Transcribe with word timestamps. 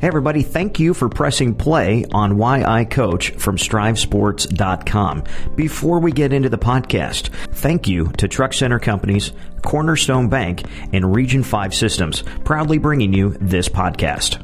Hey 0.00 0.06
everybody, 0.06 0.42
thank 0.42 0.78
you 0.78 0.94
for 0.94 1.08
pressing 1.08 1.56
play 1.56 2.04
on 2.12 2.36
Why 2.36 2.62
I 2.62 2.84
Coach 2.84 3.30
from 3.32 3.56
StriveSports.com. 3.56 5.24
Before 5.56 5.98
we 5.98 6.12
get 6.12 6.32
into 6.32 6.48
the 6.48 6.56
podcast, 6.56 7.30
thank 7.54 7.88
you 7.88 8.06
to 8.18 8.28
Truck 8.28 8.54
Center 8.54 8.78
Companies, 8.78 9.32
Cornerstone 9.62 10.28
Bank, 10.28 10.62
and 10.92 11.16
Region 11.16 11.42
5 11.42 11.74
Systems, 11.74 12.22
proudly 12.44 12.78
bringing 12.78 13.12
you 13.12 13.30
this 13.40 13.68
podcast. 13.68 14.40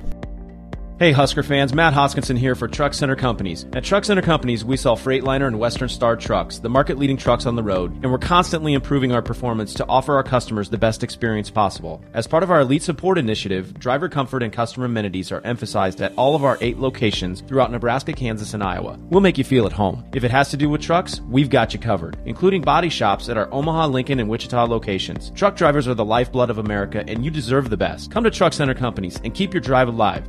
Hey 0.96 1.11
Husker 1.11 1.42
fans, 1.42 1.74
Matt 1.74 1.92
Hoskinson 1.92 2.38
here 2.38 2.54
for 2.54 2.68
Truck 2.68 2.95
Center 2.95 3.16
Companies. 3.16 3.66
At 3.72 3.82
Truck 3.82 4.04
Center 4.04 4.22
Companies, 4.22 4.64
we 4.64 4.77
sell 4.77 4.96
Freightliner 4.96 5.48
and 5.48 5.59
Western 5.59 5.88
Star 5.88 6.14
trucks, 6.14 6.60
the 6.60 6.68
market 6.68 6.98
leading 6.98 7.16
trucks 7.16 7.46
on 7.46 7.56
the 7.56 7.64
road, 7.64 7.90
and 8.04 8.12
we're 8.12 8.18
constantly 8.18 8.74
improving 8.74 9.10
our 9.10 9.20
performance 9.20 9.74
to 9.74 9.86
offer 9.88 10.14
our 10.14 10.22
customers 10.22 10.70
the 10.70 10.78
best 10.78 11.02
experience 11.02 11.50
possible. 11.50 12.00
As 12.14 12.28
part 12.28 12.45
of 12.45 12.52
our 12.52 12.60
Elite 12.60 12.84
Support 12.84 13.18
Initiative, 13.18 13.77
driver 13.77 14.09
comfort 14.09 14.45
and 14.45 14.52
customer 14.52 14.86
amenities 14.86 15.32
are 15.32 15.41
emphasized 15.41 16.00
at 16.00 16.12
all 16.16 16.36
of 16.36 16.45
our 16.45 16.59
eight 16.60 16.78
locations 16.78 17.41
throughout 17.41 17.72
Nebraska, 17.72 18.12
Kansas, 18.12 18.55
and 18.55 18.62
Iowa. 18.62 18.97
We'll 19.11 19.20
make 19.20 19.36
you 19.36 19.42
feel 19.42 19.66
at 19.66 19.72
home. 19.72 20.05
If 20.14 20.22
it 20.22 20.30
has 20.30 20.50
to 20.50 20.56
do 20.56 20.69
with 20.69 20.80
trucks, 20.80 21.20
we've 21.22 21.50
got 21.50 21.74
you 21.74 21.80
covered, 21.80 22.19
including 22.24 22.62
body 22.62 22.88
shops 22.88 23.28
at 23.28 23.36
our 23.36 23.52
Omaha, 23.52 23.88
Lincoln, 23.88 24.20
and 24.20 24.28
Wichita 24.28 24.62
locations. 24.66 25.30
Truck 25.30 25.56
drivers 25.56 25.88
are 25.88 25.95
the 25.95 26.05
lifeblood 26.05 26.50
of 26.50 26.58
America, 26.58 27.02
and 27.08 27.24
you 27.24 27.33
deserve 27.33 27.69
the 27.69 27.77
best. 27.77 28.12
Come 28.12 28.22
to 28.22 28.30
Truck 28.30 28.52
Center 28.52 28.74
Companies 28.74 29.20
and 29.24 29.34
keep 29.34 29.52
your 29.52 29.61
drive 29.61 29.88
alive. 29.88 30.24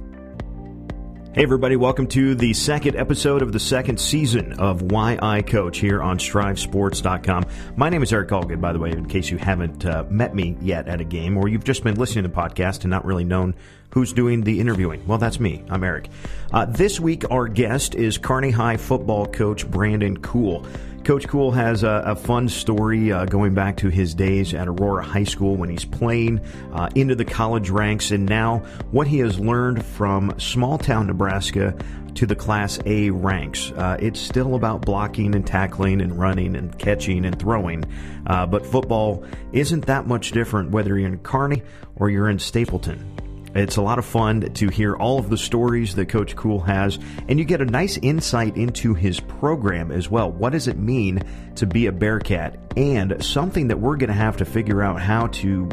Hey, 1.35 1.44
everybody, 1.44 1.75
welcome 1.75 2.07
to 2.07 2.34
the 2.34 2.53
second 2.53 2.95
episode 2.95 3.41
of 3.41 3.52
the 3.52 3.59
second 3.59 3.99
season 3.99 4.53
of 4.53 4.81
Why 4.81 5.20
I 5.21 5.41
Coach 5.41 5.80
here 5.80 6.02
on 6.02 6.17
StriveSports.com. 6.17 7.45
My 7.76 7.89
name 7.89 8.02
is 8.03 8.13
Eric 8.13 8.30
Allgood, 8.30 8.62
by 8.62 8.71
the 8.71 8.80
way, 8.80 8.91
in 8.91 9.05
case 9.05 9.30
you 9.30 9.38
haven't 9.38 9.85
uh, 9.85 10.05
met 10.09 10.34
me 10.34 10.55
yet 10.62 10.88
at 10.88 11.02
a 11.02 11.03
game 11.03 11.35
or 11.35 11.49
you've 11.49 11.66
just 11.66 11.84
been 11.84 11.95
listening 11.95 12.23
to 12.23 12.29
the 12.29 12.34
podcast 12.34 12.84
and 12.84 12.90
not 12.90 13.03
really 13.03 13.26
known 13.26 13.53
who's 13.90 14.13
doing 14.13 14.43
the 14.45 14.62
interviewing. 14.62 15.05
Well, 15.05 15.17
that's 15.17 15.38
me. 15.38 15.62
I'm 15.70 15.84
Eric. 15.84 16.07
Uh, 16.53 16.67
this 16.67 17.02
week, 17.02 17.29
our 17.29 17.49
guest 17.49 17.95
is 17.95 18.17
Kearney 18.17 18.51
High 18.51 18.77
football 18.77 19.26
coach 19.26 19.70
Brandon 19.70 20.15
Cool. 20.15 20.65
Coach 21.05 21.27
Cool 21.27 21.51
has 21.51 21.84
a, 21.84 22.01
a 22.03 22.15
fun 22.15 22.49
story 22.49 23.11
uh, 23.11 23.25
going 23.25 23.53
back 23.53 23.77
to 23.77 23.89
his 23.89 24.15
days 24.15 24.55
at 24.55 24.67
Aurora 24.67 25.03
High 25.03 25.23
School 25.23 25.55
when 25.55 25.70
he's 25.70 25.85
playing 25.85 26.41
uh, 26.73 26.89
into 26.95 27.13
the 27.13 27.23
college 27.23 27.70
ranks, 27.70 28.09
and 28.09 28.25
now 28.25 28.63
what 28.89 29.05
he 29.05 29.20
has 29.20 29.39
learned 29.39 29.85
from 29.85 30.33
small 30.39 30.79
town 30.79 31.05
Nebraska 31.05 31.76
to 32.15 32.26
the 32.26 32.35
Class 32.35 32.79
A 32.87 33.11
ranks. 33.11 33.71
Uh, 33.73 33.98
it's 33.99 34.20
still 34.20 34.55
about 34.55 34.81
blocking 34.81 35.35
and 35.35 35.45
tackling 35.45 36.01
and 36.01 36.17
running 36.17 36.55
and 36.55 36.76
catching 36.79 37.23
and 37.23 37.37
throwing, 37.37 37.85
uh, 38.26 38.48
but 38.48 38.65
football 38.65 39.23
isn't 39.53 39.85
that 39.85 40.07
much 40.07 40.31
different 40.31 40.71
whether 40.71 40.98
you're 40.98 41.07
in 41.07 41.20
Kearney 41.20 41.61
or 41.98 42.09
you're 42.09 42.29
in 42.29 42.39
Stapleton. 42.39 43.24
It's 43.55 43.77
a 43.77 43.81
lot 43.81 43.99
of 43.99 44.05
fun 44.05 44.41
to 44.41 44.67
hear 44.67 44.98
all 44.98 45.17
of 45.17 45.29
the 45.29 45.37
stories 45.37 45.95
that 45.95 46.09
Coach 46.09 46.35
Cool 46.35 46.59
has, 46.59 46.99
and 47.29 47.39
you 47.39 47.45
get 47.45 47.61
a 47.61 47.65
nice 47.65 47.98
insight 47.98 48.57
into 48.57 48.93
his 48.93 49.21
program 49.21 49.91
as 49.91 50.11
well. 50.11 50.29
What 50.29 50.51
does 50.51 50.67
it 50.67 50.77
mean 50.77 51.23
to 51.55 51.65
be 51.65 51.85
a 51.85 51.91
Bearcat? 51.93 52.59
And 52.76 53.23
something 53.23 53.70
that 53.70 53.79
we're 53.79 53.95
going 53.95 54.09
to 54.09 54.13
have 54.13 54.35
to 54.37 54.45
figure 54.45 54.83
out 54.83 54.99
how 54.99 55.27
to 55.27 55.67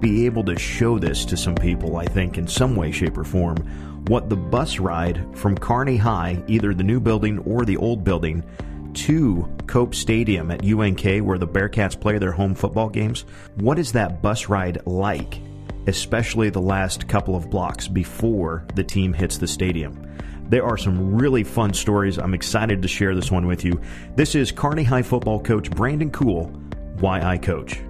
be 0.00 0.26
able 0.26 0.42
to 0.44 0.58
show 0.58 0.98
this 0.98 1.24
to 1.26 1.36
some 1.36 1.54
people, 1.54 1.96
I 1.96 2.06
think, 2.06 2.38
in 2.38 2.48
some 2.48 2.74
way, 2.74 2.90
shape, 2.90 3.16
or 3.16 3.24
form. 3.24 3.56
What 4.08 4.28
the 4.28 4.36
bus 4.36 4.80
ride 4.80 5.24
from 5.36 5.56
Kearney 5.56 5.96
High, 5.96 6.42
either 6.48 6.74
the 6.74 6.82
new 6.82 6.98
building 6.98 7.38
or 7.40 7.64
the 7.64 7.76
old 7.76 8.02
building, 8.02 8.42
to 8.94 9.48
Cope 9.68 9.94
Stadium 9.94 10.50
at 10.50 10.64
UNK, 10.64 11.24
where 11.24 11.38
the 11.38 11.46
Bearcats 11.46 12.00
play 12.00 12.18
their 12.18 12.32
home 12.32 12.56
football 12.56 12.88
games, 12.88 13.24
what 13.56 13.78
is 13.78 13.92
that 13.92 14.22
bus 14.22 14.48
ride 14.48 14.84
like? 14.86 15.40
Especially 15.86 16.50
the 16.50 16.60
last 16.60 17.08
couple 17.08 17.36
of 17.36 17.48
blocks 17.48 17.88
before 17.88 18.66
the 18.74 18.84
team 18.84 19.12
hits 19.12 19.38
the 19.38 19.46
stadium. 19.46 20.04
There 20.48 20.64
are 20.64 20.78
some 20.78 21.14
really 21.16 21.44
fun 21.44 21.74
stories. 21.74 22.18
I'm 22.18 22.34
excited 22.34 22.80
to 22.82 22.88
share 22.88 23.14
this 23.14 23.30
one 23.30 23.46
with 23.46 23.64
you. 23.64 23.80
This 24.16 24.34
is 24.34 24.50
Kearney 24.50 24.84
High 24.84 25.02
football 25.02 25.40
coach 25.40 25.70
Brandon 25.70 26.10
Cool, 26.10 26.46
Why 27.00 27.22
I 27.22 27.36
Coach. 27.36 27.80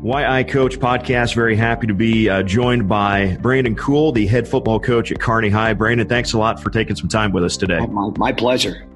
Why 0.00 0.24
I 0.24 0.44
Coach 0.44 0.78
podcast. 0.78 1.34
Very 1.34 1.56
happy 1.56 1.88
to 1.88 1.94
be 1.94 2.28
uh, 2.28 2.44
joined 2.44 2.88
by 2.88 3.36
Brandon 3.40 3.74
Cool, 3.74 4.12
the 4.12 4.24
head 4.26 4.46
football 4.46 4.78
coach 4.78 5.10
at 5.10 5.18
Kearney 5.18 5.48
High. 5.48 5.72
Brandon, 5.72 6.06
thanks 6.06 6.32
a 6.32 6.38
lot 6.38 6.62
for 6.62 6.70
taking 6.70 6.94
some 6.94 7.08
time 7.08 7.32
with 7.32 7.42
us 7.42 7.56
today. 7.56 7.84
My, 7.86 8.10
my 8.16 8.32
pleasure. 8.32 8.86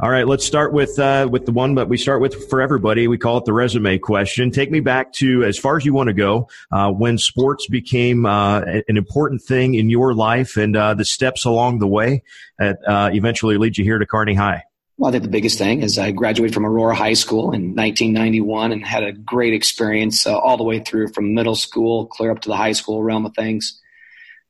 All 0.00 0.10
right, 0.10 0.28
let's 0.28 0.44
start 0.44 0.72
with 0.72 0.96
uh, 1.00 1.26
with 1.28 1.44
the 1.44 1.50
one 1.50 1.74
that 1.74 1.88
we 1.88 1.96
start 1.96 2.20
with 2.20 2.48
for 2.48 2.60
everybody. 2.60 3.08
We 3.08 3.18
call 3.18 3.38
it 3.38 3.44
the 3.44 3.52
resume 3.52 3.98
question. 3.98 4.52
Take 4.52 4.70
me 4.70 4.78
back 4.78 5.12
to 5.14 5.42
as 5.42 5.58
far 5.58 5.76
as 5.76 5.84
you 5.84 5.92
want 5.92 6.06
to 6.06 6.12
go 6.12 6.48
uh, 6.70 6.92
when 6.92 7.18
sports 7.18 7.66
became 7.66 8.24
uh, 8.24 8.60
an 8.60 8.96
important 8.96 9.42
thing 9.42 9.74
in 9.74 9.90
your 9.90 10.14
life 10.14 10.56
and 10.56 10.76
uh, 10.76 10.94
the 10.94 11.04
steps 11.04 11.44
along 11.44 11.80
the 11.80 11.88
way 11.88 12.22
that 12.60 12.78
uh, 12.86 13.10
eventually 13.12 13.58
lead 13.58 13.76
you 13.76 13.82
here 13.82 13.98
to 13.98 14.06
Kearney 14.06 14.34
High. 14.34 14.62
Well, 14.98 15.08
I 15.08 15.12
think 15.12 15.24
the 15.24 15.30
biggest 15.30 15.58
thing 15.58 15.82
is 15.82 15.98
I 15.98 16.12
graduated 16.12 16.54
from 16.54 16.64
Aurora 16.64 16.94
High 16.94 17.14
School 17.14 17.52
in 17.52 17.74
1991 17.74 18.70
and 18.70 18.86
had 18.86 19.02
a 19.02 19.10
great 19.10 19.52
experience 19.52 20.28
uh, 20.28 20.38
all 20.38 20.56
the 20.56 20.62
way 20.62 20.78
through 20.78 21.08
from 21.08 21.34
middle 21.34 21.56
school 21.56 22.06
clear 22.06 22.30
up 22.30 22.40
to 22.42 22.48
the 22.48 22.56
high 22.56 22.70
school 22.70 23.02
realm 23.02 23.26
of 23.26 23.34
things. 23.34 23.80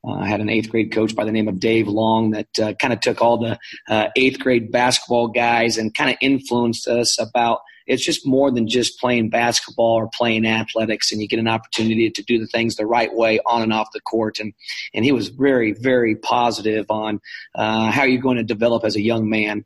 Uh, 0.07 0.13
I 0.13 0.29
had 0.29 0.41
an 0.41 0.49
eighth 0.49 0.71
grade 0.71 0.93
coach 0.93 1.15
by 1.15 1.25
the 1.25 1.33
name 1.33 1.49
of 1.49 1.61
Dave 1.61 1.89
Long 1.89 2.31
that 2.31 2.59
uh, 2.61 2.73
kind 2.75 2.93
of 2.93 3.01
took 3.01 3.21
all 3.21 3.39
the 3.39 3.59
uh, 3.89 4.09
eighth 4.17 4.39
grade 4.39 4.71
basketball 4.71 5.29
guys 5.29 5.77
and 5.77 5.95
kind 5.95 6.11
of 6.11 6.17
influenced 6.21 6.87
us 6.87 7.21
about 7.21 7.61
it's 7.89 8.05
just 8.05 8.27
more 8.27 8.51
than 8.51 8.69
just 8.69 9.01
playing 9.01 9.31
basketball 9.31 9.95
or 9.95 10.11
playing 10.13 10.47
athletics, 10.47 11.11
and 11.11 11.23
you 11.23 11.27
get 11.27 11.39
an 11.39 11.49
opportunity 11.49 12.11
to 12.11 12.23
do 12.23 12.39
the 12.39 12.47
things 12.47 12.77
the 12.77 12.87
right 12.87 13.13
way 13.15 13.41
on 13.47 13.63
and 13.63 13.73
off 13.73 13.89
the 13.93 14.01
court. 14.01 14.39
And 14.39 14.53
and 14.95 15.05
he 15.05 15.13
was 15.13 15.29
very 15.29 15.73
very 15.73 16.15
positive 16.15 16.87
on 16.91 17.21
uh, 17.55 17.91
how 17.91 18.05
you're 18.05 18.23
going 18.23 18.37
to 18.37 18.45
develop 18.45 18.85
as 18.85 18.95
a 18.95 19.01
young 19.01 19.29
man. 19.29 19.65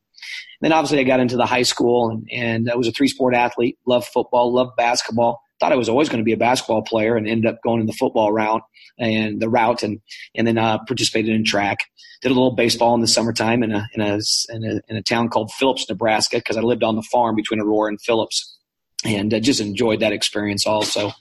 Then 0.61 0.73
obviously 0.73 1.01
I 1.01 1.03
got 1.03 1.19
into 1.19 1.37
the 1.37 1.47
high 1.47 1.65
school 1.65 2.11
and, 2.11 2.29
and 2.31 2.71
I 2.71 2.77
was 2.77 2.87
a 2.87 2.93
three 2.93 3.09
sport 3.09 3.35
athlete, 3.35 3.77
loved 3.87 4.07
football, 4.07 4.53
loved 4.53 4.77
basketball 4.77 5.43
thought 5.63 5.73
I 5.73 5.77
was 5.77 5.89
always 5.89 6.09
going 6.09 6.19
to 6.19 6.25
be 6.25 6.33
a 6.33 6.37
basketball 6.37 6.83
player 6.83 7.17
and 7.17 7.29
ended 7.29 7.47
up 7.47 7.63
going 7.63 7.81
in 7.81 7.87
the 7.87 7.93
football 7.93 8.33
route 8.33 8.63
and 8.99 9.41
the 9.41 9.49
route 9.49 9.85
and, 9.85 10.01
and 10.35 10.45
then 10.45 10.59
uh, 10.59 10.79
participated 10.79 11.31
in 11.33 11.45
track. 11.45 11.79
Did 12.21 12.33
a 12.33 12.35
little 12.35 12.57
baseball 12.57 12.97
in 12.97 13.01
the 13.01 13.07
summertime 13.07 13.63
in 13.63 13.71
a, 13.71 13.89
in 13.95 14.01
a, 14.01 14.19
in 14.49 14.65
a, 14.65 14.81
in 14.89 14.97
a 14.97 15.03
town 15.03 15.29
called 15.29 15.53
Phillips, 15.53 15.89
Nebraska, 15.89 16.39
because 16.39 16.57
I 16.57 16.63
lived 16.63 16.83
on 16.83 16.97
the 16.97 17.03
farm 17.03 17.37
between 17.37 17.61
Aurora 17.61 17.91
and 17.91 18.01
Phillips 18.01 18.59
and 19.05 19.33
uh, 19.33 19.39
just 19.39 19.61
enjoyed 19.61 20.01
that 20.01 20.13
experience 20.13 20.67
also. 20.67 21.13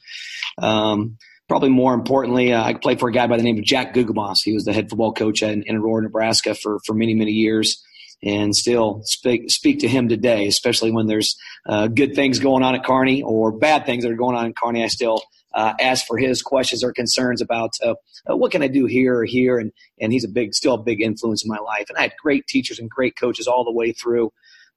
Um, 0.57 1.19
probably 1.47 1.69
more 1.69 1.93
importantly, 1.93 2.51
uh, 2.51 2.63
I 2.63 2.73
played 2.73 2.99
for 2.99 3.09
a 3.09 3.13
guy 3.13 3.27
by 3.27 3.37
the 3.37 3.43
name 3.43 3.59
of 3.59 3.63
Jack 3.63 3.93
Guggemos. 3.93 4.37
He 4.43 4.53
was 4.53 4.65
the 4.65 4.73
head 4.73 4.89
football 4.89 5.13
coach 5.13 5.43
in, 5.43 5.61
in 5.63 5.75
Aurora, 5.75 6.01
Nebraska 6.01 6.55
for, 6.55 6.79
for 6.87 6.95
many, 6.95 7.13
many 7.13 7.31
years 7.31 7.83
and 8.23 8.55
still 8.55 9.01
speak 9.03 9.49
speak 9.49 9.79
to 9.79 9.87
him 9.87 10.07
today, 10.07 10.47
especially 10.47 10.91
when 10.91 11.07
there's 11.07 11.35
uh, 11.67 11.87
good 11.87 12.15
things 12.15 12.39
going 12.39 12.63
on 12.63 12.75
at 12.75 12.85
Kearney 12.85 13.23
or 13.23 13.51
bad 13.51 13.85
things 13.85 14.03
that 14.03 14.11
are 14.11 14.15
going 14.15 14.35
on 14.35 14.45
in 14.45 14.53
Kearney. 14.53 14.83
I 14.83 14.87
still 14.87 15.21
uh, 15.53 15.73
ask 15.79 16.05
for 16.05 16.17
his 16.17 16.41
questions 16.41 16.83
or 16.83 16.93
concerns 16.93 17.41
about 17.41 17.71
uh, 17.83 17.95
uh, 18.29 18.37
what 18.37 18.51
can 18.51 18.61
I 18.61 18.67
do 18.67 18.85
here 18.85 19.19
or 19.19 19.25
here, 19.25 19.57
and 19.57 19.71
and 19.99 20.13
he's 20.13 20.23
a 20.23 20.29
big, 20.29 20.53
still 20.53 20.75
a 20.75 20.81
big 20.81 21.01
influence 21.01 21.43
in 21.43 21.49
my 21.49 21.59
life. 21.59 21.85
And 21.89 21.97
I 21.97 22.01
had 22.03 22.13
great 22.21 22.47
teachers 22.47 22.79
and 22.79 22.89
great 22.89 23.15
coaches 23.15 23.47
all 23.47 23.63
the 23.63 23.73
way 23.73 23.91
through. 23.91 24.31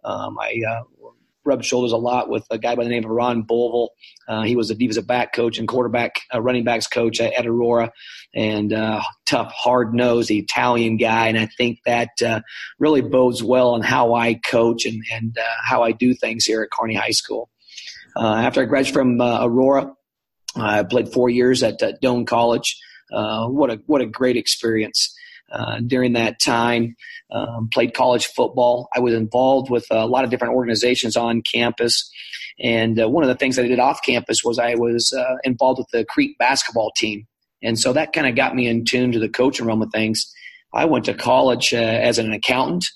Um, 0.04 0.38
I 0.38 0.60
uh, 0.68 0.82
rubbed 1.44 1.64
shoulders 1.64 1.92
a 1.92 1.96
lot 1.96 2.28
with 2.28 2.46
a 2.50 2.58
guy 2.58 2.74
by 2.74 2.84
the 2.84 2.90
name 2.90 3.04
of 3.04 3.10
Ron 3.10 3.42
Bolville. 3.42 3.90
Uh, 4.28 4.42
he 4.42 4.56
was 4.56 4.70
a 4.70 4.76
a 4.96 5.02
back 5.02 5.32
coach 5.32 5.58
and 5.58 5.68
quarterback, 5.68 6.16
uh, 6.34 6.40
running 6.40 6.64
backs 6.64 6.86
coach 6.86 7.20
at, 7.20 7.32
at 7.34 7.46
Aurora, 7.46 7.92
and 8.34 8.72
uh, 8.72 9.02
tough, 9.26 9.52
hard 9.52 9.94
nosed 9.94 10.30
Italian 10.30 10.96
guy. 10.96 11.28
And 11.28 11.38
I 11.38 11.46
think 11.46 11.78
that 11.86 12.10
uh, 12.24 12.40
really 12.78 13.02
bodes 13.02 13.42
well 13.42 13.74
on 13.74 13.82
how 13.82 14.14
I 14.14 14.34
coach 14.34 14.86
and 14.86 15.02
and 15.12 15.36
uh, 15.38 15.44
how 15.62 15.82
I 15.82 15.92
do 15.92 16.14
things 16.14 16.44
here 16.44 16.62
at 16.62 16.70
Kearney 16.70 16.94
High 16.94 17.10
School. 17.10 17.50
Uh, 18.16 18.34
after 18.34 18.62
I 18.62 18.64
graduated 18.64 18.94
from 18.94 19.20
Aurora, 19.20 19.92
I 20.56 20.84
played 20.84 21.12
four 21.12 21.28
years 21.28 21.62
at 21.62 21.80
Doane 22.02 22.26
College. 22.26 22.80
what 23.10 23.70
a 23.70 23.80
what 23.86 24.00
a 24.00 24.06
great 24.06 24.36
experience. 24.36 25.14
Uh, 25.54 25.78
during 25.86 26.14
that 26.14 26.40
time. 26.40 26.96
Um, 27.30 27.68
played 27.72 27.94
college 27.94 28.26
football. 28.26 28.88
I 28.94 28.98
was 28.98 29.14
involved 29.14 29.70
with 29.70 29.86
a 29.88 30.04
lot 30.04 30.24
of 30.24 30.30
different 30.30 30.54
organizations 30.54 31.16
on 31.16 31.42
campus. 31.42 32.10
And 32.58 33.00
uh, 33.00 33.08
one 33.08 33.22
of 33.22 33.28
the 33.28 33.36
things 33.36 33.54
that 33.54 33.64
I 33.64 33.68
did 33.68 33.78
off 33.78 34.00
campus 34.04 34.42
was 34.44 34.58
I 34.58 34.74
was 34.74 35.12
uh, 35.12 35.36
involved 35.44 35.78
with 35.78 35.88
the 35.92 36.04
Crete 36.04 36.36
basketball 36.38 36.90
team. 36.96 37.26
And 37.62 37.78
so 37.78 37.92
that 37.92 38.12
kind 38.12 38.26
of 38.26 38.34
got 38.34 38.56
me 38.56 38.66
in 38.66 38.84
tune 38.84 39.12
to 39.12 39.20
the 39.20 39.28
coaching 39.28 39.66
realm 39.66 39.80
of 39.80 39.90
things. 39.92 40.28
I 40.72 40.86
went 40.86 41.04
to 41.04 41.14
college 41.14 41.72
uh, 41.72 41.76
as 41.76 42.18
an 42.18 42.32
accountant. 42.32 42.86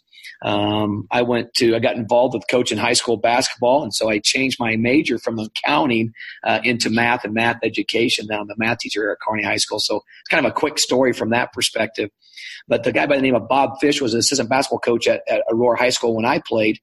Um, 0.42 1.08
I 1.10 1.22
went 1.22 1.52
to, 1.54 1.74
I 1.74 1.80
got 1.80 1.96
involved 1.96 2.34
with 2.34 2.44
coaching 2.48 2.78
high 2.78 2.92
school 2.92 3.16
basketball, 3.16 3.82
and 3.82 3.92
so 3.92 4.08
I 4.08 4.20
changed 4.20 4.58
my 4.60 4.76
major 4.76 5.18
from 5.18 5.38
accounting 5.38 6.12
uh, 6.44 6.60
into 6.62 6.90
math 6.90 7.24
and 7.24 7.34
math 7.34 7.58
education. 7.62 8.26
Now 8.28 8.40
I'm 8.40 8.50
a 8.50 8.54
math 8.56 8.78
teacher 8.78 9.10
at 9.10 9.18
Kearney 9.20 9.42
High 9.42 9.56
School, 9.56 9.80
so 9.80 9.96
it's 9.96 10.28
kind 10.30 10.44
of 10.44 10.50
a 10.50 10.54
quick 10.54 10.78
story 10.78 11.12
from 11.12 11.30
that 11.30 11.52
perspective. 11.52 12.10
But 12.68 12.84
the 12.84 12.92
guy 12.92 13.06
by 13.06 13.16
the 13.16 13.22
name 13.22 13.34
of 13.34 13.48
Bob 13.48 13.80
Fish 13.80 14.00
was 14.00 14.14
an 14.14 14.20
assistant 14.20 14.48
basketball 14.48 14.78
coach 14.78 15.08
at, 15.08 15.22
at 15.28 15.42
Aurora 15.50 15.78
High 15.78 15.90
School 15.90 16.14
when 16.14 16.24
I 16.24 16.38
played, 16.38 16.78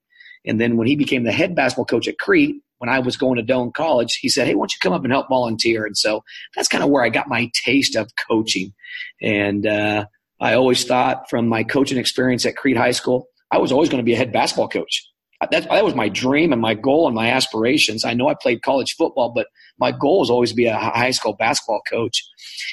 and 0.46 0.60
then 0.60 0.76
when 0.76 0.88
he 0.88 0.96
became 0.96 1.24
the 1.24 1.32
head 1.32 1.56
basketball 1.56 1.86
coach 1.86 2.08
at 2.08 2.20
Crete, 2.20 2.62
when 2.80 2.90
I 2.90 3.00
was 3.00 3.16
going 3.16 3.38
to 3.38 3.44
Doane 3.44 3.74
College, 3.74 4.16
he 4.16 4.28
said, 4.28 4.48
Hey, 4.48 4.56
why 4.56 4.62
don't 4.62 4.74
you 4.74 4.80
come 4.82 4.94
up 4.94 5.04
and 5.04 5.14
help 5.14 5.30
volunteer? 5.30 5.86
And 5.86 5.98
so 5.98 6.24
that's 6.56 6.68
kind 6.68 6.84
of 6.84 6.90
where 6.90 7.04
I 7.04 7.10
got 7.10 7.30
my 7.30 7.50
taste 7.64 7.96
of 7.96 8.12
coaching. 8.28 8.74
And 9.22 9.66
uh, 9.66 10.06
I 10.40 10.56
always 10.56 10.84
thought 10.84 11.30
from 11.30 11.48
my 11.48 11.64
coaching 11.64 11.98
experience 11.98 12.46
at 12.46 12.58
Crete 12.58 12.78
High 12.78 12.92
School, 12.92 13.30
I 13.56 13.58
was 13.58 13.72
always 13.72 13.88
going 13.88 14.02
to 14.02 14.06
be 14.06 14.14
a 14.14 14.18
head 14.18 14.34
basketball 14.34 14.68
coach. 14.68 15.10
That, 15.50 15.70
that 15.70 15.84
was 15.86 15.96
my 15.96 16.10
dream 16.10 16.52
and 16.52 16.62
my 16.62 16.74
goal 16.74 17.08
and 17.08 17.16
my 17.16 17.30
aspirations. 17.32 18.04
I 18.04 18.14
know 18.14 18.28
I 18.28 18.34
played 18.34 18.64
college 18.64 18.96
football, 18.96 19.32
but 19.34 19.48
my 19.80 19.94
goal 19.94 20.20
was 20.20 20.30
always 20.30 20.50
to 20.50 20.56
be 20.56 20.66
a 20.66 20.76
high 20.76 21.12
school 21.12 21.34
basketball 21.34 21.82
coach. 21.90 22.22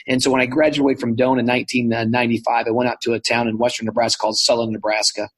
And 0.08 0.20
so 0.20 0.30
when 0.32 0.40
I 0.40 0.46
graduated 0.46 1.00
from 1.00 1.14
Doane 1.14 1.38
in 1.38 1.46
1995, 1.46 2.66
I 2.66 2.70
went 2.70 2.90
out 2.90 3.00
to 3.02 3.12
a 3.12 3.20
town 3.20 3.46
in 3.46 3.58
western 3.58 3.86
Nebraska 3.86 4.20
called 4.20 4.38
Sutherland, 4.38 4.72
Nebraska. 4.72 5.28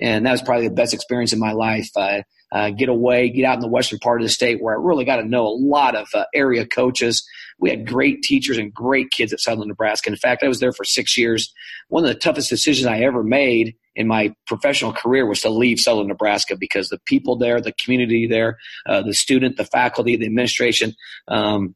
And 0.00 0.26
that 0.26 0.32
was 0.32 0.42
probably 0.42 0.66
the 0.66 0.74
best 0.74 0.94
experience 0.94 1.32
in 1.32 1.38
my 1.38 1.52
life. 1.52 1.90
Uh, 1.94 2.22
uh, 2.52 2.70
get 2.70 2.88
away, 2.88 3.28
get 3.28 3.44
out 3.44 3.54
in 3.54 3.60
the 3.60 3.68
western 3.68 3.98
part 3.98 4.20
of 4.20 4.26
the 4.26 4.30
state 4.30 4.62
where 4.62 4.74
I 4.74 4.82
really 4.82 5.04
got 5.04 5.16
to 5.16 5.24
know 5.24 5.46
a 5.46 5.58
lot 5.58 5.94
of 5.94 6.08
uh, 6.14 6.24
area 6.34 6.66
coaches. 6.66 7.26
We 7.58 7.70
had 7.70 7.86
great 7.86 8.22
teachers 8.22 8.58
and 8.58 8.72
great 8.72 9.10
kids 9.10 9.32
at 9.32 9.40
Sutherland 9.40 9.68
Nebraska. 9.68 10.10
In 10.10 10.16
fact, 10.16 10.42
I 10.42 10.48
was 10.48 10.60
there 10.60 10.72
for 10.72 10.84
six 10.84 11.18
years. 11.18 11.52
One 11.88 12.04
of 12.04 12.08
the 12.08 12.14
toughest 12.14 12.48
decisions 12.48 12.86
I 12.86 13.00
ever 13.00 13.22
made 13.22 13.74
in 13.94 14.06
my 14.06 14.34
professional 14.46 14.92
career 14.92 15.26
was 15.26 15.40
to 15.40 15.50
leave 15.50 15.80
Sutherland 15.80 16.08
Nebraska 16.08 16.56
because 16.56 16.88
the 16.88 17.00
people 17.04 17.36
there, 17.36 17.60
the 17.60 17.74
community 17.84 18.26
there, 18.26 18.56
uh, 18.86 19.02
the 19.02 19.14
student, 19.14 19.56
the 19.56 19.64
faculty, 19.64 20.16
the 20.16 20.26
administration, 20.26 20.94
um, 21.26 21.74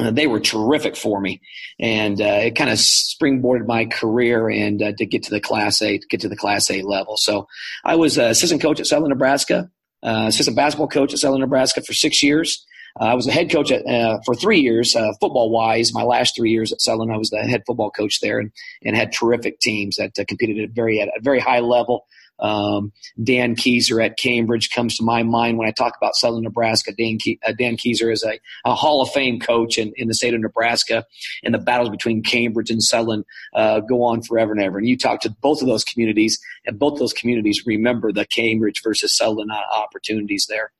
uh, 0.00 0.12
they 0.12 0.28
were 0.28 0.38
terrific 0.38 0.94
for 0.94 1.20
me, 1.20 1.40
and 1.80 2.20
uh, 2.20 2.40
it 2.44 2.54
kind 2.54 2.70
of 2.70 2.78
springboarded 2.78 3.66
my 3.66 3.84
career 3.84 4.48
and 4.48 4.80
uh, 4.80 4.92
to 4.92 5.04
get 5.04 5.24
to 5.24 5.30
the 5.30 5.40
Class 5.40 5.82
A, 5.82 5.98
get 5.98 6.20
to 6.20 6.28
the 6.28 6.36
Class 6.36 6.70
A 6.70 6.82
level. 6.82 7.16
So 7.16 7.48
I 7.84 7.96
was 7.96 8.16
assistant 8.16 8.62
coach 8.62 8.78
at 8.78 8.86
Sutherland 8.86 9.10
Nebraska 9.10 9.68
uh, 10.02 10.26
assistant 10.28 10.56
basketball 10.56 10.88
coach 10.88 11.12
at 11.12 11.18
Sutherland 11.18 11.42
Nebraska 11.42 11.82
for 11.82 11.92
six 11.92 12.22
years. 12.22 12.64
Uh, 13.00 13.04
I 13.04 13.14
was 13.14 13.26
a 13.26 13.32
head 13.32 13.50
coach 13.50 13.70
at, 13.70 13.86
uh, 13.86 14.18
for 14.24 14.34
three 14.34 14.60
years, 14.60 14.96
uh, 14.96 15.12
football 15.20 15.50
wise. 15.50 15.92
My 15.92 16.02
last 16.02 16.34
three 16.36 16.50
years 16.50 16.72
at 16.72 16.80
Sutherland, 16.80 17.12
I 17.12 17.16
was 17.16 17.30
the 17.30 17.38
head 17.38 17.62
football 17.66 17.90
coach 17.90 18.20
there, 18.20 18.38
and, 18.38 18.50
and 18.84 18.96
had 18.96 19.12
terrific 19.12 19.60
teams 19.60 19.96
that 19.96 20.18
uh, 20.18 20.24
competed 20.26 20.58
at 20.58 20.70
very 20.70 21.00
at 21.00 21.08
a 21.08 21.20
very 21.20 21.38
high 21.38 21.60
level. 21.60 22.06
Um, 22.40 22.92
Dan 23.22 23.56
Keyser 23.56 24.04
at 24.04 24.18
Cambridge 24.18 24.70
comes 24.70 24.96
to 24.96 25.04
my 25.04 25.22
mind 25.22 25.58
when 25.58 25.68
I 25.68 25.72
talk 25.72 25.96
about 25.96 26.14
Sutherland 26.14 26.44
Nebraska. 26.44 26.92
Dan, 26.92 27.18
Ke- 27.18 27.38
uh, 27.46 27.52
Dan 27.52 27.76
Keyser 27.76 28.12
is 28.12 28.22
a, 28.22 28.38
a, 28.64 28.74
Hall 28.74 29.02
of 29.02 29.10
Fame 29.10 29.40
coach 29.40 29.76
in, 29.76 29.92
in 29.96 30.08
the 30.08 30.14
state 30.14 30.34
of 30.34 30.40
Nebraska, 30.40 31.04
and 31.42 31.52
the 31.52 31.58
battles 31.58 31.90
between 31.90 32.22
Cambridge 32.22 32.70
and 32.70 32.82
Sutherland 32.82 33.24
uh, 33.54 33.80
go 33.80 34.04
on 34.04 34.22
forever 34.22 34.52
and 34.52 34.60
ever. 34.60 34.78
And 34.78 34.86
you 34.86 34.96
talk 34.96 35.20
to 35.22 35.30
both 35.30 35.62
of 35.62 35.68
those 35.68 35.84
communities, 35.84 36.38
and 36.64 36.78
both 36.78 36.98
those 36.98 37.12
communities 37.12 37.64
remember 37.66 38.12
the 38.12 38.26
Cambridge 38.26 38.82
versus 38.84 39.16
Sutherland 39.16 39.50
uh, 39.50 39.76
opportunities 39.76 40.46
there. 40.48 40.70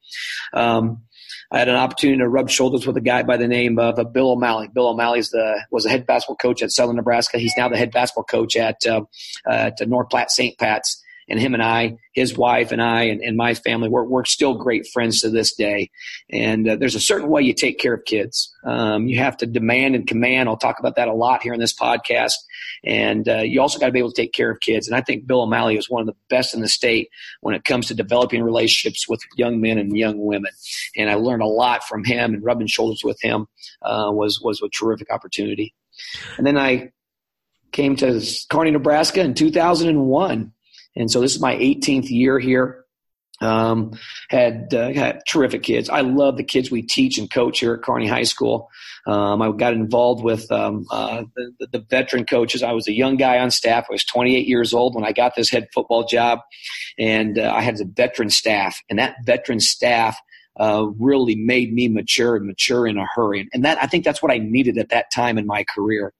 Um, 0.53 1.03
I 1.51 1.59
had 1.59 1.69
an 1.69 1.77
opportunity 1.77 2.19
to 2.19 2.29
rub 2.29 2.51
shoulders 2.51 2.87
with 2.87 2.97
a 2.99 3.01
guy 3.01 3.23
by 3.23 3.39
the 3.39 3.49
name 3.49 3.79
of 3.79 3.99
uh, 3.99 4.05
Bill 4.05 4.33
O'Malley. 4.33 4.69
Bill 4.69 4.89
O'Malley 4.89 5.21
the, 5.21 5.65
was 5.71 5.87
a 5.87 5.89
head 5.89 6.07
basketball 6.07 6.37
coach 6.37 6.63
at 6.63 6.71
Sutherland 6.71 6.99
Nebraska. 6.99 7.39
He's 7.39 7.55
now 7.57 7.69
the 7.69 7.77
head 7.79 7.91
basketball 7.91 8.25
coach 8.25 8.55
at, 8.55 8.87
uh, 8.87 9.03
at 9.49 9.81
North 9.89 10.11
Platte 10.11 10.31
St. 10.31 10.59
Pat's 10.59 11.03
and 11.29 11.39
him 11.39 11.55
and 11.55 11.63
I, 11.63 11.99
his 12.13 12.37
wife 12.37 12.73
and 12.73 12.83
I, 12.83 13.05
and, 13.05 13.21
and 13.21 13.37
my 13.37 13.55
family, 13.55 13.89
we're, 13.89 14.05
we're 14.05 14.25
still 14.25 14.55
great 14.55 14.87
friends 14.87 15.21
to 15.21 15.31
this 15.31 15.55
day. 15.55 15.91
And 16.31 16.69
uh, 16.69 16.77
there's 16.77 16.95
a 16.95 17.01
certain 17.01 17.29
way 17.29 17.43
you 17.43 17.55
take 17.55 17.79
care 17.79 17.95
of 17.95 18.05
kids. 18.05 18.53
Um, 18.65 19.09
you 19.09 19.19
have 19.19 19.37
to 19.39 19.47
demand 19.47 19.95
and 19.95 20.07
command. 20.07 20.49
I'll 20.49 20.57
talk 20.57 20.79
about 20.79 20.97
that 20.97 21.09
a 21.09 21.15
lot 21.15 21.43
here 21.43 21.53
in 21.53 21.61
this 21.61 21.75
podcast. 21.75 22.35
And 22.85 23.29
uh, 23.29 23.39
you 23.39 23.61
also 23.61 23.79
got 23.79 23.87
to 23.87 23.93
be 23.93 23.99
able 23.99 24.13
to 24.13 24.23
take 24.23 24.33
care 24.33 24.51
of 24.51 24.61
kids. 24.61 24.89
And 24.89 24.97
I 24.97 25.01
think 25.01 25.27
Bill 25.27 25.43
O'Malley 25.43 25.77
is 25.77 25.91
one 25.91 26.01
of 26.01 26.07
the 26.07 26.17
best 26.31 26.55
in 26.55 26.61
the 26.61 26.69
state 26.69 27.11
when 27.41 27.55
it 27.55 27.65
comes 27.65 27.89
to 27.89 27.95
developing 27.95 28.43
relationships 28.43 29.09
with 29.09 29.21
young 29.37 29.61
men 29.61 29.79
and 29.79 29.97
young 29.97 30.19
women. 30.19 30.53
And 30.97 31.11
I 31.11 31.15
learned 31.15 31.43
a 31.43 31.47
lot 31.47 31.85
from 31.85 32.05
him, 32.05 32.35
and 32.35 32.45
rubbing 32.45 32.67
shoulders 32.67 33.03
with 33.05 33.21
him 33.21 33.47
uh, 33.83 34.11
was 34.13 34.41
was 34.43 34.63
a 34.63 34.69
terrific 34.69 35.11
opportunity. 35.11 35.75
And 36.37 36.47
then 36.47 36.57
I 36.57 36.93
came 37.73 37.97
to 37.97 38.23
Kearney, 38.49 38.71
Nebraska 38.71 39.21
in 39.21 39.35
2001 39.35 40.53
and 40.99 41.11
so 41.11 41.21
this 41.21 41.35
is 41.35 41.41
my 41.41 41.55
18th 41.55 42.11
year 42.11 42.39
here. 42.39 42.85
Um, 43.41 43.93
had 44.31 44.75
uh, 44.75 44.93
had 44.93 45.23
terrific 45.29 45.63
kids. 45.63 45.89
I 45.89 46.01
love 46.01 46.37
the 46.37 46.43
kids 46.43 46.73
we 46.73 46.83
teach 46.83 47.19
and 47.19 47.31
coach 47.31 47.61
here 47.61 47.75
at 47.75 47.83
Kearney 47.83 48.09
High 48.09 48.25
School. 48.25 48.69
Um, 49.07 49.41
I 49.41 49.53
got 49.53 49.75
involved 49.75 50.25
with 50.25 50.51
um, 50.51 50.87
uh, 50.91 51.23
the, 51.37 51.69
the, 51.71 51.87
veteran 51.89 52.27
coaches. 52.27 52.65
I 52.65 52.73
was 52.73 52.89
a 52.89 52.93
young 52.93 53.17
guy 53.17 53.39
on 53.39 53.53
staff. 53.53 53.87
I 53.89 53.93
was 53.93 54.05
28 54.05 54.49
years 54.49 54.75
old 54.75 54.97
when 54.97 55.05
I 55.05 55.13
got 55.13 55.37
this 55.37 55.51
head 55.51 55.69
football 55.73 56.05
job, 56.05 56.41
and 56.99 57.39
uh, 57.39 57.53
I 57.55 57.63
had 57.63 57.81
a 57.81 57.85
veteran 57.85 58.29
staff. 58.29 58.77
And 58.91 58.99
that 58.99 59.19
veteran 59.25 59.61
staff 59.61 60.19
uh, 60.59 60.87
really 60.99 61.37
made 61.37 61.73
me 61.73 61.89
mature 61.89 62.37
and 62.37 62.47
mature 62.47 62.87
in 62.87 62.99
a 62.99 63.07
hurry. 63.15 63.49
And 63.53 63.65
that 63.65 63.79
I 63.83 63.87
think 63.87 64.05
that's 64.05 64.23
what 64.23 64.33
I 64.33 64.39
needed 64.39 64.79
at 64.79 64.91
that 64.91 65.07
time 65.15 65.39
in 65.39 65.47
my 65.47 65.65
career. 65.65 66.13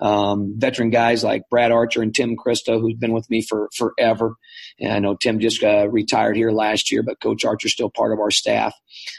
Um, 0.00 0.54
veteran 0.56 0.90
guys 0.90 1.24
like 1.24 1.42
Brad 1.50 1.72
Archer 1.72 2.02
and 2.02 2.14
Tim 2.14 2.36
Christo, 2.36 2.80
who's 2.80 2.94
been 2.94 3.12
with 3.12 3.28
me 3.30 3.42
for 3.42 3.68
forever. 3.76 4.36
And 4.78 4.92
I 4.92 4.98
know 4.98 5.16
Tim 5.16 5.40
just 5.40 5.62
uh, 5.62 5.88
retired 5.88 6.36
here 6.36 6.50
last 6.50 6.90
year, 6.90 7.02
but 7.02 7.20
Coach 7.20 7.44
Archer's 7.44 7.72
still 7.72 7.90
part 7.90 8.12
of 8.12 8.18
our 8.18 8.30
staff. 8.30 8.74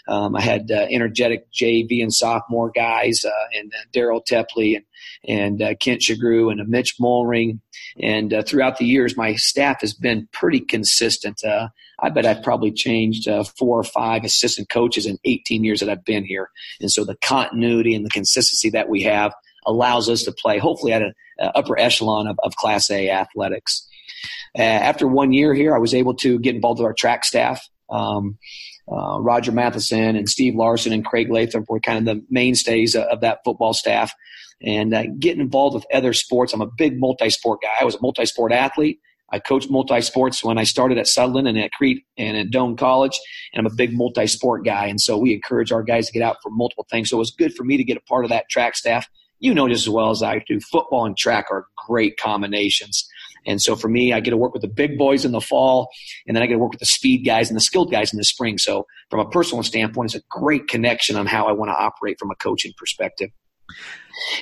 Um, 0.07 0.35
I 0.35 0.41
had 0.41 0.71
uh, 0.71 0.87
energetic 0.89 1.51
JV 1.51 2.01
and 2.01 2.13
sophomore 2.13 2.71
guys, 2.71 3.23
uh, 3.25 3.57
and 3.57 3.71
uh, 3.73 3.85
Daryl 3.93 4.21
Tepley 4.25 4.75
and 4.75 4.85
and 5.27 5.61
uh, 5.61 5.75
Kent 5.75 6.01
Shagru 6.01 6.51
and 6.51 6.67
Mitch 6.67 6.95
Mulring. 6.99 7.59
And 8.01 8.33
uh, 8.33 8.43
throughout 8.43 8.77
the 8.77 8.85
years, 8.85 9.17
my 9.17 9.35
staff 9.35 9.81
has 9.81 9.93
been 9.93 10.27
pretty 10.31 10.59
consistent. 10.59 11.43
Uh, 11.43 11.69
I 11.99 12.09
bet 12.09 12.25
I've 12.25 12.43
probably 12.43 12.71
changed 12.71 13.27
uh, 13.27 13.43
four 13.43 13.79
or 13.79 13.83
five 13.83 14.23
assistant 14.23 14.69
coaches 14.69 15.05
in 15.05 15.19
18 15.25 15.63
years 15.63 15.79
that 15.79 15.89
I've 15.89 16.05
been 16.05 16.25
here. 16.25 16.49
And 16.79 16.91
so 16.91 17.03
the 17.03 17.17
continuity 17.17 17.93
and 17.93 18.05
the 18.05 18.09
consistency 18.09 18.69
that 18.71 18.89
we 18.89 19.03
have 19.03 19.33
allows 19.65 20.09
us 20.09 20.23
to 20.23 20.31
play, 20.31 20.57
hopefully, 20.57 20.93
at 20.93 21.01
an 21.01 21.13
upper 21.39 21.79
echelon 21.79 22.27
of, 22.27 22.39
of 22.43 22.55
Class 22.55 22.89
A 22.89 23.09
athletics. 23.09 23.87
Uh, 24.57 24.61
after 24.61 25.07
one 25.07 25.33
year 25.33 25.53
here, 25.53 25.75
I 25.75 25.79
was 25.79 25.93
able 25.93 26.15
to 26.15 26.39
get 26.39 26.55
involved 26.55 26.79
with 26.79 26.85
our 26.85 26.93
track 26.93 27.23
staff. 27.23 27.67
Um, 27.89 28.37
uh, 28.91 29.19
Roger 29.21 29.51
Matheson 29.51 30.15
and 30.15 30.27
Steve 30.27 30.55
Larson 30.55 30.91
and 30.91 31.05
Craig 31.05 31.29
Latham 31.31 31.65
were 31.69 31.79
kind 31.79 31.97
of 31.97 32.05
the 32.05 32.25
mainstays 32.29 32.95
of 32.95 33.21
that 33.21 33.39
football 33.45 33.73
staff. 33.73 34.13
And 34.63 34.93
uh, 34.93 35.03
getting 35.17 35.41
involved 35.41 35.75
with 35.75 35.85
other 35.93 36.13
sports, 36.13 36.53
I'm 36.53 36.61
a 36.61 36.69
big 36.77 36.99
multi-sport 36.99 37.61
guy. 37.61 37.69
I 37.79 37.85
was 37.85 37.95
a 37.95 38.01
multi-sport 38.01 38.51
athlete. 38.51 38.99
I 39.31 39.39
coached 39.39 39.71
multi-sports 39.71 40.43
when 40.43 40.57
I 40.57 40.65
started 40.65 40.97
at 40.97 41.07
Sutherland 41.07 41.47
and 41.47 41.57
at 41.57 41.71
Crete 41.71 42.03
and 42.17 42.35
at 42.35 42.47
Doane 42.47 42.77
College, 42.77 43.17
and 43.53 43.65
I'm 43.65 43.71
a 43.71 43.75
big 43.75 43.93
multi-sport 43.93 44.65
guy. 44.65 44.87
And 44.87 44.99
so 44.99 45.17
we 45.17 45.33
encourage 45.33 45.71
our 45.71 45.83
guys 45.83 46.07
to 46.07 46.13
get 46.13 46.21
out 46.21 46.37
for 46.43 46.49
multiple 46.51 46.85
things. 46.91 47.09
So 47.09 47.17
it 47.17 47.19
was 47.19 47.31
good 47.31 47.53
for 47.53 47.63
me 47.63 47.77
to 47.77 47.83
get 47.83 47.97
a 47.97 48.01
part 48.01 48.25
of 48.25 48.29
that 48.29 48.49
track 48.49 48.75
staff. 48.75 49.07
You 49.39 49.53
know 49.53 49.67
just 49.67 49.87
as 49.87 49.89
well 49.89 50.11
as 50.11 50.21
I 50.21 50.43
do, 50.47 50.59
football 50.59 51.05
and 51.05 51.17
track 51.17 51.45
are 51.49 51.65
great 51.87 52.17
combinations. 52.17 53.07
And 53.45 53.61
so 53.61 53.75
for 53.75 53.87
me, 53.87 54.13
I 54.13 54.19
get 54.19 54.31
to 54.31 54.37
work 54.37 54.53
with 54.53 54.61
the 54.61 54.67
big 54.67 54.97
boys 54.97 55.25
in 55.25 55.31
the 55.31 55.41
fall, 55.41 55.89
and 56.27 56.35
then 56.35 56.43
I 56.43 56.45
get 56.45 56.53
to 56.53 56.59
work 56.59 56.71
with 56.71 56.79
the 56.79 56.85
speed 56.85 57.25
guys 57.25 57.49
and 57.49 57.57
the 57.57 57.61
skilled 57.61 57.91
guys 57.91 58.13
in 58.13 58.17
the 58.17 58.23
spring. 58.23 58.57
So 58.57 58.85
from 59.09 59.19
a 59.19 59.29
personal 59.29 59.63
standpoint, 59.63 60.13
it's 60.13 60.23
a 60.23 60.27
great 60.29 60.67
connection 60.67 61.15
on 61.15 61.25
how 61.25 61.47
I 61.47 61.51
want 61.53 61.69
to 61.69 61.75
operate 61.75 62.17
from 62.19 62.31
a 62.31 62.35
coaching 62.35 62.73
perspective. 62.77 63.29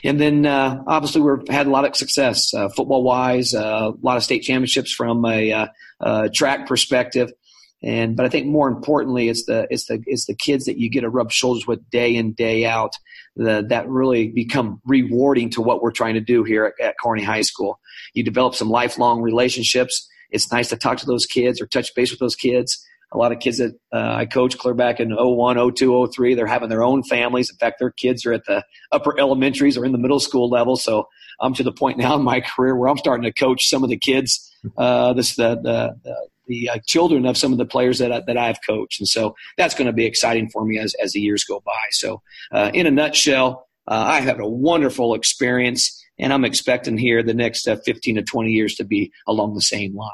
And 0.03 0.19
then 0.19 0.45
uh, 0.45 0.81
obviously 0.87 1.21
we've 1.21 1.47
had 1.47 1.67
a 1.67 1.69
lot 1.69 1.85
of 1.85 1.95
success 1.95 2.53
uh, 2.53 2.69
football 2.69 3.03
wise, 3.03 3.53
uh, 3.53 3.91
a 3.93 3.93
lot 4.01 4.17
of 4.17 4.23
state 4.23 4.41
championships 4.41 4.93
from 4.93 5.23
a 5.25 5.51
uh, 5.51 5.67
uh, 6.01 6.29
track 6.33 6.67
perspective. 6.67 7.31
And 7.81 8.15
but 8.15 8.25
I 8.25 8.29
think 8.29 8.47
more 8.47 8.67
importantly, 8.67 9.29
it's 9.29 9.45
the 9.45 9.67
it's 9.69 9.85
the 9.85 10.03
it's 10.05 10.25
the 10.25 10.35
kids 10.35 10.65
that 10.65 10.77
you 10.77 10.89
get 10.89 11.01
to 11.01 11.09
rub 11.09 11.31
shoulders 11.31 11.65
with 11.65 11.89
day 11.89 12.15
in 12.15 12.33
day 12.33 12.65
out 12.65 12.91
the, 13.35 13.65
that 13.69 13.87
really 13.87 14.27
become 14.27 14.81
rewarding 14.85 15.49
to 15.51 15.61
what 15.61 15.81
we're 15.81 15.91
trying 15.91 16.15
to 16.15 16.21
do 16.21 16.43
here 16.43 16.65
at, 16.65 16.85
at 16.85 16.95
Kearney 17.01 17.23
High 17.23 17.41
School. 17.41 17.79
You 18.13 18.23
develop 18.23 18.55
some 18.55 18.69
lifelong 18.69 19.21
relationships. 19.21 20.07
It's 20.29 20.51
nice 20.51 20.69
to 20.69 20.77
talk 20.77 20.97
to 20.97 21.05
those 21.05 21.25
kids 21.25 21.61
or 21.61 21.67
touch 21.67 21.95
base 21.95 22.11
with 22.11 22.19
those 22.19 22.35
kids 22.35 22.85
a 23.11 23.17
lot 23.17 23.31
of 23.31 23.39
kids 23.39 23.57
that 23.57 23.73
uh, 23.91 24.13
I 24.15 24.25
coach 24.25 24.57
clear 24.57 24.73
back 24.73 24.99
in 24.99 25.15
01, 25.15 25.73
02, 25.73 26.09
03, 26.13 26.35
they're 26.35 26.45
having 26.45 26.69
their 26.69 26.83
own 26.83 27.03
families. 27.03 27.49
In 27.49 27.57
fact, 27.57 27.79
their 27.79 27.91
kids 27.91 28.25
are 28.25 28.33
at 28.33 28.45
the 28.45 28.63
upper 28.91 29.19
elementaries 29.19 29.77
or 29.77 29.85
in 29.85 29.91
the 29.91 29.97
middle 29.97 30.19
school 30.19 30.49
level. 30.49 30.75
So 30.75 31.07
I'm 31.39 31.53
to 31.55 31.63
the 31.63 31.71
point 31.71 31.97
now 31.97 32.15
in 32.15 32.23
my 32.23 32.41
career 32.41 32.75
where 32.75 32.89
I'm 32.89 32.97
starting 32.97 33.23
to 33.23 33.33
coach 33.33 33.67
some 33.67 33.83
of 33.83 33.89
the 33.89 33.97
kids, 33.97 34.51
uh, 34.77 35.13
this, 35.13 35.35
the, 35.35 35.55
the, 35.55 35.95
the, 36.03 36.27
the 36.49 36.69
uh, 36.69 36.77
children 36.85 37.25
of 37.25 37.37
some 37.37 37.53
of 37.53 37.57
the 37.57 37.65
players 37.65 37.99
that, 37.99 38.11
I, 38.11 38.21
that 38.27 38.37
I've 38.37 38.59
coached. 38.67 38.99
And 38.99 39.07
so 39.07 39.35
that's 39.57 39.73
going 39.73 39.87
to 39.87 39.93
be 39.93 40.05
exciting 40.05 40.49
for 40.49 40.65
me 40.65 40.77
as, 40.77 40.93
as 41.01 41.13
the 41.13 41.21
years 41.21 41.45
go 41.45 41.61
by. 41.65 41.71
So 41.91 42.21
uh, 42.51 42.71
in 42.73 42.85
a 42.85 42.91
nutshell, 42.91 43.67
uh, 43.87 44.03
I 44.07 44.19
have 44.19 44.39
a 44.39 44.49
wonderful 44.49 45.13
experience 45.13 45.95
and 46.17 46.33
I'm 46.33 46.43
expecting 46.43 46.97
here 46.97 47.23
the 47.23 47.33
next 47.33 47.67
uh, 47.67 47.77
15 47.77 48.15
to 48.15 48.23
20 48.23 48.51
years 48.51 48.75
to 48.75 48.83
be 48.83 49.11
along 49.25 49.53
the 49.53 49.61
same 49.61 49.95
line. 49.95 50.09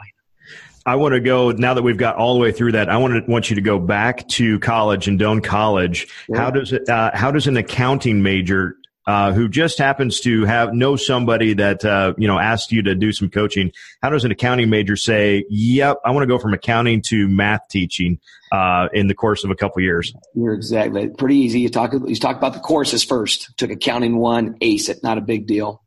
I 0.86 0.98
want 0.98 1.14
to 1.14 1.20
go 1.20 1.50
now 1.50 1.74
that 1.74 1.82
we've 1.82 1.98
got 1.98 2.16
all 2.16 2.36
the 2.36 2.40
way 2.40 2.52
through 2.52 2.74
that. 2.74 2.90
I 2.90 2.98
want 2.98 3.26
to 3.26 3.32
want 3.32 3.50
you 3.50 3.56
to 3.56 3.62
go 3.62 3.80
back 3.80 4.28
to 4.30 4.60
college 4.60 5.08
and 5.08 5.20
Doane 5.20 5.44
College. 5.44 6.08
How 6.36 6.52
does 6.52 6.74
it? 6.74 6.88
Uh, 6.88 7.10
how 7.16 7.32
does 7.32 7.48
an 7.48 7.58
accounting 7.58 8.22
major 8.22 8.78
uh, 9.08 9.34
who 9.34 9.48
just 9.48 9.78
happens 9.78 10.20
to 10.22 10.46
have 10.46 10.74
know 10.74 10.96
somebody 10.96 11.54
that 11.54 11.86
uh, 11.86 12.14
you 12.18 12.28
know 12.28 12.40
asked 12.40 12.72
you 12.72 12.82
to 12.84 12.96
do 12.96 13.12
some 13.12 13.30
coaching, 13.30 13.72
how 14.02 14.10
does 14.10 14.26
an 14.26 14.32
accounting 14.32 14.70
major 14.70 14.96
say, 14.96 15.46
"Yep, 15.50 15.98
I 16.04 16.12
want 16.12 16.24
to 16.24 16.28
go 16.28 16.40
from 16.40 16.54
accounting 16.54 17.02
to 17.04 17.28
math 17.28 17.68
teaching"? 17.70 18.20
Uh, 18.52 18.88
in 18.94 19.08
the 19.08 19.16
course 19.16 19.44
of 19.44 19.50
a 19.50 19.56
couple 19.56 19.82
years, 19.82 20.14
you're 20.34 20.54
exactly 20.54 21.10
pretty 21.10 21.38
easy. 21.38 21.60
You 21.60 21.70
talk 21.70 21.94
you 21.94 22.16
talk 22.16 22.38
about 22.38 22.54
the 22.54 22.60
courses 22.60 23.04
first. 23.04 23.50
Took 23.58 23.72
accounting 23.72 24.18
one, 24.18 24.56
ace 24.62 24.88
it, 24.88 25.04
not 25.04 25.18
a 25.18 25.22
big 25.22 25.46
deal. 25.46 25.84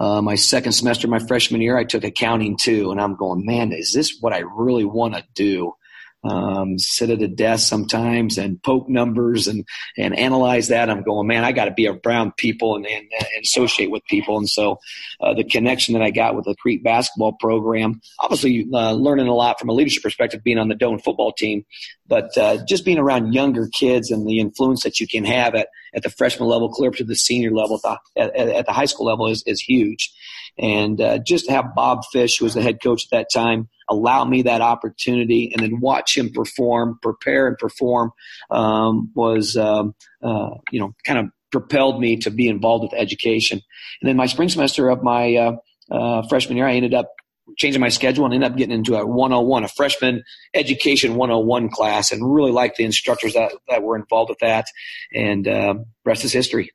Uh, 0.00 0.22
my 0.22 0.34
second 0.34 0.72
semester, 0.72 1.06
my 1.08 1.18
freshman 1.18 1.60
year, 1.60 1.76
I 1.76 1.84
took 1.84 2.04
accounting 2.04 2.56
two, 2.56 2.90
and 2.90 2.98
I'm 2.98 3.16
going, 3.16 3.44
man, 3.44 3.70
is 3.70 3.92
this 3.92 4.16
what 4.18 4.32
I 4.32 4.38
really 4.38 4.84
want 4.84 5.14
to 5.14 5.24
do? 5.34 5.74
Um, 6.22 6.78
sit 6.78 7.10
at 7.10 7.22
a 7.22 7.28
desk 7.28 7.68
sometimes 7.68 8.36
and 8.36 8.62
poke 8.62 8.88
numbers 8.88 9.46
and, 9.46 9.66
and 9.96 10.16
analyze 10.18 10.68
that. 10.68 10.90
I'm 10.90 11.02
going, 11.02 11.26
man, 11.26 11.44
I 11.44 11.52
got 11.52 11.64
to 11.64 11.70
be 11.70 11.88
around 11.88 12.36
people 12.36 12.76
and, 12.76 12.86
and, 12.86 13.06
and, 13.10 13.42
associate 13.42 13.90
with 13.90 14.04
people. 14.04 14.36
And 14.36 14.48
so 14.48 14.78
uh, 15.20 15.34
the 15.34 15.44
connection 15.44 15.94
that 15.94 16.02
I 16.02 16.10
got 16.10 16.36
with 16.36 16.44
the 16.44 16.54
Crete 16.56 16.84
basketball 16.84 17.32
program, 17.32 18.00
obviously 18.18 18.66
uh, 18.72 18.92
learning 18.92 19.28
a 19.28 19.34
lot 19.34 19.58
from 19.58 19.70
a 19.70 19.72
leadership 19.72 20.02
perspective, 20.02 20.44
being 20.44 20.58
on 20.58 20.68
the 20.68 20.74
Doane 20.74 21.02
football 21.02 21.32
team, 21.32 21.64
but 22.06 22.36
uh, 22.36 22.58
just 22.66 22.84
being 22.84 22.98
around 22.98 23.32
younger 23.32 23.68
kids 23.72 24.10
and 24.10 24.26
the 24.26 24.40
influence 24.40 24.82
that 24.82 25.00
you 25.00 25.08
can 25.08 25.24
have 25.24 25.54
at, 25.54 25.68
at 25.94 26.02
the 26.02 26.10
freshman 26.10 26.48
level, 26.48 26.68
clear 26.68 26.90
up 26.90 26.96
to 26.96 27.04
the 27.04 27.16
senior 27.16 27.50
level, 27.50 27.76
at 27.76 27.98
the, 28.14 28.22
at, 28.22 28.48
at 28.48 28.66
the 28.66 28.72
high 28.72 28.84
school 28.84 29.06
level 29.06 29.26
is, 29.26 29.42
is 29.46 29.60
huge. 29.60 30.12
And 30.58 31.00
uh, 31.00 31.18
just 31.18 31.46
to 31.46 31.52
have 31.52 31.74
Bob 31.74 32.04
Fish, 32.12 32.38
who 32.38 32.44
was 32.44 32.54
the 32.54 32.62
head 32.62 32.82
coach 32.82 33.04
at 33.06 33.16
that 33.16 33.28
time, 33.32 33.68
allow 33.90 34.24
me 34.24 34.42
that 34.42 34.60
opportunity 34.60 35.50
and 35.52 35.62
then 35.62 35.80
watch 35.80 36.16
him 36.16 36.30
perform, 36.32 36.98
prepare 37.02 37.48
and 37.48 37.58
perform 37.58 38.12
um, 38.50 39.10
was, 39.14 39.56
um, 39.56 39.94
uh, 40.22 40.50
you 40.70 40.80
know, 40.80 40.94
kind 41.04 41.18
of 41.18 41.26
propelled 41.50 42.00
me 42.00 42.16
to 42.16 42.30
be 42.30 42.48
involved 42.48 42.84
with 42.84 42.94
education. 42.94 43.60
And 44.00 44.08
then 44.08 44.16
my 44.16 44.26
spring 44.26 44.48
semester 44.48 44.88
of 44.88 45.02
my 45.02 45.34
uh, 45.34 45.56
uh, 45.90 46.22
freshman 46.28 46.56
year, 46.56 46.66
I 46.66 46.74
ended 46.74 46.94
up 46.94 47.10
changing 47.58 47.80
my 47.80 47.88
schedule 47.88 48.24
and 48.24 48.32
ended 48.32 48.50
up 48.50 48.56
getting 48.56 48.74
into 48.74 48.94
a 48.96 49.04
101, 49.04 49.64
a 49.64 49.68
freshman 49.68 50.22
education 50.54 51.16
101 51.16 51.70
class, 51.70 52.12
and 52.12 52.34
really 52.34 52.52
liked 52.52 52.76
the 52.76 52.84
instructors 52.84 53.34
that, 53.34 53.52
that 53.68 53.82
were 53.82 53.96
involved 53.96 54.30
with 54.30 54.38
that. 54.38 54.66
And 55.12 55.48
uh, 55.48 55.74
rest 56.04 56.24
is 56.24 56.32
history. 56.32 56.70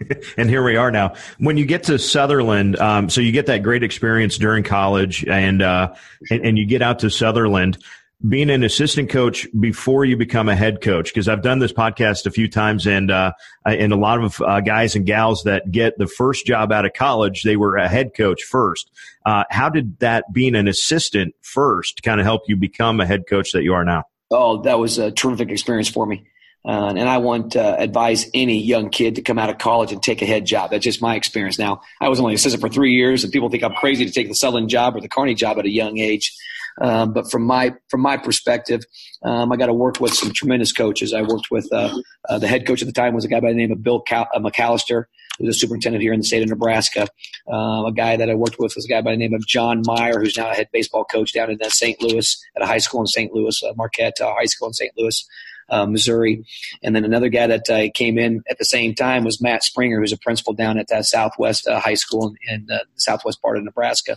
and 0.36 0.48
here 0.48 0.62
we 0.62 0.76
are 0.76 0.90
now. 0.90 1.14
When 1.38 1.56
you 1.56 1.66
get 1.66 1.84
to 1.84 1.98
Sutherland, 1.98 2.78
um, 2.78 3.08
so 3.08 3.20
you 3.20 3.32
get 3.32 3.46
that 3.46 3.62
great 3.62 3.82
experience 3.82 4.38
during 4.38 4.62
college, 4.62 5.24
and, 5.24 5.62
uh, 5.62 5.94
and, 6.30 6.44
and 6.44 6.58
you 6.58 6.66
get 6.66 6.82
out 6.82 7.00
to 7.00 7.10
Sutherland. 7.10 7.78
Being 8.26 8.48
an 8.48 8.64
assistant 8.64 9.10
coach 9.10 9.46
before 9.60 10.06
you 10.06 10.16
become 10.16 10.48
a 10.48 10.56
head 10.56 10.80
coach, 10.80 11.12
because 11.12 11.28
I've 11.28 11.42
done 11.42 11.58
this 11.58 11.72
podcast 11.72 12.24
a 12.24 12.30
few 12.30 12.48
times, 12.48 12.86
and 12.86 13.10
uh, 13.10 13.32
and 13.66 13.92
a 13.92 13.96
lot 13.96 14.24
of 14.24 14.40
uh, 14.40 14.60
guys 14.60 14.96
and 14.96 15.04
gals 15.04 15.42
that 15.44 15.70
get 15.70 15.98
the 15.98 16.06
first 16.06 16.46
job 16.46 16.72
out 16.72 16.86
of 16.86 16.94
college, 16.94 17.42
they 17.42 17.56
were 17.56 17.76
a 17.76 17.86
head 17.86 18.12
coach 18.16 18.42
first. 18.42 18.90
Uh, 19.26 19.44
how 19.50 19.68
did 19.68 19.98
that 19.98 20.32
being 20.32 20.54
an 20.54 20.66
assistant 20.66 21.34
first 21.42 22.02
kind 22.02 22.18
of 22.18 22.24
help 22.24 22.40
you 22.48 22.56
become 22.56 23.00
a 23.00 23.06
head 23.06 23.24
coach 23.28 23.52
that 23.52 23.64
you 23.64 23.74
are 23.74 23.84
now? 23.84 24.04
Oh, 24.30 24.62
that 24.62 24.78
was 24.78 24.96
a 24.98 25.10
terrific 25.10 25.50
experience 25.50 25.90
for 25.90 26.06
me. 26.06 26.26
Uh, 26.66 26.92
and 26.96 27.08
I 27.08 27.18
want 27.18 27.52
to 27.52 27.62
uh, 27.62 27.76
advise 27.78 28.26
any 28.34 28.58
young 28.58 28.90
kid 28.90 29.14
to 29.14 29.22
come 29.22 29.38
out 29.38 29.50
of 29.50 29.58
college 29.58 29.92
and 29.92 30.02
take 30.02 30.20
a 30.20 30.26
head 30.26 30.44
job. 30.44 30.70
That's 30.70 30.82
just 30.82 31.00
my 31.00 31.14
experience. 31.14 31.60
Now, 31.60 31.82
I 32.00 32.08
was 32.08 32.18
only 32.18 32.34
assistant 32.34 32.60
for 32.60 32.68
three 32.68 32.94
years, 32.94 33.22
and 33.22 33.32
people 33.32 33.48
think 33.50 33.62
I'm 33.62 33.74
crazy 33.74 34.04
to 34.04 34.10
take 34.10 34.28
the 34.28 34.34
Sutherland 34.34 34.68
job 34.68 34.96
or 34.96 35.00
the 35.00 35.08
Kearney 35.08 35.34
job 35.34 35.58
at 35.58 35.64
a 35.64 35.70
young 35.70 35.98
age. 35.98 36.36
Um, 36.80 37.12
but 37.12 37.30
from 37.30 37.44
my 37.44 37.74
from 37.88 38.00
my 38.00 38.16
perspective, 38.16 38.82
um, 39.22 39.52
I 39.52 39.56
got 39.56 39.66
to 39.66 39.72
work 39.72 40.00
with 40.00 40.12
some 40.12 40.32
tremendous 40.32 40.72
coaches. 40.72 41.14
I 41.14 41.22
worked 41.22 41.50
with 41.50 41.72
uh, 41.72 41.96
uh, 42.28 42.38
the 42.38 42.48
head 42.48 42.66
coach 42.66 42.82
at 42.82 42.86
the 42.86 42.92
time 42.92 43.14
was 43.14 43.24
a 43.24 43.28
guy 43.28 43.40
by 43.40 43.48
the 43.50 43.56
name 43.56 43.72
of 43.72 43.82
Bill 43.82 44.00
Cal- 44.00 44.28
uh, 44.34 44.40
McAllister, 44.40 45.04
who's 45.38 45.56
a 45.56 45.58
superintendent 45.58 46.02
here 46.02 46.12
in 46.12 46.20
the 46.20 46.26
state 46.26 46.42
of 46.42 46.48
Nebraska. 46.48 47.06
Uh, 47.50 47.86
a 47.86 47.92
guy 47.96 48.16
that 48.16 48.28
I 48.28 48.34
worked 48.34 48.58
with 48.58 48.74
was 48.74 48.84
a 48.84 48.88
guy 48.88 49.00
by 49.00 49.12
the 49.12 49.16
name 49.16 49.32
of 49.32 49.46
John 49.46 49.82
Meyer, 49.86 50.20
who's 50.20 50.36
now 50.36 50.50
a 50.50 50.54
head 50.54 50.68
baseball 50.72 51.04
coach 51.04 51.32
down 51.32 51.50
in 51.50 51.58
St. 51.70 52.02
Louis 52.02 52.44
at 52.56 52.62
a 52.62 52.66
high 52.66 52.78
school 52.78 53.00
in 53.00 53.06
St. 53.06 53.32
Louis, 53.32 53.62
Marquette 53.76 54.16
High 54.20 54.46
School 54.46 54.68
in 54.68 54.74
St. 54.74 54.92
Louis 54.98 55.24
uh, 55.68 55.86
Missouri. 55.86 56.44
And 56.82 56.94
then 56.94 57.04
another 57.04 57.28
guy 57.28 57.46
that 57.46 57.68
uh, 57.68 57.90
came 57.94 58.18
in 58.18 58.42
at 58.48 58.58
the 58.58 58.64
same 58.64 58.94
time 58.94 59.24
was 59.24 59.40
Matt 59.40 59.62
Springer, 59.62 60.00
who's 60.00 60.12
a 60.12 60.18
principal 60.18 60.52
down 60.52 60.78
at 60.78 60.88
Southwest 61.04 61.66
uh, 61.66 61.80
High 61.80 61.94
School 61.94 62.34
in, 62.48 62.54
in 62.54 62.66
uh, 62.70 62.78
the 62.94 63.00
southwest 63.00 63.42
part 63.42 63.56
of 63.56 63.64
Nebraska. 63.64 64.16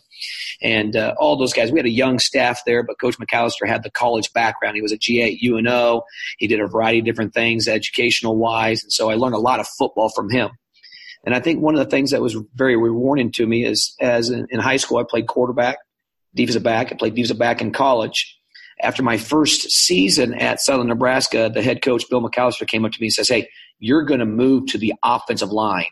And 0.61 0.95
uh, 0.95 1.15
all 1.17 1.37
those 1.37 1.53
guys, 1.53 1.71
we 1.71 1.79
had 1.79 1.85
a 1.85 1.89
young 1.89 2.19
staff 2.19 2.61
there, 2.65 2.83
but 2.83 2.99
Coach 2.99 3.17
McAllister 3.17 3.67
had 3.67 3.83
the 3.83 3.91
college 3.91 4.31
background. 4.33 4.75
He 4.75 4.81
was 4.81 4.91
a 4.91 4.97
GA 4.97 5.33
at 5.33 5.41
UNO. 5.41 6.03
He 6.37 6.47
did 6.47 6.59
a 6.59 6.67
variety 6.67 6.99
of 6.99 7.05
different 7.05 7.33
things 7.33 7.67
educational 7.67 8.35
wise. 8.35 8.83
And 8.83 8.91
so 8.91 9.09
I 9.09 9.15
learned 9.15 9.35
a 9.35 9.39
lot 9.39 9.59
of 9.59 9.67
football 9.67 10.09
from 10.09 10.29
him. 10.29 10.51
And 11.25 11.35
I 11.35 11.39
think 11.39 11.61
one 11.61 11.75
of 11.75 11.79
the 11.79 11.89
things 11.89 12.11
that 12.11 12.21
was 12.21 12.37
very 12.55 12.77
rewarding 12.77 13.31
to 13.33 13.45
me 13.45 13.65
is 13.65 13.95
as 13.99 14.29
in, 14.29 14.47
in 14.51 14.59
high 14.59 14.77
school, 14.77 14.99
I 14.99 15.03
played 15.03 15.27
quarterback, 15.27 15.77
defensive 16.33 16.63
back. 16.63 16.91
I 16.91 16.95
played 16.95 17.15
defensive 17.15 17.37
back 17.37 17.61
in 17.61 17.71
college 17.71 18.38
after 18.81 19.03
my 19.03 19.17
first 19.17 19.69
season 19.71 20.33
at 20.33 20.61
Sutherland 20.61 20.89
Nebraska, 20.89 21.51
the 21.53 21.61
head 21.61 21.81
coach, 21.81 22.05
Bill 22.09 22.21
McAllister, 22.21 22.67
came 22.67 22.85
up 22.85 22.91
to 22.91 23.01
me 23.01 23.07
and 23.07 23.13
says, 23.13 23.29
Hey, 23.29 23.49
you're 23.79 24.03
going 24.03 24.19
to 24.19 24.25
move 24.25 24.67
to 24.67 24.77
the 24.77 24.93
offensive 25.03 25.51
line. 25.51 25.85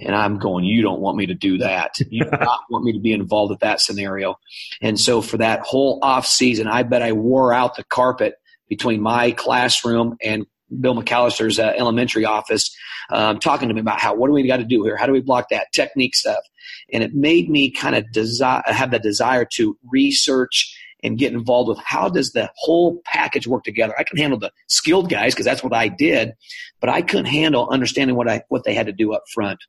And 0.00 0.14
I'm 0.14 0.38
going, 0.38 0.64
you 0.64 0.82
don't 0.82 1.00
want 1.00 1.16
me 1.16 1.26
to 1.26 1.34
do 1.34 1.58
that. 1.58 1.94
You 2.10 2.24
do 2.24 2.30
not 2.30 2.60
want 2.70 2.84
me 2.84 2.92
to 2.92 3.00
be 3.00 3.12
involved 3.12 3.50
with 3.50 3.60
that 3.60 3.80
scenario. 3.80 4.38
And 4.82 5.00
so 5.00 5.22
for 5.22 5.38
that 5.38 5.60
whole 5.60 5.98
off 6.02 6.26
season, 6.26 6.66
I 6.66 6.82
bet 6.82 7.02
I 7.02 7.12
wore 7.12 7.52
out 7.52 7.76
the 7.76 7.84
carpet 7.84 8.34
between 8.68 9.00
my 9.00 9.32
classroom 9.32 10.16
and 10.22 10.46
Bill 10.80 10.94
McAllister's 10.94 11.58
uh, 11.58 11.72
elementary 11.76 12.24
office, 12.24 12.74
um, 13.10 13.40
talking 13.40 13.68
to 13.68 13.74
me 13.74 13.80
about 13.80 14.00
how 14.00 14.14
what 14.14 14.28
do 14.28 14.32
we 14.32 14.46
got 14.46 14.58
to 14.58 14.64
do 14.64 14.84
here? 14.84 14.96
How 14.96 15.06
do 15.06 15.12
we 15.12 15.20
block 15.20 15.48
that 15.50 15.66
technique 15.72 16.14
stuff? 16.14 16.42
And 16.92 17.02
it 17.02 17.14
made 17.14 17.50
me 17.50 17.70
kind 17.70 17.96
of 17.96 18.10
desire 18.12 18.62
have 18.66 18.92
that 18.92 19.02
desire 19.02 19.44
to 19.56 19.76
research 19.90 20.76
and 21.02 21.18
get 21.18 21.32
involved 21.32 21.68
with 21.68 21.78
how 21.78 22.08
does 22.08 22.32
the 22.32 22.50
whole 22.56 23.00
package 23.04 23.46
work 23.46 23.64
together. 23.64 23.94
I 23.98 24.04
can 24.04 24.18
handle 24.18 24.38
the 24.38 24.52
skilled 24.68 25.10
guys 25.10 25.34
because 25.34 25.46
that's 25.46 25.62
what 25.62 25.74
I 25.74 25.88
did, 25.88 26.32
but 26.80 26.90
I 26.90 27.02
couldn't 27.02 27.26
handle 27.26 27.68
understanding 27.70 28.16
what 28.16 28.28
I 28.28 28.42
what 28.48 28.64
they 28.64 28.74
had 28.74 28.86
to 28.86 28.92
do 28.92 29.12
up 29.12 29.24
front. 29.32 29.60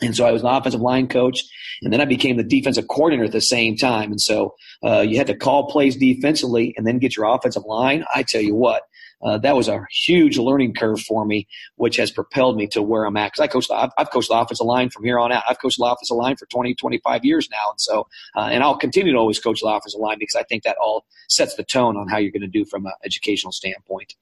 And 0.00 0.14
so 0.14 0.24
I 0.24 0.30
was 0.30 0.42
an 0.42 0.48
offensive 0.48 0.80
line 0.80 1.08
coach, 1.08 1.42
and 1.82 1.92
then 1.92 2.00
I 2.00 2.04
became 2.04 2.36
the 2.36 2.44
defensive 2.44 2.86
coordinator 2.86 3.24
at 3.24 3.32
the 3.32 3.40
same 3.40 3.76
time. 3.76 4.10
And 4.10 4.20
so 4.20 4.54
uh, 4.84 5.00
you 5.00 5.16
had 5.16 5.26
to 5.26 5.36
call 5.36 5.68
plays 5.68 5.96
defensively 5.96 6.72
and 6.76 6.86
then 6.86 6.98
get 6.98 7.16
your 7.16 7.26
offensive 7.26 7.64
line. 7.66 8.04
I 8.14 8.22
tell 8.22 8.40
you 8.40 8.54
what, 8.54 8.82
uh, 9.22 9.38
that 9.38 9.56
was 9.56 9.68
a 9.68 9.84
huge 9.90 10.38
learning 10.38 10.74
curve 10.74 11.00
for 11.00 11.24
me, 11.24 11.48
which 11.76 11.96
has 11.96 12.10
propelled 12.10 12.56
me 12.56 12.66
to 12.68 12.82
where 12.82 13.04
I'm 13.04 13.16
at. 13.16 13.32
Because 13.32 13.40
I 13.40 13.46
coached, 13.48 13.70
I've, 13.70 13.90
I've, 13.98 14.10
coached 14.10 14.28
the 14.28 14.38
offensive 14.38 14.66
line 14.66 14.90
from 14.90 15.04
here 15.04 15.18
on 15.18 15.32
out. 15.32 15.42
I've 15.48 15.60
coached 15.60 15.78
the 15.78 15.84
offensive 15.84 16.16
line 16.16 16.36
for 16.36 16.46
20, 16.46 16.74
25 16.74 17.24
years 17.24 17.48
now, 17.50 17.70
and 17.70 17.80
so 17.80 18.06
uh, 18.36 18.48
and 18.50 18.62
I'll 18.62 18.76
continue 18.76 19.12
to 19.12 19.18
always 19.18 19.38
coach 19.38 19.60
the 19.60 19.68
offensive 19.68 20.00
line 20.00 20.18
because 20.18 20.36
I 20.36 20.44
think 20.44 20.62
that 20.62 20.76
all 20.80 21.04
sets 21.28 21.56
the 21.56 21.64
tone 21.64 21.96
on 21.96 22.08
how 22.08 22.18
you're 22.18 22.32
going 22.32 22.42
to 22.42 22.46
do 22.46 22.64
from 22.64 22.86
an 22.86 22.92
educational 23.04 23.52
standpoint. 23.52 24.14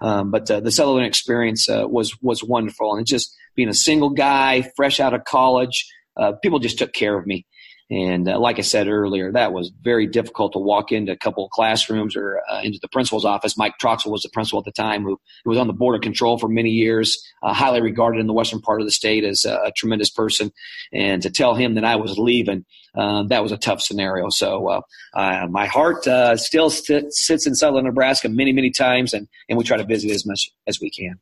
Um, 0.00 0.30
but 0.30 0.50
uh, 0.50 0.60
the 0.60 0.72
Sutherland 0.72 1.06
experience 1.06 1.68
uh, 1.68 1.84
was 1.86 2.20
was 2.22 2.42
wonderful, 2.42 2.96
and 2.96 3.06
just 3.06 3.36
being 3.54 3.68
a 3.68 3.74
single 3.74 4.10
guy, 4.10 4.62
fresh 4.76 5.00
out 5.00 5.14
of 5.14 5.24
college, 5.24 5.86
uh, 6.16 6.32
people 6.32 6.58
just 6.58 6.78
took 6.78 6.92
care 6.92 7.18
of 7.18 7.26
me. 7.26 7.44
And 7.90 8.28
uh, 8.28 8.38
like 8.38 8.58
I 8.58 8.62
said 8.62 8.86
earlier, 8.86 9.32
that 9.32 9.54
was 9.54 9.72
very 9.80 10.06
difficult 10.06 10.52
to 10.52 10.58
walk 10.58 10.92
into 10.92 11.12
a 11.12 11.16
couple 11.16 11.44
of 11.44 11.50
classrooms 11.50 12.16
or 12.16 12.42
uh, 12.50 12.60
into 12.62 12.78
the 12.82 12.88
principal's 12.88 13.24
office. 13.24 13.56
Mike 13.56 13.74
Troxel 13.80 14.10
was 14.10 14.22
the 14.22 14.28
principal 14.28 14.58
at 14.58 14.66
the 14.66 14.72
time, 14.72 15.04
who, 15.04 15.18
who 15.44 15.50
was 15.50 15.58
on 15.58 15.68
the 15.68 15.72
board 15.72 15.94
of 15.94 16.02
control 16.02 16.38
for 16.38 16.48
many 16.48 16.68
years, 16.68 17.18
uh, 17.42 17.54
highly 17.54 17.80
regarded 17.80 18.20
in 18.20 18.26
the 18.26 18.34
western 18.34 18.60
part 18.60 18.82
of 18.82 18.86
the 18.86 18.90
state 18.90 19.24
as 19.24 19.46
a, 19.46 19.72
tremendous 19.74 20.10
person. 20.10 20.50
And 20.92 21.22
to 21.22 21.30
tell 21.30 21.54
him 21.54 21.74
that 21.74 21.84
I 21.84 21.96
was 21.96 22.18
leaving, 22.18 22.64
uh, 22.96 23.22
that 23.24 23.42
was 23.42 23.52
a 23.52 23.56
tough 23.58 23.80
scenario. 23.80 24.28
So 24.28 24.68
uh, 24.68 24.80
uh, 25.14 25.46
my 25.48 25.66
heart 25.66 26.04
still 26.38 26.68
sit, 26.68 27.12
sits 27.12 27.46
in 27.46 27.54
Sutherland 27.54 27.86
Nebraska 27.86 28.28
many, 28.28 28.52
many 28.52 28.70
times, 28.70 29.14
and, 29.14 29.28
and 29.48 29.56
we 29.56 29.64
try 29.64 29.76
to 29.76 29.84
visit 29.84 30.10
as 30.10 30.26
much 30.26 30.50
as 30.66 30.78
we 30.80 30.90
can. 30.90 31.20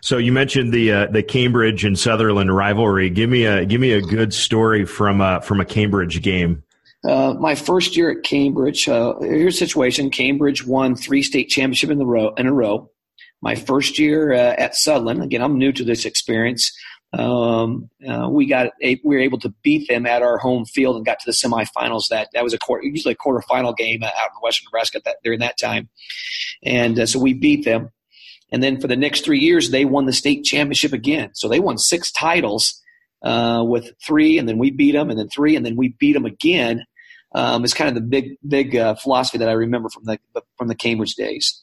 So 0.00 0.18
you 0.18 0.32
mentioned 0.32 0.72
the 0.72 0.92
uh, 0.92 1.06
the 1.06 1.22
Cambridge 1.22 1.84
and 1.84 1.98
Sutherland 1.98 2.54
rivalry. 2.54 3.10
Give 3.10 3.30
me 3.30 3.44
a 3.44 3.64
give 3.64 3.80
me 3.80 3.92
a 3.92 4.00
good 4.00 4.32
story 4.32 4.84
from 4.84 5.20
a, 5.20 5.40
from 5.40 5.60
a 5.60 5.64
Cambridge 5.64 6.22
game. 6.22 6.62
Uh, 7.02 7.34
my 7.34 7.54
first 7.54 7.96
year 7.96 8.10
at 8.10 8.22
Cambridge, 8.22 8.88
uh, 8.88 9.14
here's 9.20 9.54
a 9.54 9.58
situation: 9.58 10.10
Cambridge 10.10 10.66
won 10.66 10.94
three 10.94 11.22
state 11.22 11.48
championship 11.48 11.90
in 11.90 11.98
the 11.98 12.06
row 12.06 12.34
in 12.34 12.46
a 12.46 12.52
row. 12.52 12.90
My 13.42 13.54
first 13.54 13.98
year 13.98 14.32
uh, 14.32 14.54
at 14.58 14.76
Sutherland, 14.76 15.22
again, 15.22 15.42
I'm 15.42 15.56
new 15.56 15.72
to 15.72 15.84
this 15.84 16.04
experience. 16.04 16.72
Um, 17.12 17.90
uh, 18.08 18.28
we 18.30 18.46
got 18.46 18.68
a, 18.82 19.00
we 19.02 19.16
were 19.16 19.22
able 19.22 19.40
to 19.40 19.52
beat 19.62 19.88
them 19.88 20.06
at 20.06 20.22
our 20.22 20.38
home 20.38 20.64
field 20.64 20.96
and 20.96 21.04
got 21.04 21.18
to 21.20 21.26
the 21.26 21.32
semifinals. 21.32 22.08
That 22.08 22.28
that 22.34 22.44
was 22.44 22.54
a 22.54 22.58
quarter, 22.58 22.86
usually 22.86 23.14
a 23.14 23.16
quarterfinal 23.16 23.76
game 23.76 24.02
out 24.04 24.12
in 24.12 24.40
Western 24.42 24.66
Nebraska 24.66 25.00
that, 25.04 25.16
during 25.24 25.40
that 25.40 25.58
time, 25.58 25.88
and 26.62 26.98
uh, 26.98 27.06
so 27.06 27.18
we 27.18 27.34
beat 27.34 27.64
them. 27.64 27.90
And 28.52 28.62
then 28.62 28.80
for 28.80 28.88
the 28.88 28.96
next 28.96 29.24
three 29.24 29.38
years, 29.38 29.70
they 29.70 29.84
won 29.84 30.06
the 30.06 30.12
state 30.12 30.44
championship 30.44 30.92
again. 30.92 31.30
So 31.34 31.48
they 31.48 31.60
won 31.60 31.78
six 31.78 32.10
titles 32.10 32.80
uh, 33.22 33.64
with 33.66 33.92
three, 34.04 34.38
and 34.38 34.48
then 34.48 34.58
we 34.58 34.70
beat 34.70 34.92
them, 34.92 35.10
and 35.10 35.18
then 35.18 35.28
three, 35.28 35.56
and 35.56 35.64
then 35.64 35.76
we 35.76 35.94
beat 35.98 36.14
them 36.14 36.24
again. 36.24 36.84
Um, 37.32 37.64
is 37.64 37.74
kind 37.74 37.88
of 37.88 37.94
the 37.94 38.00
big 38.00 38.36
big 38.46 38.74
uh, 38.74 38.96
philosophy 38.96 39.38
that 39.38 39.48
I 39.48 39.52
remember 39.52 39.88
from 39.88 40.04
the 40.04 40.18
from 40.58 40.68
the 40.68 40.74
Cambridge 40.74 41.14
days. 41.14 41.62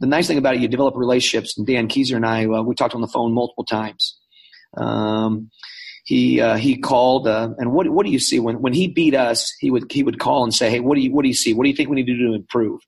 The 0.00 0.06
nice 0.06 0.26
thing 0.26 0.38
about 0.38 0.54
it, 0.54 0.60
you 0.60 0.68
develop 0.68 0.94
relationships. 0.96 1.56
And 1.56 1.66
Dan 1.66 1.88
Keyser 1.88 2.14
and 2.14 2.26
I, 2.26 2.44
uh, 2.44 2.62
we 2.62 2.74
talked 2.74 2.94
on 2.94 3.00
the 3.00 3.08
phone 3.08 3.32
multiple 3.32 3.64
times. 3.64 4.16
Um, 4.76 5.50
he 6.04 6.40
uh, 6.40 6.56
he 6.56 6.78
called 6.78 7.26
uh, 7.26 7.50
and 7.58 7.72
what 7.72 7.88
what 7.88 8.06
do 8.06 8.12
you 8.12 8.18
see 8.18 8.38
when 8.38 8.60
when 8.60 8.72
he 8.72 8.88
beat 8.88 9.14
us? 9.14 9.54
He 9.60 9.70
would 9.70 9.90
he 9.90 10.02
would 10.02 10.18
call 10.18 10.44
and 10.44 10.54
say, 10.54 10.70
hey, 10.70 10.80
what 10.80 10.94
do 10.94 11.00
you 11.00 11.12
what 11.12 11.22
do 11.22 11.28
you 11.28 11.34
see? 11.34 11.52
What 11.54 11.64
do 11.64 11.70
you 11.70 11.76
think 11.76 11.88
we 11.88 11.96
need 11.96 12.06
to 12.06 12.16
do 12.16 12.28
to 12.28 12.34
improve? 12.34 12.80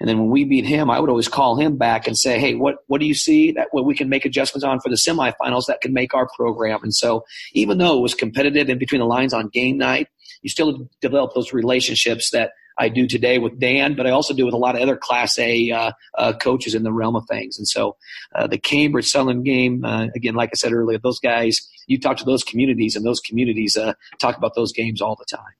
And 0.00 0.08
then 0.08 0.18
when 0.18 0.30
we 0.30 0.44
beat 0.44 0.64
him, 0.64 0.90
I 0.90 1.00
would 1.00 1.10
always 1.10 1.28
call 1.28 1.56
him 1.56 1.76
back 1.76 2.06
and 2.06 2.16
say, 2.16 2.38
"Hey, 2.38 2.54
what 2.54 2.76
what 2.86 3.00
do 3.00 3.06
you 3.06 3.14
see 3.14 3.52
that 3.52 3.68
what 3.72 3.84
we 3.84 3.94
can 3.94 4.08
make 4.08 4.24
adjustments 4.24 4.64
on 4.64 4.80
for 4.80 4.88
the 4.88 4.96
semifinals 4.96 5.66
that 5.66 5.80
can 5.80 5.92
make 5.92 6.14
our 6.14 6.28
program?" 6.36 6.80
And 6.82 6.94
so, 6.94 7.24
even 7.52 7.78
though 7.78 7.98
it 7.98 8.00
was 8.00 8.14
competitive 8.14 8.68
in 8.68 8.78
between 8.78 9.00
the 9.00 9.06
lines 9.06 9.34
on 9.34 9.48
game 9.48 9.76
night, 9.76 10.08
you 10.42 10.50
still 10.50 10.88
develop 11.00 11.34
those 11.34 11.52
relationships 11.52 12.30
that 12.30 12.52
I 12.78 12.88
do 12.88 13.08
today 13.08 13.38
with 13.38 13.58
Dan, 13.58 13.94
but 13.94 14.06
I 14.06 14.10
also 14.10 14.32
do 14.32 14.44
with 14.44 14.54
a 14.54 14.58
lot 14.58 14.76
of 14.76 14.80
other 14.80 14.96
Class 14.96 15.36
A 15.38 15.70
uh, 15.70 15.92
uh, 16.16 16.32
coaches 16.34 16.76
in 16.76 16.84
the 16.84 16.92
realm 16.92 17.16
of 17.16 17.24
things. 17.28 17.58
And 17.58 17.66
so, 17.66 17.96
uh, 18.34 18.46
the 18.46 18.58
Cambridge 18.58 19.08
Sutherland 19.08 19.44
game, 19.44 19.84
uh, 19.84 20.06
again, 20.14 20.34
like 20.34 20.50
I 20.52 20.56
said 20.56 20.72
earlier, 20.72 20.98
those 20.98 21.18
guys, 21.18 21.68
you 21.88 21.98
talk 21.98 22.18
to 22.18 22.24
those 22.24 22.44
communities, 22.44 22.94
and 22.94 23.04
those 23.04 23.20
communities 23.20 23.76
uh, 23.76 23.94
talk 24.20 24.36
about 24.36 24.54
those 24.54 24.72
games 24.72 25.02
all 25.02 25.16
the 25.16 25.36
time. 25.36 25.54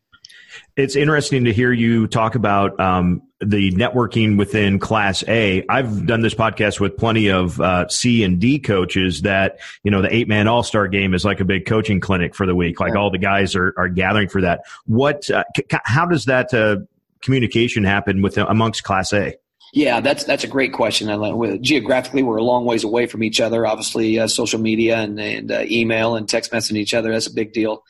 It's 0.77 0.97
interesting 0.97 1.45
to 1.45 1.53
hear 1.53 1.73
you 1.73 2.07
talk 2.07 2.35
about 2.35 2.79
um, 2.79 3.23
the 3.41 3.73
networking 3.73 4.37
within 4.39 4.79
Class 4.79 5.25
A. 5.29 5.65
I've 5.69 6.07
done 6.07 6.21
this 6.21 6.35
podcast 6.35 6.81
with 6.81 6.97
plenty 6.97 7.31
of 7.31 7.61
uh, 7.61 7.89
C 7.89 8.25
and 8.25 8.39
D 8.41 8.59
coaches 8.59 9.23
that, 9.23 9.59
you 9.83 9.91
know, 9.91 10.03
the 10.03 10.15
eight 10.15 10.29
man 10.29 10.49
all 10.49 10.63
star 10.63 10.89
game 10.89 11.15
is 11.15 11.25
like 11.25 11.41
a 11.41 11.45
big 11.45 11.67
coaching 11.67 12.01
clinic 12.01 12.35
for 12.35 12.47
the 12.47 12.55
week. 12.55 12.81
Like 12.81 12.97
all 12.97 13.11
the 13.11 13.19
guys 13.19 13.55
are, 13.55 13.75
are 13.77 13.89
gathering 13.89 14.29
for 14.29 14.41
that. 14.43 14.63
What, 14.87 15.31
uh, 15.31 15.45
c- 15.57 15.65
how 15.85 16.07
does 16.07 16.27
that 16.27 16.53
uh, 16.53 16.79
communication 17.21 17.85
happen 17.85 18.23
with 18.23 18.39
amongst 18.39 18.85
Class 18.85 19.13
A? 19.13 19.35
Yeah, 19.73 20.01
that's 20.01 20.25
that's 20.25 20.45
a 20.45 20.49
great 20.49 20.73
question. 20.73 21.09
Geographically, 21.63 22.23
we're 22.23 22.39
a 22.39 22.43
long 22.43 22.65
ways 22.65 22.85
away 22.85 23.07
from 23.07 23.23
each 23.23 23.41
other. 23.41 23.67
Obviously, 23.67 24.19
uh, 24.19 24.27
social 24.27 24.59
media 24.61 24.97
and, 24.99 25.21
and 25.21 25.53
uh, 25.53 25.65
email 25.67 26.17
and 26.17 26.29
text 26.29 26.53
messaging 26.53 26.79
each 26.79 26.95
other 26.95 27.13
that's 27.13 27.27
a 27.27 27.35
big 27.35 27.53
deal. 27.53 27.85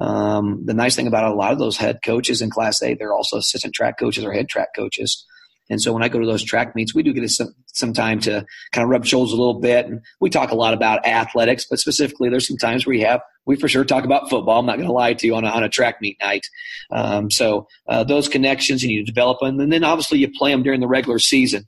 Um, 0.00 0.62
the 0.64 0.74
nice 0.74 0.96
thing 0.96 1.06
about 1.06 1.30
a 1.30 1.34
lot 1.34 1.52
of 1.52 1.58
those 1.58 1.76
head 1.76 2.00
coaches 2.04 2.40
in 2.40 2.50
Class 2.50 2.82
A, 2.82 2.94
they're 2.94 3.12
also 3.12 3.36
assistant 3.36 3.74
track 3.74 3.98
coaches 3.98 4.24
or 4.24 4.32
head 4.32 4.48
track 4.48 4.68
coaches. 4.74 5.26
And 5.70 5.80
so 5.80 5.92
when 5.92 6.02
I 6.02 6.08
go 6.08 6.18
to 6.18 6.26
those 6.26 6.42
track 6.42 6.74
meets, 6.74 6.94
we 6.94 7.02
do 7.02 7.12
get 7.12 7.28
some, 7.30 7.54
some 7.66 7.92
time 7.92 8.20
to 8.20 8.44
kind 8.72 8.84
of 8.84 8.90
rub 8.90 9.04
shoulders 9.04 9.32
a 9.32 9.36
little 9.36 9.60
bit. 9.60 9.86
And 9.86 10.00
we 10.20 10.30
talk 10.30 10.50
a 10.50 10.56
lot 10.56 10.74
about 10.74 11.06
athletics, 11.06 11.66
but 11.68 11.78
specifically, 11.78 12.28
there's 12.28 12.48
some 12.48 12.56
times 12.56 12.86
where 12.86 12.94
we 12.94 13.02
have, 13.02 13.20
we 13.46 13.56
for 13.56 13.68
sure 13.68 13.84
talk 13.84 14.04
about 14.04 14.30
football. 14.30 14.60
I'm 14.60 14.66
not 14.66 14.76
going 14.76 14.88
to 14.88 14.92
lie 14.92 15.14
to 15.14 15.26
you 15.26 15.34
on 15.34 15.44
a, 15.44 15.48
on 15.48 15.62
a 15.62 15.68
track 15.68 15.96
meet 16.00 16.18
night. 16.20 16.46
Um, 16.90 17.30
so 17.30 17.66
uh, 17.88 18.04
those 18.04 18.28
connections, 18.28 18.82
and 18.82 18.92
you 18.92 19.04
develop 19.04 19.40
them. 19.40 19.60
And 19.60 19.72
then 19.72 19.84
obviously 19.84 20.18
you 20.18 20.30
play 20.30 20.50
them 20.50 20.62
during 20.62 20.80
the 20.80 20.88
regular 20.88 21.18
season. 21.18 21.64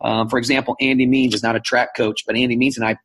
Um, 0.00 0.28
for 0.28 0.38
example, 0.38 0.76
Andy 0.80 1.06
Means 1.06 1.34
is 1.34 1.42
not 1.42 1.56
a 1.56 1.60
track 1.60 1.96
coach, 1.96 2.22
but 2.26 2.36
Andy 2.36 2.56
Means 2.56 2.76
and 2.76 2.86
I 2.86 2.96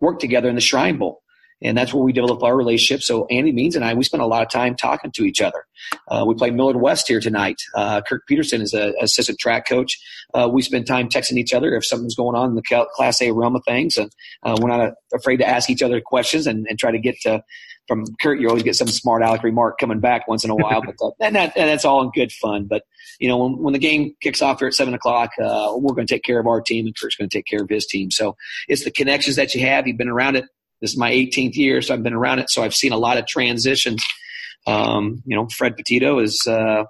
work 0.00 0.18
together 0.18 0.48
in 0.48 0.54
the 0.54 0.60
Shrine 0.60 0.98
Bowl 0.98 1.22
and 1.62 1.76
that's 1.76 1.92
where 1.94 2.02
we 2.02 2.12
develop 2.12 2.42
our 2.42 2.56
relationship. 2.56 3.02
So 3.02 3.26
Andy 3.26 3.52
Means 3.52 3.76
and 3.76 3.84
I, 3.84 3.94
we 3.94 4.04
spend 4.04 4.22
a 4.22 4.26
lot 4.26 4.42
of 4.42 4.50
time 4.50 4.76
talking 4.76 5.10
to 5.12 5.24
each 5.24 5.40
other. 5.40 5.64
Uh, 6.08 6.24
we 6.26 6.34
play 6.34 6.50
Millard 6.50 6.76
West 6.76 7.08
here 7.08 7.20
tonight. 7.20 7.60
Uh, 7.74 8.02
Kirk 8.02 8.26
Peterson 8.26 8.60
is 8.60 8.74
an 8.74 8.94
assistant 9.00 9.38
track 9.38 9.66
coach. 9.66 9.98
Uh, 10.34 10.48
we 10.52 10.62
spend 10.62 10.86
time 10.86 11.08
texting 11.08 11.38
each 11.38 11.54
other 11.54 11.74
if 11.74 11.86
something's 11.86 12.14
going 12.14 12.36
on 12.36 12.50
in 12.50 12.54
the 12.56 12.86
Class 12.94 13.22
A 13.22 13.30
realm 13.30 13.56
of 13.56 13.62
things, 13.64 13.96
and 13.96 14.12
uh, 14.42 14.56
we're 14.60 14.68
not 14.68 14.94
afraid 15.14 15.38
to 15.38 15.48
ask 15.48 15.70
each 15.70 15.82
other 15.82 16.00
questions 16.00 16.46
and, 16.46 16.66
and, 16.68 16.78
try 16.78 16.90
to 16.90 16.98
get 16.98 17.16
to. 17.22 17.42
From 17.88 18.04
Kurt, 18.20 18.40
you 18.40 18.48
always 18.48 18.64
get 18.64 18.74
some 18.74 18.88
smart 18.88 19.22
aleck 19.22 19.44
remark 19.44 19.78
coming 19.78 20.00
back 20.00 20.26
once 20.26 20.42
in 20.42 20.50
a 20.50 20.56
while, 20.56 20.82
but 20.82 20.96
uh, 21.00 21.12
and, 21.20 21.36
that, 21.36 21.56
and 21.56 21.68
that's 21.68 21.84
all 21.84 22.02
in 22.02 22.10
good 22.10 22.32
fun. 22.32 22.64
But 22.64 22.82
you 23.20 23.28
know, 23.28 23.38
when, 23.38 23.58
when 23.58 23.72
the 23.72 23.78
game 23.78 24.14
kicks 24.20 24.42
off 24.42 24.58
here 24.58 24.66
at 24.66 24.74
seven 24.74 24.92
o'clock, 24.92 25.30
uh, 25.40 25.72
we're 25.76 25.94
going 25.94 26.06
to 26.06 26.12
take 26.12 26.24
care 26.24 26.40
of 26.40 26.48
our 26.48 26.60
team, 26.60 26.86
and 26.86 26.96
Kurt's 26.96 27.14
going 27.14 27.30
to 27.30 27.38
take 27.38 27.46
care 27.46 27.62
of 27.62 27.68
his 27.68 27.86
team. 27.86 28.10
So 28.10 28.36
it's 28.66 28.82
the 28.82 28.90
connections 28.90 29.36
that 29.36 29.54
you 29.54 29.60
have. 29.60 29.86
You've 29.86 29.98
been 29.98 30.08
around 30.08 30.34
it 30.34 30.46
this 30.86 30.92
is 30.92 30.98
my 30.98 31.10
18th 31.10 31.56
year, 31.56 31.82
so 31.82 31.94
I've 31.94 32.04
been 32.04 32.14
around 32.14 32.38
it. 32.38 32.48
So 32.48 32.62
I've 32.62 32.72
seen 32.72 32.92
a 32.92 32.96
lot 32.96 33.18
of 33.18 33.26
transitions. 33.26 34.04
Um, 34.68 35.20
you 35.26 35.34
know, 35.34 35.48
Fred 35.48 35.76
Petito 35.76 36.20
is 36.20 36.46
uh, 36.46 36.84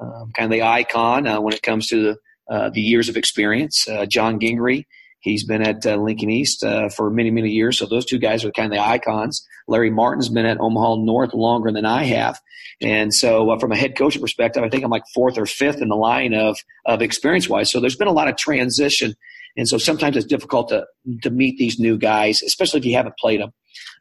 uh, 0.00 0.24
kind 0.36 0.44
of 0.44 0.50
the 0.50 0.62
icon 0.62 1.26
uh, 1.26 1.40
when 1.40 1.52
it 1.52 1.60
comes 1.60 1.88
to 1.88 2.00
the, 2.00 2.16
uh, 2.48 2.70
the 2.70 2.80
years 2.80 3.08
of 3.08 3.16
experience. 3.16 3.88
Uh, 3.88 4.06
John 4.06 4.38
Gingery, 4.38 4.86
he's 5.18 5.42
been 5.42 5.62
at 5.62 5.84
uh, 5.84 5.96
Lincoln 5.96 6.30
East 6.30 6.64
for 6.94 7.10
many, 7.10 7.32
many 7.32 7.50
years. 7.50 7.76
So 7.76 7.86
those 7.86 8.06
two 8.06 8.18
guys 8.18 8.44
are 8.44 8.52
kind 8.52 8.72
of 8.72 8.78
the 8.78 8.84
icons. 8.84 9.44
Larry 9.66 9.90
Martin's 9.90 10.28
been 10.28 10.46
at 10.46 10.60
Omaha 10.60 10.98
North 11.02 11.34
longer 11.34 11.72
than 11.72 11.84
I 11.84 12.04
have. 12.04 12.38
And 12.80 13.12
so, 13.12 13.58
from 13.58 13.72
a 13.72 13.76
head 13.76 13.98
coaching 13.98 14.22
perspective, 14.22 14.62
I 14.62 14.68
think 14.68 14.84
I'm 14.84 14.90
like 14.90 15.02
fourth 15.12 15.38
or 15.38 15.44
fifth 15.44 15.82
in 15.82 15.88
the 15.88 15.96
line 15.96 16.34
of, 16.34 16.56
of 16.86 17.02
experience 17.02 17.48
wise. 17.48 17.70
So, 17.70 17.78
there's 17.78 17.96
been 17.96 18.08
a 18.08 18.12
lot 18.12 18.28
of 18.28 18.36
transition 18.36 19.16
and 19.56 19.68
so 19.68 19.78
sometimes 19.78 20.16
it's 20.16 20.26
difficult 20.26 20.68
to, 20.68 20.86
to 21.22 21.30
meet 21.30 21.58
these 21.58 21.78
new 21.78 21.98
guys, 21.98 22.42
especially 22.42 22.80
if 22.80 22.86
you 22.86 22.94
haven't 22.94 23.16
played 23.18 23.40
them. 23.40 23.52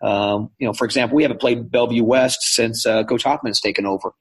Um, 0.01 0.49
you 0.59 0.67
know, 0.67 0.73
for 0.73 0.85
example, 0.85 1.15
we 1.15 1.23
haven't 1.23 1.41
played 1.41 1.71
Bellevue 1.71 2.03
West 2.03 2.39
since 2.41 2.85
uh, 2.85 3.03
Coach 3.03 3.23
Huffman's 3.23 3.59
taken 3.59 3.85
over, 3.85 4.13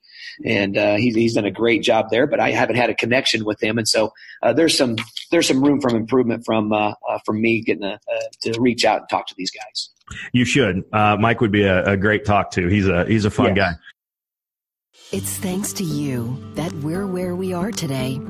and 0.44 0.76
uh, 0.76 0.96
he's 0.96 1.14
he's 1.14 1.34
done 1.34 1.44
a 1.44 1.50
great 1.50 1.82
job 1.82 2.06
there. 2.10 2.26
But 2.26 2.40
I 2.40 2.50
haven't 2.50 2.76
had 2.76 2.90
a 2.90 2.94
connection 2.94 3.44
with 3.44 3.62
him, 3.62 3.78
and 3.78 3.86
so 3.86 4.12
uh, 4.42 4.52
there's 4.52 4.76
some 4.76 4.96
there's 5.30 5.46
some 5.46 5.62
room 5.62 5.80
for 5.80 5.90
improvement 5.90 6.42
from 6.44 6.72
uh, 6.72 6.94
uh, 7.08 7.18
from 7.24 7.40
me 7.40 7.62
getting 7.62 7.84
a, 7.84 7.94
uh, 7.94 8.20
to 8.42 8.60
reach 8.60 8.84
out 8.84 9.00
and 9.00 9.08
talk 9.08 9.26
to 9.28 9.34
these 9.36 9.50
guys. 9.50 9.90
You 10.32 10.44
should. 10.44 10.84
Mike 10.92 11.40
would 11.40 11.52
be 11.52 11.64
a, 11.64 11.84
a, 11.84 11.96
great 11.96 12.24
talk 12.24 12.50
to. 12.52 12.66
He's 12.66 12.88
a 12.88 13.04
he's 13.06 13.24
a 13.24 13.30
fun 13.30 13.54
guy. 13.54 13.72
It's 15.12 15.36
thanks 15.38 15.72
to 15.74 15.84
you 15.84 16.38
that 16.54 16.72
we're 16.74 17.06
where 17.06 17.34
we 17.34 17.52
are 17.52 17.70
today. 17.70 18.20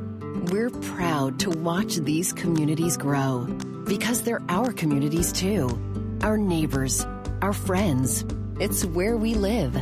We're 0.47 0.71
proud 0.71 1.41
to 1.41 1.51
watch 1.51 1.97
these 1.97 2.33
communities 2.33 2.97
grow 2.97 3.41
because 3.87 4.23
they're 4.23 4.43
our 4.49 4.73
communities 4.73 5.33
too. 5.33 5.79
Our 6.23 6.39
neighbors, 6.39 7.05
our 7.43 7.53
friends. 7.53 8.25
It's 8.61 8.85
where 8.85 9.17
we 9.17 9.35
live. 9.35 9.77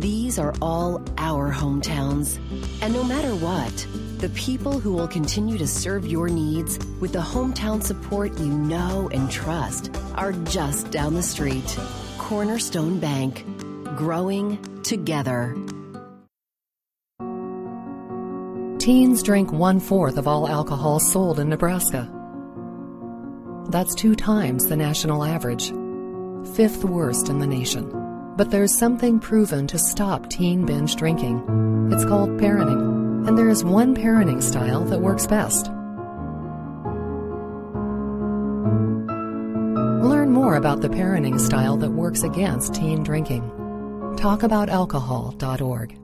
These 0.00 0.38
are 0.38 0.54
all 0.60 1.02
our 1.18 1.52
hometowns. 1.52 2.38
And 2.82 2.92
no 2.92 3.04
matter 3.04 3.34
what, 3.36 3.86
the 4.18 4.30
people 4.30 4.80
who 4.80 4.92
will 4.92 5.08
continue 5.08 5.56
to 5.58 5.66
serve 5.68 6.06
your 6.06 6.28
needs 6.28 6.78
with 7.00 7.12
the 7.12 7.20
hometown 7.20 7.82
support 7.82 8.36
you 8.38 8.52
know 8.52 9.08
and 9.12 9.30
trust 9.30 9.96
are 10.16 10.32
just 10.32 10.90
down 10.90 11.14
the 11.14 11.22
street. 11.22 11.78
Cornerstone 12.18 12.98
Bank. 12.98 13.44
Growing 13.96 14.58
together. 14.82 15.54
Teens 18.82 19.22
drink 19.22 19.52
one 19.52 19.78
fourth 19.78 20.18
of 20.18 20.26
all 20.26 20.48
alcohol 20.48 20.98
sold 20.98 21.38
in 21.38 21.48
Nebraska. 21.48 22.12
That's 23.70 23.94
two 23.94 24.16
times 24.16 24.66
the 24.66 24.74
national 24.74 25.22
average, 25.22 25.68
fifth 26.56 26.84
worst 26.84 27.28
in 27.28 27.38
the 27.38 27.46
nation. 27.46 27.92
But 28.36 28.50
there's 28.50 28.76
something 28.76 29.20
proven 29.20 29.68
to 29.68 29.78
stop 29.78 30.28
teen 30.28 30.66
binge 30.66 30.96
drinking. 30.96 31.90
It's 31.92 32.04
called 32.04 32.30
parenting, 32.40 33.28
and 33.28 33.38
there 33.38 33.50
is 33.50 33.62
one 33.62 33.94
parenting 33.94 34.42
style 34.42 34.82
that 34.86 35.00
works 35.00 35.28
best. 35.28 35.68
Learn 40.08 40.32
more 40.32 40.56
about 40.56 40.80
the 40.80 40.88
parenting 40.88 41.38
style 41.38 41.76
that 41.76 41.92
works 41.92 42.24
against 42.24 42.74
teen 42.74 43.04
drinking. 43.04 43.48
Talkaboutalcohol.org 44.16 46.01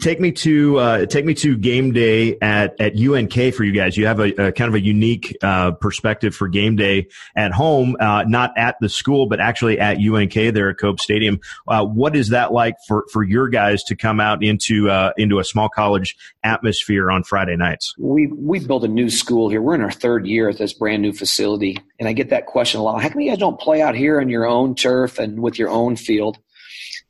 take 0.00 0.20
me 0.20 0.32
to 0.32 0.78
uh, 0.78 1.06
take 1.06 1.24
me 1.24 1.34
to 1.34 1.56
game 1.56 1.92
day 1.92 2.36
at 2.40 2.80
at 2.80 2.96
UNK 2.96 3.54
for 3.54 3.64
you 3.64 3.72
guys. 3.72 3.96
You 3.96 4.06
have 4.06 4.20
a, 4.20 4.48
a 4.48 4.52
kind 4.52 4.68
of 4.68 4.74
a 4.74 4.80
unique 4.80 5.36
uh, 5.42 5.72
perspective 5.72 6.34
for 6.34 6.48
game 6.48 6.76
day 6.76 7.08
at 7.36 7.52
home, 7.52 7.96
uh, 8.00 8.24
not 8.26 8.52
at 8.56 8.76
the 8.80 8.88
school, 8.88 9.26
but 9.26 9.40
actually 9.40 9.78
at 9.78 9.98
UNK 9.98 10.32
there 10.32 10.70
at 10.70 10.78
Cope 10.78 11.00
Stadium. 11.00 11.40
Uh, 11.68 11.84
what 11.84 12.16
is 12.16 12.30
that 12.30 12.52
like 12.52 12.76
for 12.86 13.04
for 13.12 13.22
your 13.22 13.48
guys 13.48 13.82
to 13.84 13.96
come 13.96 14.20
out 14.20 14.42
into 14.42 14.90
uh, 14.90 15.12
into 15.16 15.38
a 15.38 15.44
small 15.44 15.68
college 15.68 16.16
atmosphere 16.42 17.10
on 17.10 17.24
Friday 17.24 17.56
nights? 17.56 17.94
We 17.98 18.26
we 18.26 18.60
built 18.60 18.84
a 18.84 18.88
new 18.88 19.10
school 19.10 19.48
here. 19.48 19.62
We're 19.62 19.74
in 19.74 19.82
our 19.82 19.92
third 19.92 20.26
year 20.26 20.48
at 20.48 20.58
this 20.58 20.72
brand 20.72 21.02
new 21.02 21.12
facility, 21.12 21.78
and 21.98 22.08
I 22.08 22.12
get 22.12 22.30
that 22.30 22.46
question 22.46 22.80
a 22.80 22.82
lot. 22.82 23.02
How 23.02 23.08
come 23.08 23.20
you 23.20 23.30
guys 23.30 23.38
don't 23.38 23.60
play 23.60 23.82
out 23.82 23.94
here 23.94 24.20
on 24.20 24.28
your 24.28 24.46
own 24.46 24.74
turf 24.74 25.18
and 25.18 25.40
with 25.40 25.58
your 25.58 25.70
own 25.70 25.96
field? 25.96 26.38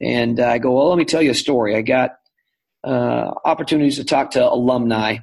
And 0.01 0.41
I 0.41 0.59
go, 0.59 0.73
well, 0.73 0.89
let 0.89 0.99
me 0.99 1.05
tell 1.05 1.23
you 1.23 1.31
a 1.31 1.35
story. 1.35 1.77
I 1.77 1.83
got 1.83 2.17
uh, 2.85 3.33
opportunities 3.45 3.97
to 3.97 4.05
talk 4.05 4.33
to 4.33 4.47
alumni, 4.47 5.19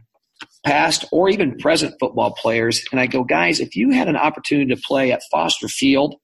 past 0.66 1.06
or 1.12 1.30
even 1.30 1.58
present 1.58 1.96
football 2.00 2.32
players. 2.32 2.84
And 2.92 3.00
I 3.00 3.08
go, 3.08 3.24
guys, 3.24 3.60
if 3.60 3.76
you 3.76 3.92
had 3.92 4.08
an 4.08 4.16
opportunity 4.16 4.74
to 4.74 4.82
play 4.82 5.12
at 5.12 5.22
Foster 5.32 5.68
Field 5.68 6.16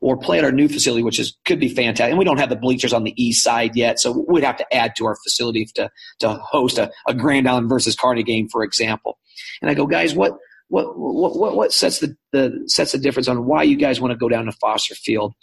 or 0.00 0.16
play 0.16 0.38
at 0.38 0.44
our 0.44 0.52
new 0.52 0.68
facility, 0.68 1.02
which 1.02 1.18
is 1.18 1.36
could 1.44 1.60
be 1.60 1.68
fantastic, 1.68 2.10
and 2.10 2.18
we 2.18 2.24
don't 2.24 2.38
have 2.38 2.48
the 2.48 2.56
bleachers 2.56 2.92
on 2.92 3.04
the 3.04 3.14
east 3.22 3.42
side 3.44 3.76
yet, 3.76 4.00
so 4.00 4.24
we'd 4.28 4.44
have 4.44 4.56
to 4.56 4.74
add 4.74 4.96
to 4.96 5.06
our 5.06 5.16
facility 5.22 5.66
to 5.74 5.90
to 6.20 6.34
host 6.34 6.78
a, 6.78 6.90
a 7.06 7.14
Grand 7.14 7.48
Island 7.48 7.68
versus 7.68 7.96
Kearney 7.96 8.22
game, 8.22 8.48
for 8.48 8.62
example. 8.62 9.18
And 9.60 9.70
I 9.70 9.74
go, 9.74 9.86
guys, 9.86 10.14
what 10.14 10.38
what 10.68 10.96
what 10.96 11.56
what 11.56 11.72
sets 11.72 11.98
the, 11.98 12.16
the 12.32 12.62
sets 12.66 12.92
the 12.92 12.98
difference 12.98 13.28
on 13.28 13.44
why 13.44 13.62
you 13.64 13.76
guys 13.76 14.00
want 14.00 14.12
to 14.12 14.18
go 14.18 14.28
down 14.28 14.46
to 14.46 14.52
Foster 14.52 14.94
Field? 14.94 15.34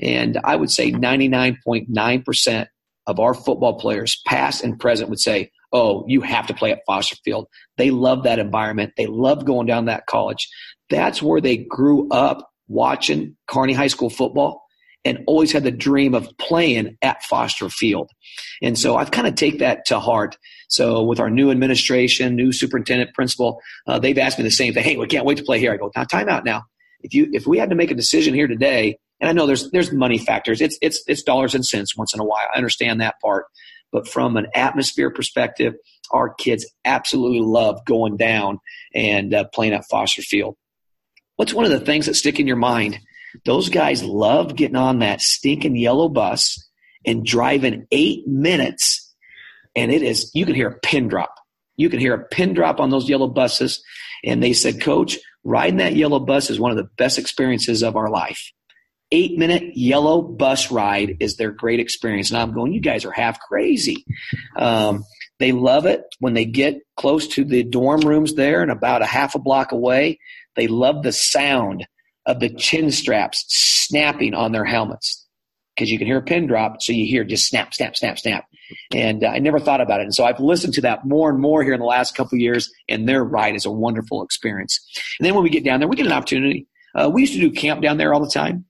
And 0.00 0.38
I 0.42 0.56
would 0.56 0.70
say 0.70 0.90
99.9% 0.90 2.66
of 3.06 3.18
our 3.20 3.34
football 3.34 3.78
players, 3.78 4.20
past 4.26 4.62
and 4.64 4.78
present, 4.78 5.10
would 5.10 5.20
say, 5.20 5.50
Oh, 5.72 6.04
you 6.06 6.20
have 6.20 6.46
to 6.48 6.54
play 6.54 6.70
at 6.70 6.82
Foster 6.86 7.16
Field. 7.24 7.46
They 7.78 7.90
love 7.90 8.24
that 8.24 8.38
environment. 8.38 8.92
They 8.96 9.06
love 9.06 9.46
going 9.46 9.66
down 9.66 9.86
that 9.86 10.06
college. 10.06 10.48
That's 10.90 11.22
where 11.22 11.40
they 11.40 11.56
grew 11.56 12.08
up 12.10 12.50
watching 12.68 13.36
Kearney 13.46 13.72
High 13.72 13.86
School 13.86 14.10
football. 14.10 14.62
and 15.04 15.18
always 15.26 15.50
had 15.50 15.64
the 15.64 15.70
dream 15.72 16.14
of 16.14 16.28
playing 16.38 16.96
at 17.02 17.22
Foster 17.24 17.68
Field. 17.68 18.10
And 18.62 18.78
so 18.78 18.96
I've 18.96 19.10
kind 19.10 19.26
of 19.26 19.34
take 19.34 19.58
that 19.58 19.84
to 19.86 19.98
heart. 19.98 20.36
So 20.68 21.02
with 21.02 21.18
our 21.18 21.28
new 21.30 21.50
administration, 21.50 22.36
new 22.36 22.52
superintendent, 22.52 23.12
principal, 23.14 23.60
uh, 23.86 23.98
they've 23.98 24.16
asked 24.18 24.38
me 24.38 24.44
the 24.44 24.50
same 24.50 24.72
thing. 24.74 24.84
Hey, 24.84 24.96
we 24.96 25.06
can't 25.06 25.26
wait 25.26 25.38
to 25.38 25.44
play 25.44 25.58
here. 25.58 25.72
I 25.72 25.76
go, 25.76 25.90
now 25.96 26.04
time 26.04 26.28
out 26.28 26.44
now. 26.44 26.62
If 27.00 27.14
you 27.14 27.28
if 27.32 27.46
we 27.48 27.58
had 27.58 27.70
to 27.70 27.76
make 27.76 27.90
a 27.90 27.96
decision 27.96 28.32
here 28.32 28.46
today, 28.46 28.98
and 29.22 29.30
I 29.30 29.32
know 29.32 29.46
there's 29.46 29.70
there's 29.70 29.92
money 29.92 30.18
factors. 30.18 30.60
It's 30.60 30.76
it's 30.82 31.02
it's 31.06 31.22
dollars 31.22 31.54
and 31.54 31.64
cents 31.64 31.96
once 31.96 32.12
in 32.12 32.20
a 32.20 32.24
while. 32.24 32.44
I 32.52 32.58
understand 32.58 33.00
that 33.00 33.20
part. 33.22 33.46
But 33.92 34.08
from 34.08 34.36
an 34.36 34.48
atmosphere 34.54 35.10
perspective, 35.10 35.74
our 36.10 36.34
kids 36.34 36.66
absolutely 36.84 37.40
love 37.40 37.84
going 37.84 38.16
down 38.16 38.58
and 38.94 39.32
uh, 39.32 39.44
playing 39.54 39.74
at 39.74 39.84
Foster 39.88 40.22
Field. 40.22 40.56
What's 41.36 41.54
one 41.54 41.64
of 41.64 41.70
the 41.70 41.80
things 41.80 42.06
that 42.06 42.14
stick 42.14 42.40
in 42.40 42.48
your 42.48 42.56
mind? 42.56 42.98
Those 43.44 43.68
guys 43.68 44.02
love 44.02 44.56
getting 44.56 44.76
on 44.76 44.98
that 44.98 45.20
stinking 45.20 45.76
yellow 45.76 46.08
bus 46.08 46.68
and 47.06 47.24
driving 47.24 47.86
eight 47.92 48.26
minutes, 48.26 49.14
and 49.76 49.92
it 49.92 50.02
is 50.02 50.32
you 50.34 50.46
can 50.46 50.56
hear 50.56 50.68
a 50.68 50.78
pin 50.80 51.06
drop. 51.06 51.34
You 51.76 51.88
can 51.88 52.00
hear 52.00 52.14
a 52.14 52.24
pin 52.24 52.54
drop 52.54 52.80
on 52.80 52.90
those 52.90 53.08
yellow 53.08 53.28
buses. 53.28 53.82
And 54.24 54.42
they 54.42 54.52
said, 54.52 54.80
Coach, 54.80 55.18
riding 55.44 55.78
that 55.78 55.96
yellow 55.96 56.18
bus 56.18 56.50
is 56.50 56.60
one 56.60 56.70
of 56.70 56.76
the 56.76 56.88
best 56.96 57.18
experiences 57.18 57.82
of 57.82 57.96
our 57.96 58.10
life. 58.10 58.52
Eight 59.14 59.36
minute 59.36 59.76
yellow 59.76 60.22
bus 60.22 60.70
ride 60.70 61.18
is 61.20 61.36
their 61.36 61.50
great 61.50 61.80
experience. 61.80 62.30
And 62.30 62.38
I'm 62.38 62.52
going, 62.52 62.72
you 62.72 62.80
guys 62.80 63.04
are 63.04 63.12
half 63.12 63.38
crazy. 63.40 64.06
Um, 64.56 65.04
they 65.38 65.52
love 65.52 65.86
it 65.86 66.02
when 66.18 66.34
they 66.34 66.46
get 66.46 66.80
close 66.96 67.28
to 67.28 67.44
the 67.44 67.62
dorm 67.62 68.00
rooms 68.00 68.34
there 68.34 68.62
and 68.62 68.70
about 68.70 69.02
a 69.02 69.06
half 69.06 69.34
a 69.34 69.38
block 69.38 69.72
away. 69.72 70.18
They 70.56 70.66
love 70.66 71.02
the 71.02 71.12
sound 71.12 71.86
of 72.24 72.40
the 72.40 72.48
chin 72.48 72.90
straps 72.90 73.44
snapping 73.48 74.34
on 74.34 74.52
their 74.52 74.64
helmets 74.64 75.26
because 75.74 75.90
you 75.90 75.98
can 75.98 76.06
hear 76.06 76.18
a 76.18 76.22
pin 76.22 76.46
drop. 76.46 76.80
So 76.80 76.92
you 76.92 77.06
hear 77.06 77.24
just 77.24 77.48
snap, 77.48 77.74
snap, 77.74 77.96
snap, 77.96 78.18
snap. 78.18 78.46
And 78.92 79.24
uh, 79.24 79.28
I 79.28 79.38
never 79.38 79.58
thought 79.58 79.80
about 79.80 80.00
it. 80.00 80.04
And 80.04 80.14
so 80.14 80.24
I've 80.24 80.40
listened 80.40 80.74
to 80.74 80.80
that 80.82 81.04
more 81.04 81.28
and 81.28 81.38
more 81.38 81.62
here 81.62 81.74
in 81.74 81.80
the 81.80 81.86
last 81.86 82.14
couple 82.14 82.38
years, 82.38 82.70
and 82.88 83.08
their 83.08 83.24
ride 83.24 83.54
is 83.54 83.66
a 83.66 83.70
wonderful 83.70 84.22
experience. 84.22 84.80
And 85.18 85.26
then 85.26 85.34
when 85.34 85.44
we 85.44 85.50
get 85.50 85.64
down 85.64 85.80
there, 85.80 85.88
we 85.88 85.96
get 85.96 86.06
an 86.06 86.12
opportunity. 86.12 86.66
Uh, 86.94 87.10
we 87.12 87.22
used 87.22 87.34
to 87.34 87.40
do 87.40 87.50
camp 87.50 87.82
down 87.82 87.98
there 87.98 88.14
all 88.14 88.20
the 88.20 88.30
time. 88.30 88.64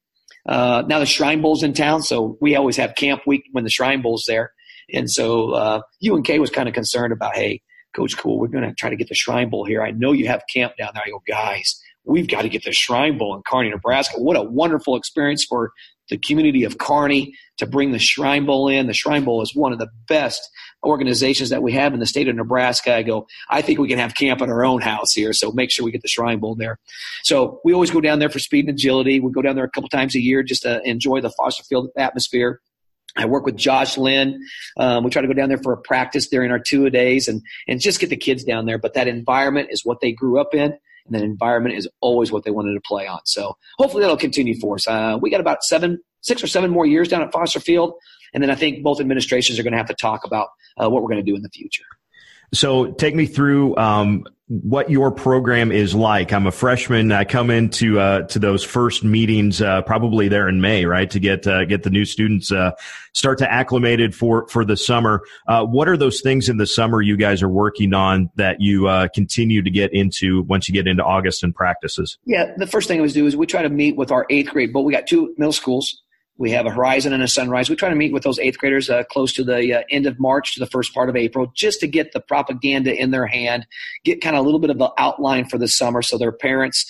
Uh, 0.47 0.83
now 0.87 0.99
the 0.99 1.07
Shrine 1.07 1.41
Bowl's 1.41 1.63
in 1.63 1.73
town, 1.73 2.03
so 2.03 2.37
we 2.41 2.57
always 2.57 2.77
have 2.77 2.95
camp 2.95 3.23
week 3.27 3.45
when 3.53 3.65
the 3.65 3.71
Shrine 3.71 4.03
Bowl's 4.03 4.25
there. 4.27 4.53
And 4.93 5.11
so 5.11 5.53
uh, 5.53 5.83
UNK 6.05 6.29
was 6.39 6.51
kind 6.51 6.69
of 6.69 6.75
concerned 6.75 7.13
about, 7.13 7.35
hey, 7.35 7.63
Coach 7.95 8.17
Cool, 8.17 8.39
we're 8.39 8.49
going 8.49 8.65
to 8.65 8.75
try 8.75 8.91
to 8.91 8.97
get 8.97 9.09
the 9.09 9.15
Shrine 9.15 9.51
Bowl 9.51 9.65
here. 9.65 9.83
I 9.83 9.91
know 9.91 10.13
you 10.13 10.27
have 10.29 10.43
camp 10.53 10.77
down 10.79 10.91
there. 10.95 11.03
I 11.07 11.11
go, 11.11 11.23
guys, 11.29 11.81
we've 12.05 12.29
got 12.29 12.43
to 12.43 12.49
get 12.49 12.65
the 12.65 12.73
Shrine 12.73 13.19
Bowl 13.19 13.37
in 13.37 13.43
Kearney, 13.47 13.71
Nebraska. 13.71 14.19
What 14.19 14.37
a 14.37 14.43
wonderful 14.43 14.97
experience 14.97 15.45
for 15.45 15.73
the 16.11 16.19
community 16.19 16.65
of 16.65 16.79
Kearney 16.79 17.35
to 17.59 17.67
bring 17.67 17.93
the 17.93 17.99
Shrine 17.99 18.45
Bowl 18.45 18.69
in. 18.69 18.87
The 18.87 18.93
Shrine 18.93 19.25
Bowl 19.25 19.43
is 19.43 19.55
one 19.55 19.73
of 19.73 19.79
the 19.79 19.89
best 20.09 20.41
organizations 20.85 21.51
that 21.51 21.63
we 21.63 21.73
have 21.73 21.95
in 21.95 22.01
the 22.01 22.07
state 22.07 22.29
of 22.29 22.35
Nebraska. 22.35 22.95
I 22.95 23.03
go, 23.03 23.27
I 23.49 23.63
think 23.63 23.79
we 23.79 23.89
can 23.89 23.99
have 23.99 24.15
camp 24.15 24.43
at 24.43 24.49
our 24.49 24.65
own 24.65 24.81
house 24.81 25.13
here, 25.13 25.33
so 25.33 25.53
make 25.53 25.71
sure 25.71 25.85
we 25.85 25.93
get 25.93 26.03
the 26.03 26.09
Shrine 26.09 26.41
Bowl 26.41 26.55
there. 26.55 26.79
So 27.23 27.61
we 27.65 27.73
always 27.73 27.91
go 27.91 28.01
down 28.01 28.19
there 28.19 28.31
for 28.31 28.39
speed 28.39 28.67
and 28.69 28.77
agility. 28.77 29.21
We 29.21 29.31
go 29.33 29.43
down 29.43 29.55
there 29.55 29.65
a 29.65 29.71
couple 29.71 29.89
times 29.89 30.15
a 30.15 30.21
year 30.21 30.43
just 30.43 30.63
to 30.63 30.83
enjoy 30.89 31.21
the 31.21 31.31
Foster 31.31 31.63
Field 31.63 31.91
atmosphere. 31.97 32.61
I 33.17 33.27
work 33.27 33.45
with 33.45 33.57
Josh 33.57 33.99
Lynn. 33.99 34.41
Um, 34.79 35.05
we 35.05 35.11
try 35.11 35.23
to 35.23 35.29
go 35.29 35.35
down 35.35 35.49
there 35.49 35.59
for 35.59 35.73
a 35.73 35.81
practice 35.81 36.29
during 36.29 36.51
our 36.51 36.59
two 36.59 36.87
a 36.87 36.91
days 36.91 37.29
and 37.29 37.43
and 37.69 37.81
just 37.81 38.01
get 38.01 38.11
the 38.11 38.17
kids 38.17 38.43
down 38.43 38.67
there. 38.67 38.79
But 38.79 38.95
that 38.95 39.09
environment 39.09 39.69
is 39.71 39.85
what 39.85 40.01
they 40.01 40.13
grew 40.13 40.41
up 40.41 40.55
in, 40.55 40.79
and 41.07 41.15
that 41.15 41.23
environment 41.23 41.77
is 41.77 41.89
always 42.01 42.31
what 42.33 42.45
they 42.45 42.51
wanted 42.51 42.75
to 42.75 42.81
play 42.81 43.07
on. 43.07 43.21
So 43.25 43.57
hopefully 43.79 44.03
that'll 44.03 44.17
continue 44.17 44.59
for 44.59 44.77
us. 44.77 44.87
Uh, 44.87 45.19
we 45.21 45.31
got 45.31 45.41
about 45.41 45.65
seven, 45.65 45.99
six 46.21 46.43
or 46.43 46.47
seven 46.47 46.71
more 46.71 46.87
years 46.87 47.09
down 47.09 47.23
at 47.23 47.33
Foster 47.33 47.61
Field, 47.61 47.95
and 48.35 48.43
then 48.43 48.51
I 48.51 48.55
think 48.55 48.83
both 48.83 49.01
administrations 49.01 49.59
are 49.59 49.63
going 49.63 49.73
to 49.73 49.79
have 49.79 49.89
to 49.89 49.95
talk 49.95 50.25
about 50.25 50.49
uh, 50.81 50.89
what 50.89 51.03
we're 51.03 51.09
going 51.09 51.25
to 51.25 51.31
do 51.31 51.37
in 51.37 51.43
the 51.43 51.51
future. 51.51 51.85
So 52.55 52.93
take 52.93 53.15
me 53.15 53.27
through 53.27 53.77
um, 53.77 54.27
what 54.61 54.91
your 54.91 55.11
program 55.11 55.73
is 55.73 55.95
like. 55.95 56.31
I'm 56.31 56.47
a 56.47 56.53
freshman. 56.53 57.11
I 57.11 57.25
come 57.25 57.49
into 57.49 57.99
uh, 57.99 58.23
to 58.27 58.39
those 58.39 58.63
first 58.63 59.03
meetings 59.03 59.63
uh, 59.63 59.81
probably 59.83 60.29
there 60.29 60.47
in 60.47 60.61
May, 60.61 60.85
right, 60.85 61.11
to 61.11 61.19
get 61.19 61.47
uh, 61.47 61.65
get 61.65 61.85
the 61.85 61.91
new 61.91 62.05
students 62.05 62.53
uh, 62.53 62.73
start 63.15 63.39
to 63.39 63.51
acclimated 63.51 64.15
for 64.15 64.47
for 64.49 64.63
the 64.63 64.77
summer. 64.77 65.23
Uh, 65.49 65.65
what 65.65 65.89
are 65.89 65.97
those 65.97 66.21
things 66.21 66.51
in 66.51 66.59
the 66.59 66.67
summer 66.67 67.01
you 67.01 67.17
guys 67.17 67.43
are 67.43 67.49
working 67.49 67.95
on 67.95 68.31
that 68.37 68.61
you 68.61 68.89
uh, 68.89 69.09
continue 69.15 69.63
to 69.63 69.71
get 69.71 69.91
into 69.95 70.43
once 70.43 70.69
you 70.69 70.75
get 70.75 70.87
into 70.87 71.03
August 71.03 71.43
and 71.43 71.55
practices? 71.55 72.19
Yeah, 72.27 72.53
the 72.59 72.67
first 72.67 72.89
thing 72.89 73.01
we 73.01 73.11
do 73.11 73.27
is 73.27 73.35
we 73.35 73.47
try 73.47 73.63
to 73.63 73.71
meet 73.71 73.97
with 73.97 74.11
our 74.11 74.27
eighth 74.29 74.51
grade. 74.51 74.75
But 74.75 74.83
we 74.83 74.93
got 74.93 75.07
two 75.07 75.35
middle 75.39 75.53
schools 75.55 76.03
we 76.43 76.51
have 76.51 76.67
a 76.67 76.71
horizon 76.71 77.13
and 77.13 77.23
a 77.23 77.29
sunrise. 77.29 77.71
We 77.71 77.77
try 77.77 77.89
to 77.89 77.95
meet 77.95 78.13
with 78.13 78.25
those 78.25 78.41
eighth 78.41 78.59
graders 78.59 78.91
uh, 78.91 79.05
close 79.05 79.33
to 79.35 79.45
the 79.45 79.75
uh, 79.75 79.83
end 79.91 80.07
of 80.07 80.19
March 80.19 80.55
to 80.55 80.61
the 80.61 80.67
first 80.67 80.93
part 80.93 81.09
of 81.09 81.15
April 81.15 81.53
just 81.55 81.79
to 81.81 81.87
get 81.87 82.11
the 82.11 82.19
propaganda 82.19 82.93
in 82.93 83.13
their 83.13 83.29
hand, 83.29 83.65
get 84.03 84.21
kind 84.21 84.35
of 84.35 84.41
a 84.41 84.45
little 84.45 84.59
bit 84.59 84.71
of 84.71 84.81
an 84.81 84.89
outline 84.99 85.49
for 85.49 85.57
the 85.57 85.69
summer 85.69 86.03
so 86.03 86.19
their 86.19 86.33
parents 86.33 86.85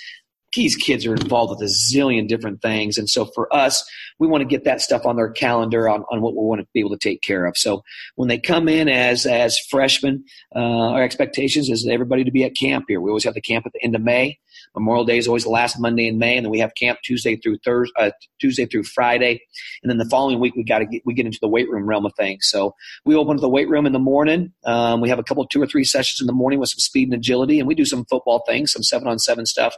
these 0.54 0.76
kids 0.76 1.06
are 1.06 1.14
involved 1.14 1.50
with 1.50 1.68
a 1.68 1.72
zillion 1.72 2.28
different 2.28 2.60
things. 2.60 2.98
And 2.98 3.08
so 3.08 3.24
for 3.24 3.54
us, 3.54 3.88
we 4.18 4.28
want 4.28 4.42
to 4.42 4.46
get 4.46 4.64
that 4.64 4.82
stuff 4.82 5.06
on 5.06 5.16
their 5.16 5.30
calendar 5.30 5.88
on, 5.88 6.04
on 6.10 6.20
what 6.20 6.34
we 6.34 6.42
want 6.42 6.60
to 6.60 6.66
be 6.74 6.80
able 6.80 6.90
to 6.90 6.98
take 6.98 7.22
care 7.22 7.46
of. 7.46 7.56
So 7.56 7.82
when 8.16 8.28
they 8.28 8.38
come 8.38 8.68
in 8.68 8.86
as, 8.86 9.24
as 9.24 9.58
freshmen, 9.58 10.24
uh, 10.54 10.58
our 10.58 11.02
expectations 11.02 11.70
is 11.70 11.88
everybody 11.88 12.24
to 12.24 12.30
be 12.30 12.44
at 12.44 12.54
camp 12.54 12.84
here. 12.88 13.00
We 13.00 13.10
always 13.10 13.24
have 13.24 13.32
the 13.32 13.40
camp 13.40 13.64
at 13.64 13.72
the 13.72 13.82
end 13.82 13.94
of 13.94 14.02
May. 14.02 14.38
Memorial 14.74 15.04
Day 15.04 15.18
is 15.18 15.28
always 15.28 15.44
the 15.44 15.50
last 15.50 15.78
Monday 15.78 16.06
in 16.06 16.18
May, 16.18 16.36
and 16.36 16.44
then 16.44 16.50
we 16.50 16.60
have 16.60 16.74
camp 16.74 16.98
Tuesday 17.04 17.36
through 17.36 17.58
Thursday, 17.64 17.92
uh, 17.98 18.10
Tuesday 18.40 18.66
through 18.66 18.84
Friday, 18.84 19.40
and 19.82 19.90
then 19.90 19.98
the 19.98 20.08
following 20.08 20.40
week 20.40 20.54
we 20.54 20.64
got 20.64 20.78
to 20.78 20.86
get 20.86 21.02
we 21.04 21.14
get 21.14 21.26
into 21.26 21.38
the 21.40 21.48
weight 21.48 21.68
room 21.68 21.86
realm 21.86 22.06
of 22.06 22.12
things. 22.16 22.48
So 22.48 22.74
we 23.04 23.14
open 23.14 23.36
the 23.36 23.48
weight 23.48 23.68
room 23.68 23.86
in 23.86 23.92
the 23.92 23.98
morning. 23.98 24.52
Um, 24.64 25.00
we 25.00 25.08
have 25.08 25.18
a 25.18 25.24
couple, 25.24 25.46
two 25.46 25.62
or 25.62 25.66
three 25.66 25.84
sessions 25.84 26.20
in 26.20 26.26
the 26.26 26.32
morning 26.32 26.58
with 26.58 26.70
some 26.70 26.78
speed 26.78 27.08
and 27.08 27.14
agility, 27.14 27.58
and 27.58 27.68
we 27.68 27.74
do 27.74 27.84
some 27.84 28.04
football 28.06 28.42
things, 28.46 28.72
some 28.72 28.82
seven 28.82 29.08
on 29.08 29.18
seven 29.18 29.46
stuff, 29.46 29.74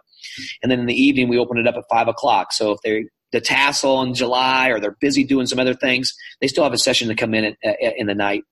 and 0.62 0.70
then 0.70 0.80
in 0.80 0.86
the 0.86 1.00
evening 1.00 1.28
we 1.28 1.38
open 1.38 1.58
it 1.58 1.66
up 1.66 1.76
at 1.76 1.84
five 1.90 2.08
o'clock. 2.08 2.52
So 2.52 2.72
if 2.72 2.78
they 2.84 3.04
the 3.32 3.40
tassel 3.40 4.00
in 4.02 4.14
July 4.14 4.68
or 4.68 4.78
they're 4.78 4.96
busy 5.00 5.24
doing 5.24 5.46
some 5.46 5.58
other 5.58 5.74
things, 5.74 6.14
they 6.40 6.46
still 6.46 6.62
have 6.62 6.72
a 6.72 6.78
session 6.78 7.08
to 7.08 7.16
come 7.16 7.34
in 7.34 7.44
at, 7.44 7.56
at, 7.64 7.94
in 7.96 8.06
the 8.06 8.14
night. 8.14 8.44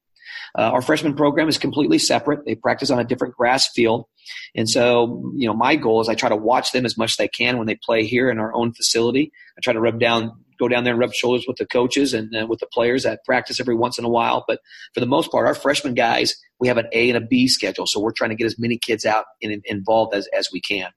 Uh, 0.57 0.63
our 0.63 0.83
freshman 0.83 1.15
program 1.15 1.49
is 1.49 1.59
completely 1.59 1.99
separate. 1.99 2.45
They 2.45 2.55
practice 2.55 2.91
on 2.91 2.99
a 2.99 3.05
different 3.05 3.35
grass 3.35 3.69
field. 3.69 4.07
And 4.55 4.69
so, 4.69 5.33
you 5.35 5.47
know, 5.47 5.55
my 5.55 5.77
goal 5.77 6.01
is 6.01 6.09
I 6.09 6.15
try 6.15 6.29
to 6.29 6.37
watch 6.37 6.73
them 6.73 6.85
as 6.85 6.97
much 6.99 7.13
as 7.13 7.25
I 7.25 7.27
can 7.27 7.59
when 7.59 7.67
they 7.67 7.77
play 7.77 8.05
here 8.05 8.31
in 8.31 8.39
our 8.39 8.55
own 8.55 8.73
facility. 8.73 9.33
I 9.57 9.61
try 9.61 9.73
to 9.73 9.81
rub 9.81 9.99
down, 9.99 10.33
go 10.59 10.69
down 10.69 10.85
there 10.85 10.93
and 10.93 11.01
rub 11.01 11.15
shoulders 11.15 11.47
with 11.49 11.57
the 11.57 11.67
coaches 11.67 12.13
and 12.15 12.35
uh, 12.37 12.47
with 12.47 12.61
the 12.61 12.67
players 12.67 13.07
at 13.07 13.25
practice 13.25 13.61
every 13.61 13.75
once 13.75 13.99
in 13.99 14.05
a 14.05 14.11
while. 14.11 14.45
But 14.47 14.61
for 14.95 15.01
the 15.01 15.07
most 15.07 15.31
part, 15.31 15.47
our 15.47 15.55
freshman 15.55 15.95
guys, 15.95 16.37
we 16.61 16.69
have 16.69 16.77
an 16.77 16.87
A 16.93 17.09
and 17.09 17.17
a 17.17 17.27
B 17.27 17.49
schedule. 17.49 17.87
So 17.87 18.01
we're 18.01 18.13
trying 18.13 18.31
to 18.31 18.37
get 18.37 18.47
as 18.47 18.59
many 18.59 18.79
kids 18.79 19.07
out 19.07 19.25
and 19.43 19.63
involved 19.65 20.15
as, 20.15 20.29
as 20.37 20.51
we 20.53 20.61
can. 20.61 20.91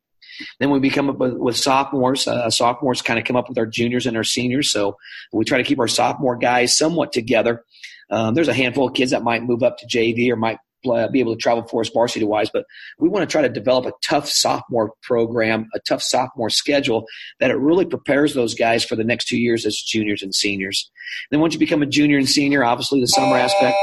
Then 0.59 0.69
we 0.69 0.79
become 0.79 1.15
with 1.17 1.55
sophomores. 1.55 2.27
Uh, 2.27 2.49
sophomores 2.49 3.01
kind 3.01 3.17
of 3.19 3.25
come 3.25 3.35
up 3.35 3.47
with 3.47 3.57
our 3.57 3.65
juniors 3.65 4.05
and 4.05 4.17
our 4.17 4.23
seniors. 4.23 4.71
So 4.71 4.97
we 5.31 5.45
try 5.45 5.57
to 5.57 5.63
keep 5.63 5.79
our 5.79 5.87
sophomore 5.87 6.35
guys 6.35 6.77
somewhat 6.77 7.13
together. 7.13 7.63
Um, 8.09 8.33
there's 8.33 8.47
a 8.47 8.53
handful 8.53 8.87
of 8.87 8.93
kids 8.93 9.11
that 9.11 9.23
might 9.23 9.43
move 9.43 9.63
up 9.63 9.77
to 9.79 9.87
JV 9.87 10.29
or 10.31 10.35
might 10.35 10.57
uh, 10.85 11.07
be 11.07 11.19
able 11.19 11.35
to 11.35 11.41
travel 11.41 11.63
for 11.63 11.81
us 11.81 11.89
varsity 11.89 12.25
wise, 12.25 12.49
but 12.51 12.65
we 12.99 13.09
want 13.09 13.27
to 13.27 13.31
try 13.31 13.41
to 13.41 13.49
develop 13.49 13.85
a 13.85 13.93
tough 14.03 14.29
sophomore 14.29 14.93
program, 15.01 15.67
a 15.73 15.79
tough 15.79 16.01
sophomore 16.01 16.49
schedule 16.49 17.05
that 17.39 17.49
it 17.49 17.55
really 17.55 17.85
prepares 17.85 18.33
those 18.33 18.53
guys 18.53 18.83
for 18.85 18.95
the 18.95 19.03
next 19.03 19.27
two 19.27 19.39
years 19.39 19.65
as 19.65 19.75
juniors 19.77 20.21
and 20.21 20.33
seniors. 20.35 20.89
And 21.29 21.37
then 21.37 21.41
once 21.41 21.53
you 21.53 21.59
become 21.59 21.81
a 21.81 21.87
junior 21.87 22.17
and 22.17 22.29
senior, 22.29 22.63
obviously 22.63 23.01
the 23.01 23.07
summer 23.07 23.37
aspect, 23.37 23.75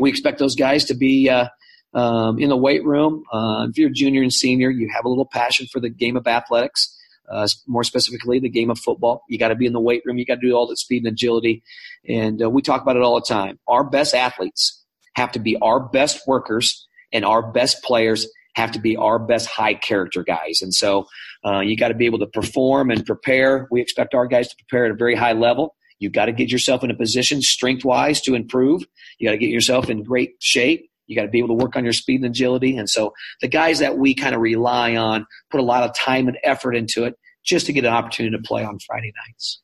we 0.00 0.10
expect 0.10 0.38
those 0.38 0.54
guys 0.54 0.84
to 0.86 0.94
be 0.94 1.28
uh, 1.28 1.48
um, 1.94 2.38
in 2.38 2.48
the 2.48 2.56
weight 2.56 2.84
room. 2.84 3.24
Uh, 3.32 3.66
if 3.68 3.76
you're 3.76 3.90
a 3.90 3.92
junior 3.92 4.22
and 4.22 4.32
senior, 4.32 4.70
you 4.70 4.88
have 4.94 5.04
a 5.04 5.08
little 5.08 5.26
passion 5.26 5.66
for 5.72 5.80
the 5.80 5.90
game 5.90 6.16
of 6.16 6.26
athletics 6.26 6.96
uh, 7.32 7.48
more 7.66 7.84
specifically 7.84 8.38
the 8.38 8.48
game 8.48 8.70
of 8.70 8.78
football. 8.78 9.22
You 9.28 9.38
got 9.38 9.48
to 9.48 9.54
be 9.54 9.66
in 9.66 9.72
the 9.72 9.80
weight 9.80 10.02
room. 10.04 10.18
You 10.18 10.26
got 10.26 10.36
to 10.36 10.46
do 10.46 10.54
all 10.54 10.66
the 10.66 10.76
speed 10.76 11.04
and 11.04 11.12
agility. 11.12 11.62
And 12.08 12.42
uh, 12.42 12.50
we 12.50 12.62
talk 12.62 12.82
about 12.82 12.96
it 12.96 13.02
all 13.02 13.14
the 13.14 13.26
time. 13.26 13.58
Our 13.66 13.84
best 13.84 14.14
athletes 14.14 14.80
have 15.14 15.32
to 15.32 15.38
be 15.38 15.56
our 15.62 15.80
best 15.80 16.26
workers, 16.26 16.86
and 17.12 17.24
our 17.24 17.52
best 17.52 17.82
players 17.82 18.26
have 18.54 18.72
to 18.72 18.78
be 18.78 18.96
our 18.96 19.18
best 19.18 19.46
high 19.46 19.74
character 19.74 20.22
guys. 20.22 20.60
And 20.60 20.74
so 20.74 21.06
uh, 21.44 21.60
you 21.60 21.76
got 21.76 21.88
to 21.88 21.94
be 21.94 22.06
able 22.06 22.18
to 22.18 22.26
perform 22.26 22.90
and 22.90 23.04
prepare. 23.04 23.66
We 23.70 23.80
expect 23.80 24.14
our 24.14 24.26
guys 24.26 24.48
to 24.48 24.56
prepare 24.56 24.84
at 24.84 24.90
a 24.90 24.94
very 24.94 25.14
high 25.14 25.32
level. 25.32 25.74
You've 25.98 26.12
got 26.12 26.26
to 26.26 26.32
get 26.32 26.50
yourself 26.50 26.82
in 26.84 26.90
a 26.90 26.96
position 26.96 27.40
strength 27.40 27.84
wise 27.84 28.20
to 28.22 28.34
improve. 28.34 28.82
You 29.18 29.28
got 29.28 29.32
to 29.32 29.38
get 29.38 29.50
yourself 29.50 29.88
in 29.88 30.02
great 30.02 30.32
shape. 30.40 30.90
You 31.12 31.16
got 31.16 31.22
to 31.22 31.28
be 31.28 31.38
able 31.38 31.48
to 31.48 31.64
work 31.64 31.76
on 31.76 31.84
your 31.84 31.92
speed 31.92 32.16
and 32.16 32.24
agility. 32.26 32.76
And 32.76 32.88
so 32.88 33.12
the 33.40 33.48
guys 33.48 33.78
that 33.78 33.98
we 33.98 34.14
kind 34.14 34.34
of 34.34 34.40
rely 34.40 34.96
on 34.96 35.26
put 35.50 35.60
a 35.60 35.64
lot 35.64 35.82
of 35.82 35.94
time 35.94 36.28
and 36.28 36.38
effort 36.42 36.74
into 36.74 37.04
it 37.04 37.18
just 37.44 37.66
to 37.66 37.72
get 37.72 37.84
an 37.84 37.92
opportunity 37.92 38.36
to 38.36 38.42
play 38.42 38.64
on 38.64 38.78
Friday 38.78 39.12
nights. 39.26 39.60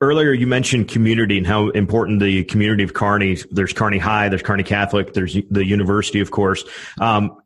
Earlier, 0.00 0.32
you 0.32 0.46
mentioned 0.46 0.88
community 0.88 1.38
and 1.38 1.46
how 1.46 1.68
important 1.70 2.20
the 2.20 2.44
community 2.44 2.82
of 2.82 2.92
Kearney. 2.92 3.38
There's 3.50 3.72
Kearney 3.72 3.98
High, 3.98 4.28
there's 4.28 4.42
Kearney 4.42 4.64
Catholic, 4.64 5.14
there's 5.14 5.36
the 5.50 5.64
university, 5.64 6.20
of 6.20 6.30
course. 6.30 6.64
Um, 7.00 7.38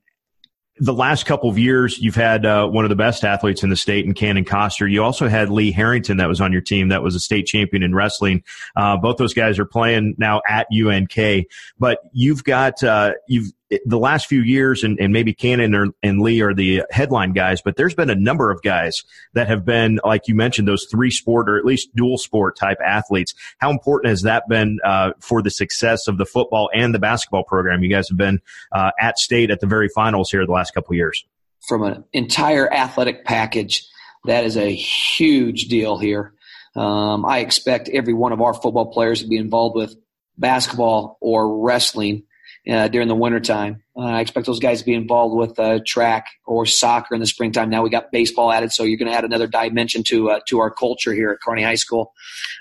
the 0.80 0.92
last 0.92 1.26
couple 1.26 1.50
of 1.50 1.58
years, 1.58 1.98
you've 1.98 2.14
had 2.14 2.46
uh, 2.46 2.66
one 2.68 2.84
of 2.84 2.88
the 2.88 2.96
best 2.96 3.24
athletes 3.24 3.62
in 3.62 3.70
the 3.70 3.76
state 3.76 4.04
in 4.04 4.14
Cannon 4.14 4.44
Coster. 4.44 4.86
You 4.86 5.02
also 5.02 5.28
had 5.28 5.50
Lee 5.50 5.72
Harrington 5.72 6.18
that 6.18 6.28
was 6.28 6.40
on 6.40 6.52
your 6.52 6.60
team 6.60 6.88
that 6.88 7.02
was 7.02 7.14
a 7.14 7.20
state 7.20 7.46
champion 7.46 7.82
in 7.82 7.94
wrestling. 7.94 8.44
Uh, 8.76 8.96
both 8.96 9.16
those 9.16 9.34
guys 9.34 9.58
are 9.58 9.64
playing 9.64 10.14
now 10.18 10.40
at 10.48 10.66
UNK, 10.72 11.46
but 11.78 11.98
you've 12.12 12.44
got, 12.44 12.82
uh, 12.82 13.12
you've, 13.26 13.52
the 13.84 13.98
last 13.98 14.26
few 14.26 14.40
years, 14.40 14.82
and, 14.82 14.98
and 14.98 15.12
maybe 15.12 15.34
Cannon 15.34 15.74
or, 15.74 15.88
and 16.02 16.20
Lee 16.22 16.40
are 16.40 16.54
the 16.54 16.84
headline 16.90 17.32
guys, 17.32 17.60
but 17.60 17.76
there's 17.76 17.94
been 17.94 18.08
a 18.08 18.14
number 18.14 18.50
of 18.50 18.62
guys 18.62 19.04
that 19.34 19.48
have 19.48 19.64
been, 19.64 20.00
like 20.04 20.26
you 20.26 20.34
mentioned, 20.34 20.66
those 20.66 20.86
three 20.90 21.10
sport 21.10 21.50
or 21.50 21.58
at 21.58 21.64
least 21.64 21.94
dual 21.94 22.16
sport 22.16 22.56
type 22.56 22.78
athletes. 22.84 23.34
How 23.58 23.70
important 23.70 24.10
has 24.10 24.22
that 24.22 24.48
been 24.48 24.78
uh, 24.84 25.12
for 25.20 25.42
the 25.42 25.50
success 25.50 26.08
of 26.08 26.16
the 26.16 26.24
football 26.24 26.70
and 26.74 26.94
the 26.94 26.98
basketball 26.98 27.44
program? 27.44 27.82
You 27.82 27.90
guys 27.90 28.08
have 28.08 28.18
been 28.18 28.40
uh, 28.72 28.92
at 28.98 29.18
state 29.18 29.50
at 29.50 29.60
the 29.60 29.66
very 29.66 29.88
finals 29.94 30.30
here 30.30 30.44
the 30.46 30.52
last 30.52 30.72
couple 30.72 30.94
years. 30.94 31.24
From 31.68 31.82
an 31.82 32.04
entire 32.12 32.72
athletic 32.72 33.24
package, 33.24 33.86
that 34.24 34.44
is 34.44 34.56
a 34.56 34.74
huge 34.74 35.68
deal 35.68 35.98
here. 35.98 36.32
Um, 36.74 37.26
I 37.26 37.40
expect 37.40 37.88
every 37.88 38.14
one 38.14 38.32
of 38.32 38.40
our 38.40 38.54
football 38.54 38.86
players 38.86 39.22
to 39.22 39.28
be 39.28 39.36
involved 39.36 39.76
with 39.76 39.94
basketball 40.38 41.18
or 41.20 41.64
wrestling 41.64 42.22
uh, 42.68 42.88
during 42.88 43.08
the 43.08 43.14
wintertime. 43.14 43.82
Uh, 43.96 44.02
I 44.02 44.20
expect 44.20 44.46
those 44.46 44.60
guys 44.60 44.80
to 44.80 44.84
be 44.84 44.94
involved 44.94 45.34
with 45.34 45.58
uh, 45.58 45.80
track 45.86 46.26
or 46.46 46.66
soccer 46.66 47.14
in 47.14 47.20
the 47.20 47.26
springtime. 47.26 47.70
Now 47.70 47.82
we 47.82 47.90
got 47.90 48.12
baseball 48.12 48.52
added, 48.52 48.72
so 48.72 48.84
you're 48.84 48.98
going 48.98 49.10
to 49.10 49.16
add 49.16 49.24
another 49.24 49.46
dimension 49.46 50.02
to 50.04 50.30
uh, 50.30 50.40
to 50.48 50.58
our 50.60 50.70
culture 50.70 51.12
here 51.12 51.30
at 51.30 51.38
Kearney 51.40 51.62
High 51.62 51.76
School. 51.76 52.12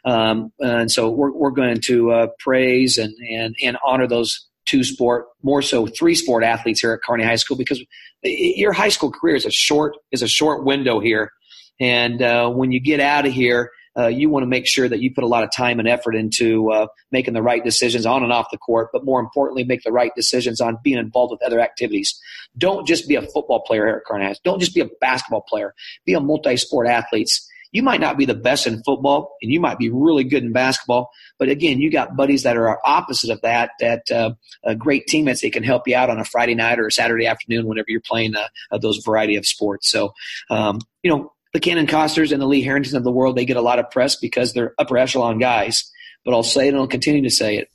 Um, 0.05 0.51
and 0.59 0.89
so 0.91 1.09
we're 1.09 1.31
we're 1.31 1.51
going 1.51 1.81
to 1.85 2.11
uh, 2.11 2.27
praise 2.39 2.97
and 2.97 3.13
and 3.29 3.55
and 3.61 3.77
honor 3.85 4.07
those 4.07 4.47
two 4.65 4.83
sport, 4.83 5.27
more 5.43 5.61
so 5.61 5.87
three 5.87 6.15
sport 6.15 6.43
athletes 6.43 6.81
here 6.81 6.93
at 6.93 6.99
Kearney 7.01 7.23
High 7.23 7.35
School 7.35 7.57
because 7.57 7.83
your 8.23 8.73
high 8.73 8.89
school 8.89 9.11
career 9.11 9.35
is 9.35 9.45
a 9.45 9.51
short 9.51 9.95
is 10.11 10.21
a 10.21 10.27
short 10.27 10.63
window 10.63 10.99
here, 10.99 11.31
and 11.79 12.21
uh, 12.21 12.49
when 12.49 12.71
you 12.71 12.79
get 12.79 12.99
out 13.01 13.25
of 13.25 13.33
here 13.33 13.71
uh, 13.97 14.07
you 14.07 14.29
want 14.29 14.43
to 14.43 14.47
make 14.47 14.67
sure 14.67 14.87
that 14.87 15.01
you 15.01 15.13
put 15.13 15.23
a 15.23 15.27
lot 15.27 15.43
of 15.43 15.51
time 15.51 15.79
and 15.79 15.87
effort 15.87 16.15
into 16.15 16.71
uh, 16.71 16.87
making 17.11 17.33
the 17.33 17.41
right 17.41 17.63
decisions 17.63 18.05
on 18.05 18.23
and 18.23 18.31
off 18.31 18.47
the 18.51 18.57
court, 18.57 18.89
but 18.93 19.03
more 19.03 19.19
importantly, 19.19 19.63
make 19.63 19.83
the 19.83 19.91
right 19.91 20.11
decisions 20.15 20.61
on 20.61 20.77
being 20.83 20.97
involved 20.97 21.31
with 21.31 21.41
other 21.43 21.59
activities. 21.59 22.19
Don't 22.57 22.87
just 22.87 23.07
be 23.07 23.15
a 23.15 23.21
football 23.21 23.61
player, 23.61 23.87
Eric 23.87 24.05
Carnahan. 24.05 24.35
Don't 24.43 24.59
just 24.59 24.75
be 24.75 24.81
a 24.81 24.89
basketball 25.01 25.41
player. 25.47 25.73
Be 26.05 26.13
a 26.13 26.19
multi-sport 26.19 26.87
athlete. 26.87 27.29
You 27.71 27.83
might 27.83 27.99
not 27.99 28.17
be 28.17 28.25
the 28.25 28.33
best 28.33 28.65
in 28.65 28.81
football, 28.83 29.35
and 29.41 29.51
you 29.51 29.59
might 29.59 29.77
be 29.77 29.89
really 29.89 30.23
good 30.23 30.41
in 30.43 30.53
basketball. 30.53 31.09
But 31.37 31.49
again, 31.49 31.81
you 31.81 31.91
got 31.91 32.15
buddies 32.15 32.43
that 32.43 32.55
are 32.55 32.79
opposite 32.85 33.29
of 33.29 33.41
that. 33.41 33.71
That 33.79 34.09
uh, 34.09 34.73
great 34.75 35.07
teammates 35.07 35.41
that 35.41 35.51
can 35.51 35.63
help 35.63 35.87
you 35.87 35.95
out 35.95 36.09
on 36.09 36.19
a 36.19 36.23
Friday 36.23 36.55
night 36.55 36.79
or 36.79 36.87
a 36.87 36.91
Saturday 36.91 37.25
afternoon 37.25 37.67
whenever 37.67 37.87
you're 37.89 38.01
playing 38.01 38.35
uh, 38.35 38.77
those 38.77 39.01
variety 39.05 39.35
of 39.35 39.45
sports. 39.45 39.91
So, 39.91 40.13
um, 40.49 40.79
you 41.03 41.11
know, 41.11 41.33
the 41.53 41.59
Cannon 41.59 41.87
Costers 41.87 42.31
and 42.31 42.41
the 42.41 42.47
Lee 42.47 42.61
Harringtons 42.61 42.93
of 42.93 43.03
the 43.03 43.11
world, 43.11 43.35
they 43.35 43.45
get 43.45 43.57
a 43.57 43.61
lot 43.61 43.79
of 43.79 43.89
press 43.89 44.15
because 44.15 44.53
they're 44.53 44.73
upper 44.77 44.97
echelon 44.97 45.39
guys. 45.39 45.89
But 46.25 46.33
I'll 46.33 46.43
say 46.43 46.65
it 46.67 46.69
and 46.69 46.77
I'll 46.77 46.87
continue 46.87 47.23
to 47.23 47.29
say 47.29 47.57
it. 47.57 47.69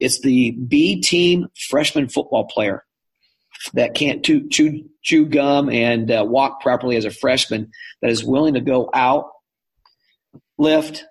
It's 0.00 0.20
the 0.20 0.52
B 0.52 1.00
team 1.00 1.48
freshman 1.68 2.08
football 2.08 2.46
player 2.46 2.84
that 3.74 3.94
can't 3.94 4.24
chew, 4.24 4.48
chew, 4.48 4.84
chew 5.02 5.26
gum 5.26 5.68
and 5.68 6.10
uh, 6.10 6.24
walk 6.26 6.60
properly 6.60 6.96
as 6.96 7.04
a 7.04 7.10
freshman 7.10 7.70
that 8.00 8.10
is 8.10 8.24
willing 8.24 8.54
to 8.54 8.60
go 8.60 8.88
out, 8.94 9.30
lift, 10.56 11.04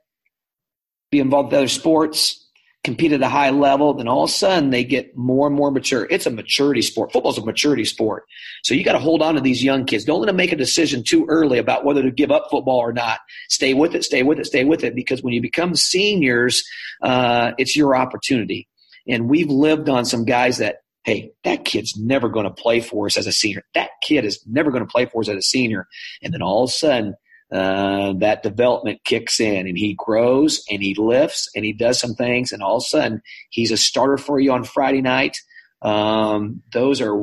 be 1.12 1.20
involved 1.20 1.52
with 1.52 1.58
other 1.60 1.68
sports, 1.68 2.47
compete 2.84 3.12
at 3.12 3.22
a 3.22 3.28
high 3.28 3.50
level, 3.50 3.94
then 3.94 4.08
all 4.08 4.24
of 4.24 4.30
a 4.30 4.34
sudden 4.34 4.70
they 4.70 4.84
get 4.84 5.16
more 5.18 5.48
and 5.48 5.56
more 5.56 5.72
mature. 5.72 6.08
It's 6.10 6.26
a 6.26 6.32
maturity 6.32 6.82
sport. 6.82 7.12
Football's 7.12 7.38
a 7.38 7.46
maturity 7.46 7.84
sport. 7.84 8.24
So 8.64 8.74
you 8.74 8.84
got 8.84 8.94
to 8.94 9.00
hold 9.00 9.22
on 9.22 9.36
to 9.36 9.42
these 9.42 9.64
young 9.64 9.86
kids. 9.86 10.06
Don't 10.06 10.22
let 10.22 10.28
them 10.28 10.38
make 10.38 10.54
a 10.54 10.58
decision 10.58 11.04
too 11.04 11.26
early 11.28 11.58
about 11.58 11.84
whether 11.84 12.02
to 12.02 12.12
give 12.12 12.32
up 12.32 12.48
football 12.50 12.78
or 12.78 12.94
not. 12.94 13.20
Stay 13.50 13.74
with 13.74 13.94
it, 13.94 14.04
stay 14.06 14.24
with 14.24 14.40
it, 14.40 14.46
stay 14.46 14.64
with 14.64 14.84
it, 14.84 14.96
because 14.96 15.22
when 15.22 15.34
you 15.34 15.42
become 15.42 15.76
seniors, 15.76 16.64
uh, 17.02 17.52
it's 17.58 17.76
your 17.76 17.96
opportunity. 17.96 18.68
And 19.08 19.30
we've 19.30 19.50
lived 19.50 19.90
on 19.90 20.06
some 20.06 20.24
guys 20.24 20.60
that, 20.60 20.78
hey, 21.04 21.32
that 21.44 21.66
kid's 21.66 21.98
never 21.98 22.30
going 22.30 22.46
to 22.46 22.52
play 22.52 22.80
for 22.80 23.08
us 23.08 23.18
as 23.18 23.28
a 23.28 23.32
senior. 23.32 23.64
That 23.74 23.90
kid 24.02 24.24
is 24.24 24.42
never 24.46 24.72
going 24.72 24.86
to 24.86 24.92
play 24.92 25.06
for 25.06 25.22
us 25.22 25.30
as 25.30 25.38
a 25.38 25.42
senior. 25.42 25.88
And 26.22 26.34
then 26.34 26.42
all 26.42 26.64
of 26.64 26.70
a 26.70 26.74
sudden, 26.74 27.16
uh, 27.52 28.14
that 28.14 28.44
development 28.44 29.00
kicks 29.06 29.40
in 29.40 29.68
and 29.68 29.78
he 29.78 29.96
grows 29.98 30.64
and 30.70 30.84
he 30.84 30.94
lifts 30.96 31.50
and 31.56 31.64
he 31.64 31.72
does 31.72 32.00
some 32.00 32.14
things 32.14 32.52
and 32.52 32.62
all 32.62 32.78
of 32.78 32.82
a 32.82 32.86
sudden 32.86 33.22
he's 33.50 33.72
a 33.72 33.78
starter 33.78 34.18
for 34.18 34.40
you 34.40 34.52
on 34.52 34.64
Friday 34.64 35.02
night. 35.02 35.38
Um, 35.82 36.62
those 36.74 37.02
are 37.02 37.16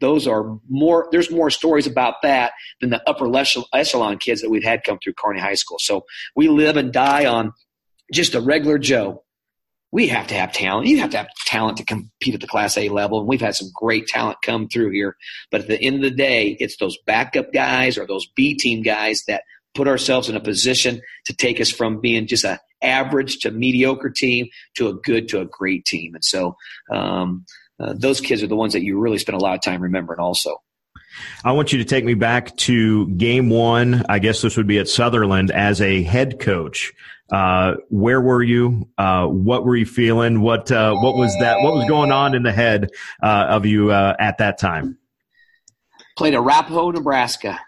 those 0.00 0.26
are 0.26 0.58
more 0.68 1.08
there's 1.10 1.30
more 1.30 1.50
stories 1.50 1.86
about 1.86 2.22
that 2.22 2.52
than 2.80 2.90
the 2.90 3.02
upper 3.08 3.30
echelon 3.72 4.18
kids 4.18 4.42
that 4.42 4.50
we've 4.50 4.64
had 4.64 4.84
come 4.84 4.98
through 5.02 5.14
Kearney 5.14 5.40
High 5.40 5.54
School. 5.54 5.78
So 5.80 6.04
we 6.34 6.48
live 6.48 6.76
and 6.76 6.92
die 6.92 7.26
on 7.26 7.52
just 8.12 8.34
a 8.34 8.40
regular 8.40 8.78
Joe. 8.78 9.24
We 9.92 10.08
have 10.08 10.26
to 10.26 10.34
have 10.34 10.52
talent. 10.52 10.88
You 10.88 10.98
have 11.00 11.10
to 11.10 11.16
have 11.16 11.28
talent 11.46 11.78
to 11.78 11.84
compete 11.84 12.34
at 12.34 12.40
the 12.40 12.46
Class 12.46 12.76
A 12.76 12.88
level, 12.88 13.20
and 13.20 13.28
we've 13.28 13.40
had 13.40 13.54
some 13.54 13.70
great 13.74 14.08
talent 14.08 14.38
come 14.42 14.68
through 14.68 14.90
here. 14.90 15.16
But 15.50 15.62
at 15.62 15.68
the 15.68 15.80
end 15.80 15.96
of 15.96 16.02
the 16.02 16.10
day, 16.10 16.56
it's 16.60 16.76
those 16.76 16.98
backup 17.06 17.52
guys 17.52 17.96
or 17.96 18.06
those 18.06 18.26
B 18.26 18.54
team 18.56 18.82
guys 18.82 19.24
that 19.26 19.44
put 19.76 19.86
ourselves 19.86 20.28
in 20.28 20.36
a 20.36 20.40
position 20.40 21.00
to 21.26 21.34
take 21.34 21.60
us 21.60 21.70
from 21.70 22.00
being 22.00 22.26
just 22.26 22.44
a 22.44 22.58
average 22.82 23.38
to 23.38 23.50
mediocre 23.50 24.10
team 24.10 24.48
to 24.76 24.88
a 24.88 24.94
good 24.94 25.28
to 25.28 25.40
a 25.40 25.44
great 25.44 25.84
team. 25.84 26.14
And 26.14 26.24
so 26.24 26.56
um, 26.90 27.44
uh, 27.78 27.94
those 27.96 28.20
kids 28.20 28.42
are 28.42 28.46
the 28.46 28.56
ones 28.56 28.72
that 28.72 28.82
you 28.82 28.98
really 28.98 29.18
spend 29.18 29.36
a 29.36 29.42
lot 29.42 29.54
of 29.54 29.62
time 29.62 29.82
remembering 29.82 30.20
also. 30.20 30.56
I 31.44 31.52
want 31.52 31.72
you 31.72 31.78
to 31.78 31.84
take 31.84 32.04
me 32.04 32.14
back 32.14 32.54
to 32.58 33.08
game 33.08 33.48
one. 33.48 34.04
I 34.08 34.18
guess 34.18 34.42
this 34.42 34.56
would 34.56 34.66
be 34.66 34.78
at 34.78 34.88
Sutherland 34.88 35.50
as 35.50 35.80
a 35.80 36.02
head 36.02 36.40
coach. 36.40 36.92
Uh, 37.32 37.74
where 37.88 38.20
were 38.20 38.42
you? 38.42 38.88
Uh, 38.98 39.26
what 39.26 39.64
were 39.64 39.76
you 39.76 39.86
feeling? 39.86 40.42
What 40.42 40.70
uh, 40.70 40.94
what 40.94 41.16
was 41.16 41.34
that? 41.40 41.60
What 41.60 41.74
was 41.74 41.88
going 41.88 42.12
on 42.12 42.34
in 42.34 42.42
the 42.42 42.52
head 42.52 42.90
uh, 43.22 43.46
of 43.48 43.66
you 43.66 43.90
uh, 43.90 44.14
at 44.18 44.38
that 44.38 44.58
time? 44.58 44.98
Played 46.16 46.34
Arapahoe, 46.34 46.90
Nebraska 46.92 47.58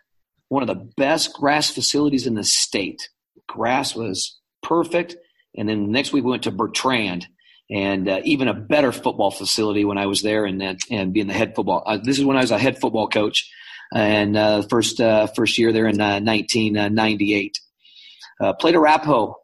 one 0.48 0.62
of 0.62 0.68
the 0.68 0.90
best 0.96 1.34
grass 1.34 1.70
facilities 1.70 2.26
in 2.26 2.34
the 2.34 2.44
state. 2.44 3.08
Grass 3.46 3.94
was 3.94 4.38
perfect. 4.62 5.16
And 5.56 5.68
then 5.68 5.90
next 5.90 6.12
week 6.12 6.24
we 6.24 6.30
went 6.30 6.44
to 6.44 6.50
Bertrand 6.50 7.26
and 7.70 8.08
uh, 8.08 8.20
even 8.24 8.48
a 8.48 8.54
better 8.54 8.92
football 8.92 9.30
facility 9.30 9.84
when 9.84 9.98
I 9.98 10.06
was 10.06 10.22
there 10.22 10.44
and 10.46 10.62
and 10.90 11.12
being 11.12 11.26
the 11.26 11.34
head 11.34 11.54
football. 11.54 11.82
Uh, 11.84 11.98
this 12.02 12.18
is 12.18 12.24
when 12.24 12.36
I 12.36 12.40
was 12.40 12.50
a 12.50 12.58
head 12.58 12.80
football 12.80 13.08
coach 13.08 13.50
and 13.92 14.36
uh, 14.36 14.62
first 14.62 15.00
uh, 15.00 15.26
first 15.28 15.58
year 15.58 15.72
there 15.72 15.86
in 15.86 15.98
1998. 15.98 17.58
Uh, 18.40 18.44
uh, 18.44 18.52
played 18.52 18.74
Arapahoe. 18.74 19.34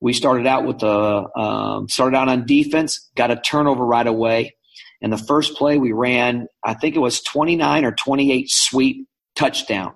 We 0.00 0.12
started 0.12 0.46
out 0.46 0.66
with 0.66 0.80
the 0.80 1.38
um, 1.38 1.88
started 1.88 2.16
out 2.16 2.28
on 2.28 2.46
defense, 2.46 3.08
got 3.14 3.30
a 3.30 3.36
turnover 3.36 3.84
right 3.84 4.06
away. 4.06 4.56
And 5.00 5.12
the 5.12 5.18
first 5.18 5.56
play 5.56 5.78
we 5.78 5.92
ran, 5.92 6.46
I 6.64 6.74
think 6.74 6.94
it 6.94 7.00
was 7.00 7.22
29 7.22 7.84
or 7.84 7.92
28 7.92 8.46
sweep 8.48 9.08
touchdown 9.34 9.94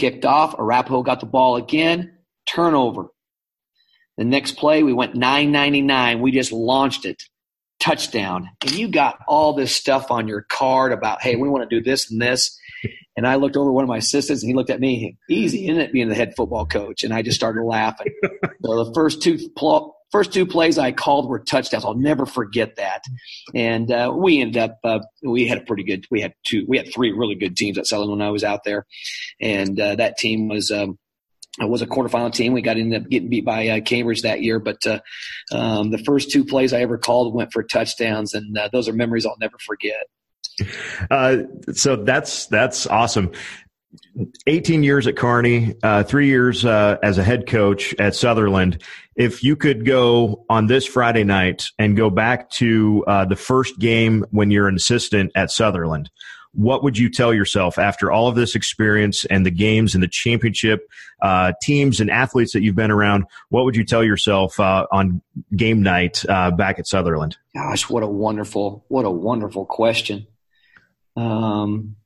kicked 0.00 0.24
off. 0.24 0.58
Arapahoe 0.58 1.02
got 1.02 1.20
the 1.20 1.26
ball 1.26 1.56
again. 1.56 2.16
Turnover. 2.46 3.08
The 4.16 4.24
next 4.24 4.56
play, 4.56 4.82
we 4.82 4.92
went 4.92 5.14
999. 5.14 6.20
We 6.20 6.32
just 6.32 6.52
launched 6.52 7.04
it. 7.04 7.22
Touchdown. 7.78 8.50
And 8.62 8.72
you 8.72 8.88
got 8.88 9.18
all 9.28 9.54
this 9.54 9.74
stuff 9.74 10.10
on 10.10 10.28
your 10.28 10.42
card 10.42 10.92
about, 10.92 11.22
hey, 11.22 11.36
we 11.36 11.48
want 11.48 11.68
to 11.68 11.74
do 11.74 11.82
this 11.82 12.10
and 12.10 12.20
this. 12.20 12.58
And 13.16 13.26
I 13.26 13.36
looked 13.36 13.56
over 13.56 13.72
one 13.72 13.84
of 13.84 13.88
my 13.88 13.98
assistants 13.98 14.42
and 14.42 14.50
he 14.50 14.54
looked 14.54 14.70
at 14.70 14.80
me, 14.80 15.16
easy, 15.28 15.68
isn't 15.68 15.80
it, 15.80 15.92
being 15.92 16.08
the 16.08 16.14
head 16.14 16.34
football 16.36 16.66
coach? 16.66 17.02
And 17.04 17.12
I 17.12 17.22
just 17.22 17.36
started 17.36 17.62
laughing. 17.62 18.12
so 18.64 18.84
the 18.84 18.92
first 18.94 19.22
two 19.22 19.38
pl- 19.56 19.94
first 20.10 20.32
two 20.32 20.46
plays 20.46 20.78
I 20.78 20.92
called 20.92 21.28
were 21.28 21.38
touchdowns. 21.38 21.84
I'll 21.84 21.94
never 21.94 22.26
forget 22.26 22.76
that. 22.76 23.02
And 23.54 23.90
uh, 23.90 24.12
we 24.14 24.40
ended 24.40 24.58
up 24.58 24.78
uh, 24.84 25.00
we 25.22 25.46
had 25.46 25.58
a 25.58 25.62
pretty 25.62 25.84
good 25.84 26.06
we 26.10 26.20
had 26.20 26.34
two 26.44 26.64
we 26.68 26.76
had 26.76 26.92
three 26.92 27.12
really 27.12 27.34
good 27.34 27.56
teams 27.56 27.78
at 27.78 27.86
Sutherland 27.86 28.18
when 28.18 28.26
I 28.26 28.30
was 28.30 28.44
out 28.44 28.64
there, 28.64 28.86
and 29.40 29.78
uh, 29.78 29.96
that 29.96 30.18
team 30.18 30.48
was. 30.48 30.70
Um, 30.70 30.98
was 31.58 31.82
a 31.82 31.86
quarterfinal 31.86 32.32
team. 32.32 32.52
We 32.52 32.62
got 32.62 32.76
ended 32.78 33.02
up 33.02 33.10
getting 33.10 33.28
beat 33.28 33.44
by 33.44 33.66
uh, 33.68 33.80
Cambridge 33.80 34.22
that 34.22 34.40
year, 34.40 34.60
but 34.60 34.86
uh, 34.86 35.00
um, 35.52 35.90
the 35.90 35.98
first 35.98 36.30
two 36.30 36.44
plays 36.44 36.72
I 36.72 36.80
ever 36.80 36.96
called 36.96 37.34
went 37.34 37.52
for 37.52 37.62
touchdowns, 37.62 38.34
and 38.34 38.56
uh, 38.56 38.70
those 38.72 38.88
are 38.88 38.92
memories 38.92 39.26
I'll 39.26 39.36
never 39.40 39.58
forget. 39.58 40.06
So 41.74 41.96
that's 41.96 42.46
that's 42.46 42.86
awesome. 42.86 43.32
18 44.46 44.82
years 44.82 45.06
at 45.06 45.16
Kearney, 45.16 45.74
uh, 45.82 46.02
three 46.04 46.26
years 46.26 46.64
uh, 46.64 46.96
as 47.02 47.18
a 47.18 47.24
head 47.24 47.46
coach 47.46 47.94
at 47.98 48.14
Sutherland. 48.14 48.82
If 49.16 49.42
you 49.42 49.56
could 49.56 49.84
go 49.84 50.44
on 50.48 50.66
this 50.66 50.86
Friday 50.86 51.24
night 51.24 51.66
and 51.78 51.96
go 51.96 52.10
back 52.10 52.50
to 52.50 53.04
uh, 53.06 53.24
the 53.24 53.36
first 53.36 53.78
game 53.78 54.24
when 54.30 54.50
you're 54.50 54.68
an 54.68 54.76
assistant 54.76 55.32
at 55.34 55.50
Sutherland, 55.50 56.10
what 56.52 56.82
would 56.82 56.98
you 56.98 57.08
tell 57.08 57.32
yourself 57.32 57.78
after 57.78 58.10
all 58.10 58.26
of 58.28 58.34
this 58.34 58.54
experience 58.54 59.24
and 59.24 59.46
the 59.46 59.50
games 59.50 59.94
and 59.94 60.02
the 60.02 60.08
championship 60.08 60.88
uh, 61.22 61.52
teams 61.62 62.00
and 62.00 62.10
athletes 62.10 62.52
that 62.52 62.62
you've 62.62 62.74
been 62.74 62.90
around? 62.90 63.24
What 63.50 63.64
would 63.64 63.76
you 63.76 63.84
tell 63.84 64.02
yourself 64.02 64.58
uh, 64.58 64.86
on 64.90 65.22
game 65.54 65.82
night 65.82 66.24
uh, 66.28 66.50
back 66.50 66.78
at 66.78 66.86
Sutherland? 66.86 67.36
Gosh, 67.54 67.88
what 67.88 68.02
a 68.02 68.08
wonderful, 68.08 68.84
what 68.88 69.04
a 69.04 69.10
wonderful 69.10 69.64
question. 69.64 70.26
Um, 71.16 71.96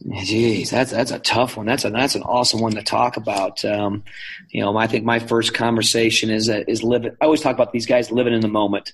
Geez, 0.00 0.70
that's 0.70 0.90
that's 0.90 1.10
a 1.10 1.18
tough 1.18 1.56
one. 1.56 1.66
That's 1.66 1.84
a 1.84 1.90
that's 1.90 2.14
an 2.14 2.22
awesome 2.22 2.60
one 2.60 2.72
to 2.72 2.82
talk 2.82 3.16
about. 3.18 3.64
Um, 3.64 4.04
you 4.48 4.62
know, 4.62 4.76
I 4.76 4.86
think 4.86 5.04
my 5.04 5.18
first 5.18 5.52
conversation 5.52 6.30
is 6.30 6.48
is 6.48 6.82
living. 6.82 7.12
I 7.20 7.26
always 7.26 7.42
talk 7.42 7.54
about 7.54 7.72
these 7.72 7.86
guys 7.86 8.10
living 8.10 8.32
in 8.32 8.40
the 8.40 8.48
moment. 8.48 8.92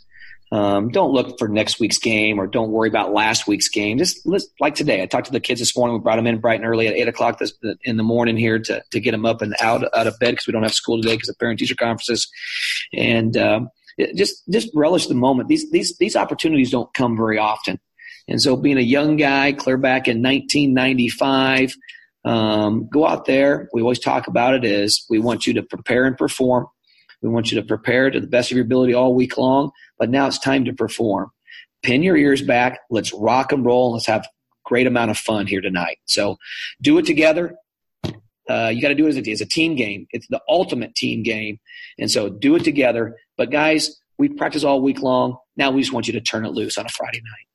Um, 0.51 0.89
don't 0.91 1.13
look 1.13 1.39
for 1.39 1.47
next 1.47 1.79
week's 1.79 1.99
game 1.99 2.41
or 2.41 2.47
don't 2.47 2.71
worry 2.71 2.89
about 2.89 3.13
last 3.13 3.47
week's 3.47 3.69
game. 3.69 3.99
Just 3.99 4.27
like 4.59 4.75
today, 4.75 5.03
I 5.03 5.07
talked 5.07 5.27
to 5.27 5.33
the 5.33 5.41
kids 5.41 5.61
this 5.61 5.77
morning. 5.77 5.95
We 5.95 6.03
brought 6.03 6.17
them 6.17 6.27
in 6.27 6.39
bright 6.39 6.59
and 6.61 6.69
early 6.69 6.89
at 6.89 6.95
eight 6.95 7.07
o'clock 7.07 7.39
this, 7.39 7.53
in 7.85 7.97
the 7.97 8.03
morning 8.03 8.37
here 8.37 8.59
to 8.59 8.83
to 8.91 9.01
get 9.01 9.13
them 9.13 9.27
up 9.27 9.41
and 9.41 9.55
out 9.61 9.85
out 9.95 10.07
of 10.07 10.19
bed 10.19 10.33
because 10.33 10.47
we 10.47 10.53
don't 10.53 10.63
have 10.63 10.75
school 10.75 11.01
today 11.01 11.15
because 11.15 11.29
of 11.29 11.39
parent 11.39 11.59
teacher 11.59 11.77
conferences, 11.77 12.29
and 12.93 13.37
um, 13.37 13.69
just 14.17 14.43
just 14.51 14.69
relish 14.75 15.07
the 15.07 15.15
moment. 15.15 15.49
These 15.49 15.71
these 15.71 15.97
these 15.99 16.17
opportunities 16.17 16.71
don't 16.71 16.93
come 16.93 17.17
very 17.17 17.39
often. 17.39 17.79
And 18.29 18.41
so, 18.41 18.57
being 18.57 18.77
a 18.77 18.83
young 18.83 19.17
guy, 19.17 19.53
clear 19.53 19.79
back 19.79 20.07
in 20.07 20.23
1995, 20.23 21.75
um, 22.25 22.89
go 22.93 23.07
out 23.07 23.25
there. 23.25 23.69
We 23.73 23.81
always 23.81 23.99
talk 23.99 24.27
about 24.27 24.55
it 24.55 24.65
is 24.65 25.05
we 25.09 25.19
want 25.19 25.47
you 25.47 25.55
to 25.55 25.63
prepare 25.63 26.05
and 26.05 26.17
perform. 26.17 26.67
We 27.23 27.31
want 27.31 27.51
you 27.51 27.61
to 27.61 27.67
prepare 27.67 28.11
to 28.11 28.21
the 28.21 28.27
best 28.27 28.51
of 28.51 28.57
your 28.57 28.67
ability 28.67 28.95
all 28.95 29.15
week 29.15 29.39
long, 29.39 29.73
but 29.99 30.11
now 30.11 30.27
it's 30.27 30.39
time 30.39 30.67
to 30.67 30.73
perform. 30.73 31.31
Pin 31.83 32.03
your 32.03 32.17
ears 32.17 32.43
back. 32.43 32.81
Let's 32.91 33.13
rock 33.15 33.51
and 33.51 33.65
roll. 33.65 33.95
Let's 33.95 34.07
have 34.07 34.29
great 34.65 34.87
amount 34.87 35.11
of 35.11 35.17
fun 35.17 35.47
here 35.47 35.63
tonight. 35.63 35.99
So, 36.05 36.37
do 36.83 36.99
it 36.99 37.07
together. 37.07 37.57
Uh, 38.49 38.71
you 38.73 38.81
got 38.81 38.89
to 38.89 38.95
do 38.95 39.07
it 39.07 39.11
as 39.11 39.17
a, 39.17 39.31
as 39.31 39.41
a 39.41 39.47
team 39.47 39.75
game. 39.75 40.07
It's 40.11 40.27
the 40.29 40.41
ultimate 40.49 40.95
team 40.95 41.23
game. 41.23 41.59
And 41.99 42.11
so, 42.11 42.29
do 42.29 42.57
it 42.57 42.65
together. 42.65 43.17
But, 43.39 43.51
guys, 43.51 43.99
we 44.19 44.29
practice 44.29 44.65
all 44.65 44.83
week 44.83 45.01
long. 45.01 45.39
Now 45.57 45.71
we 45.71 45.81
just 45.81 45.93
want 45.93 46.09
you 46.09 46.13
to 46.15 46.21
turn 46.21 46.45
it 46.45 46.51
loose 46.51 46.77
on 46.77 46.85
a 46.85 46.91
Friday 46.91 47.21
night. 47.21 47.49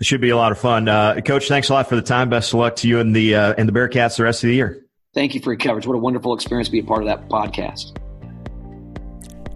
It 0.00 0.06
should 0.06 0.20
be 0.20 0.30
a 0.30 0.36
lot 0.36 0.52
of 0.52 0.58
fun. 0.58 0.88
Uh, 0.88 1.20
Coach, 1.20 1.48
thanks 1.48 1.68
a 1.68 1.72
lot 1.72 1.88
for 1.88 1.96
the 1.96 2.02
time. 2.02 2.30
Best 2.30 2.52
of 2.52 2.60
luck 2.60 2.76
to 2.76 2.88
you 2.88 3.00
and 3.00 3.14
the 3.14 3.34
uh, 3.34 3.54
and 3.58 3.68
the 3.68 3.72
Bearcats 3.72 4.16
the 4.16 4.24
rest 4.24 4.44
of 4.44 4.48
the 4.48 4.54
year. 4.54 4.84
Thank 5.14 5.34
you 5.34 5.40
for 5.40 5.52
your 5.52 5.58
coverage. 5.58 5.86
What 5.86 5.94
a 5.94 5.98
wonderful 5.98 6.34
experience 6.34 6.68
to 6.68 6.72
be 6.72 6.78
a 6.78 6.84
part 6.84 7.02
of 7.02 7.08
that 7.08 7.28
podcast. 7.28 7.96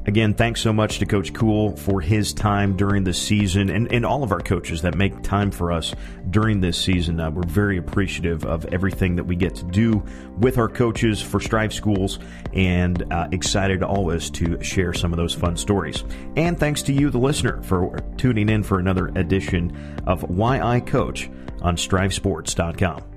Again, 0.05 0.35
thanks 0.35 0.61
so 0.61 0.73
much 0.73 0.99
to 0.99 1.07
Coach 1.07 1.33
Cool 1.33 1.77
for 1.77 2.01
his 2.01 2.33
time 2.33 2.77
during 2.77 3.05
the 3.05 3.15
season 3.15 3.71
and, 3.71 3.93
and 3.93 4.05
all 4.05 4.25
of 4.25 4.33
our 4.33 4.41
coaches 4.41 4.83
that 4.83 4.97
make 4.97 5.23
time 5.23 5.53
for 5.53 5.71
us 5.71 5.95
during 6.31 6.61
this 6.61 6.77
season. 6.77 7.21
Uh, 7.21 7.31
we're 7.31 7.47
very 7.47 7.77
appreciative 7.77 8.45
of 8.45 8.65
everything 8.67 9.15
that 9.17 9.25
we 9.25 9.37
get 9.37 9.55
to 9.57 9.65
do 9.65 10.03
with 10.38 10.59
our 10.59 10.69
coaches 10.69 11.23
for 11.23 11.38
Strive 11.38 11.73
Schools 11.73 12.19
and 12.53 13.05
uh, 13.12 13.29
excited 13.31 13.85
always 13.85 14.29
to 14.31 14.61
share 14.62 14.93
some 14.93 15.12
of 15.12 15.19
those 15.19 15.35
fun 15.35 15.57
stories. 15.57 16.03
And 16.37 16.59
thanks 16.59 16.83
to 16.83 16.93
you, 16.93 17.11
the 17.11 17.19
listener, 17.19 17.62
for 17.62 17.97
tuning 18.17 18.49
in 18.49 18.65
for 18.65 18.81
another 18.81 19.09
edition 19.15 20.03
of 20.07 20.29
Why 20.29 20.61
I 20.61 20.81
Coach 20.81 21.31
on 21.61 21.77
StriveSports.com. 21.77 23.12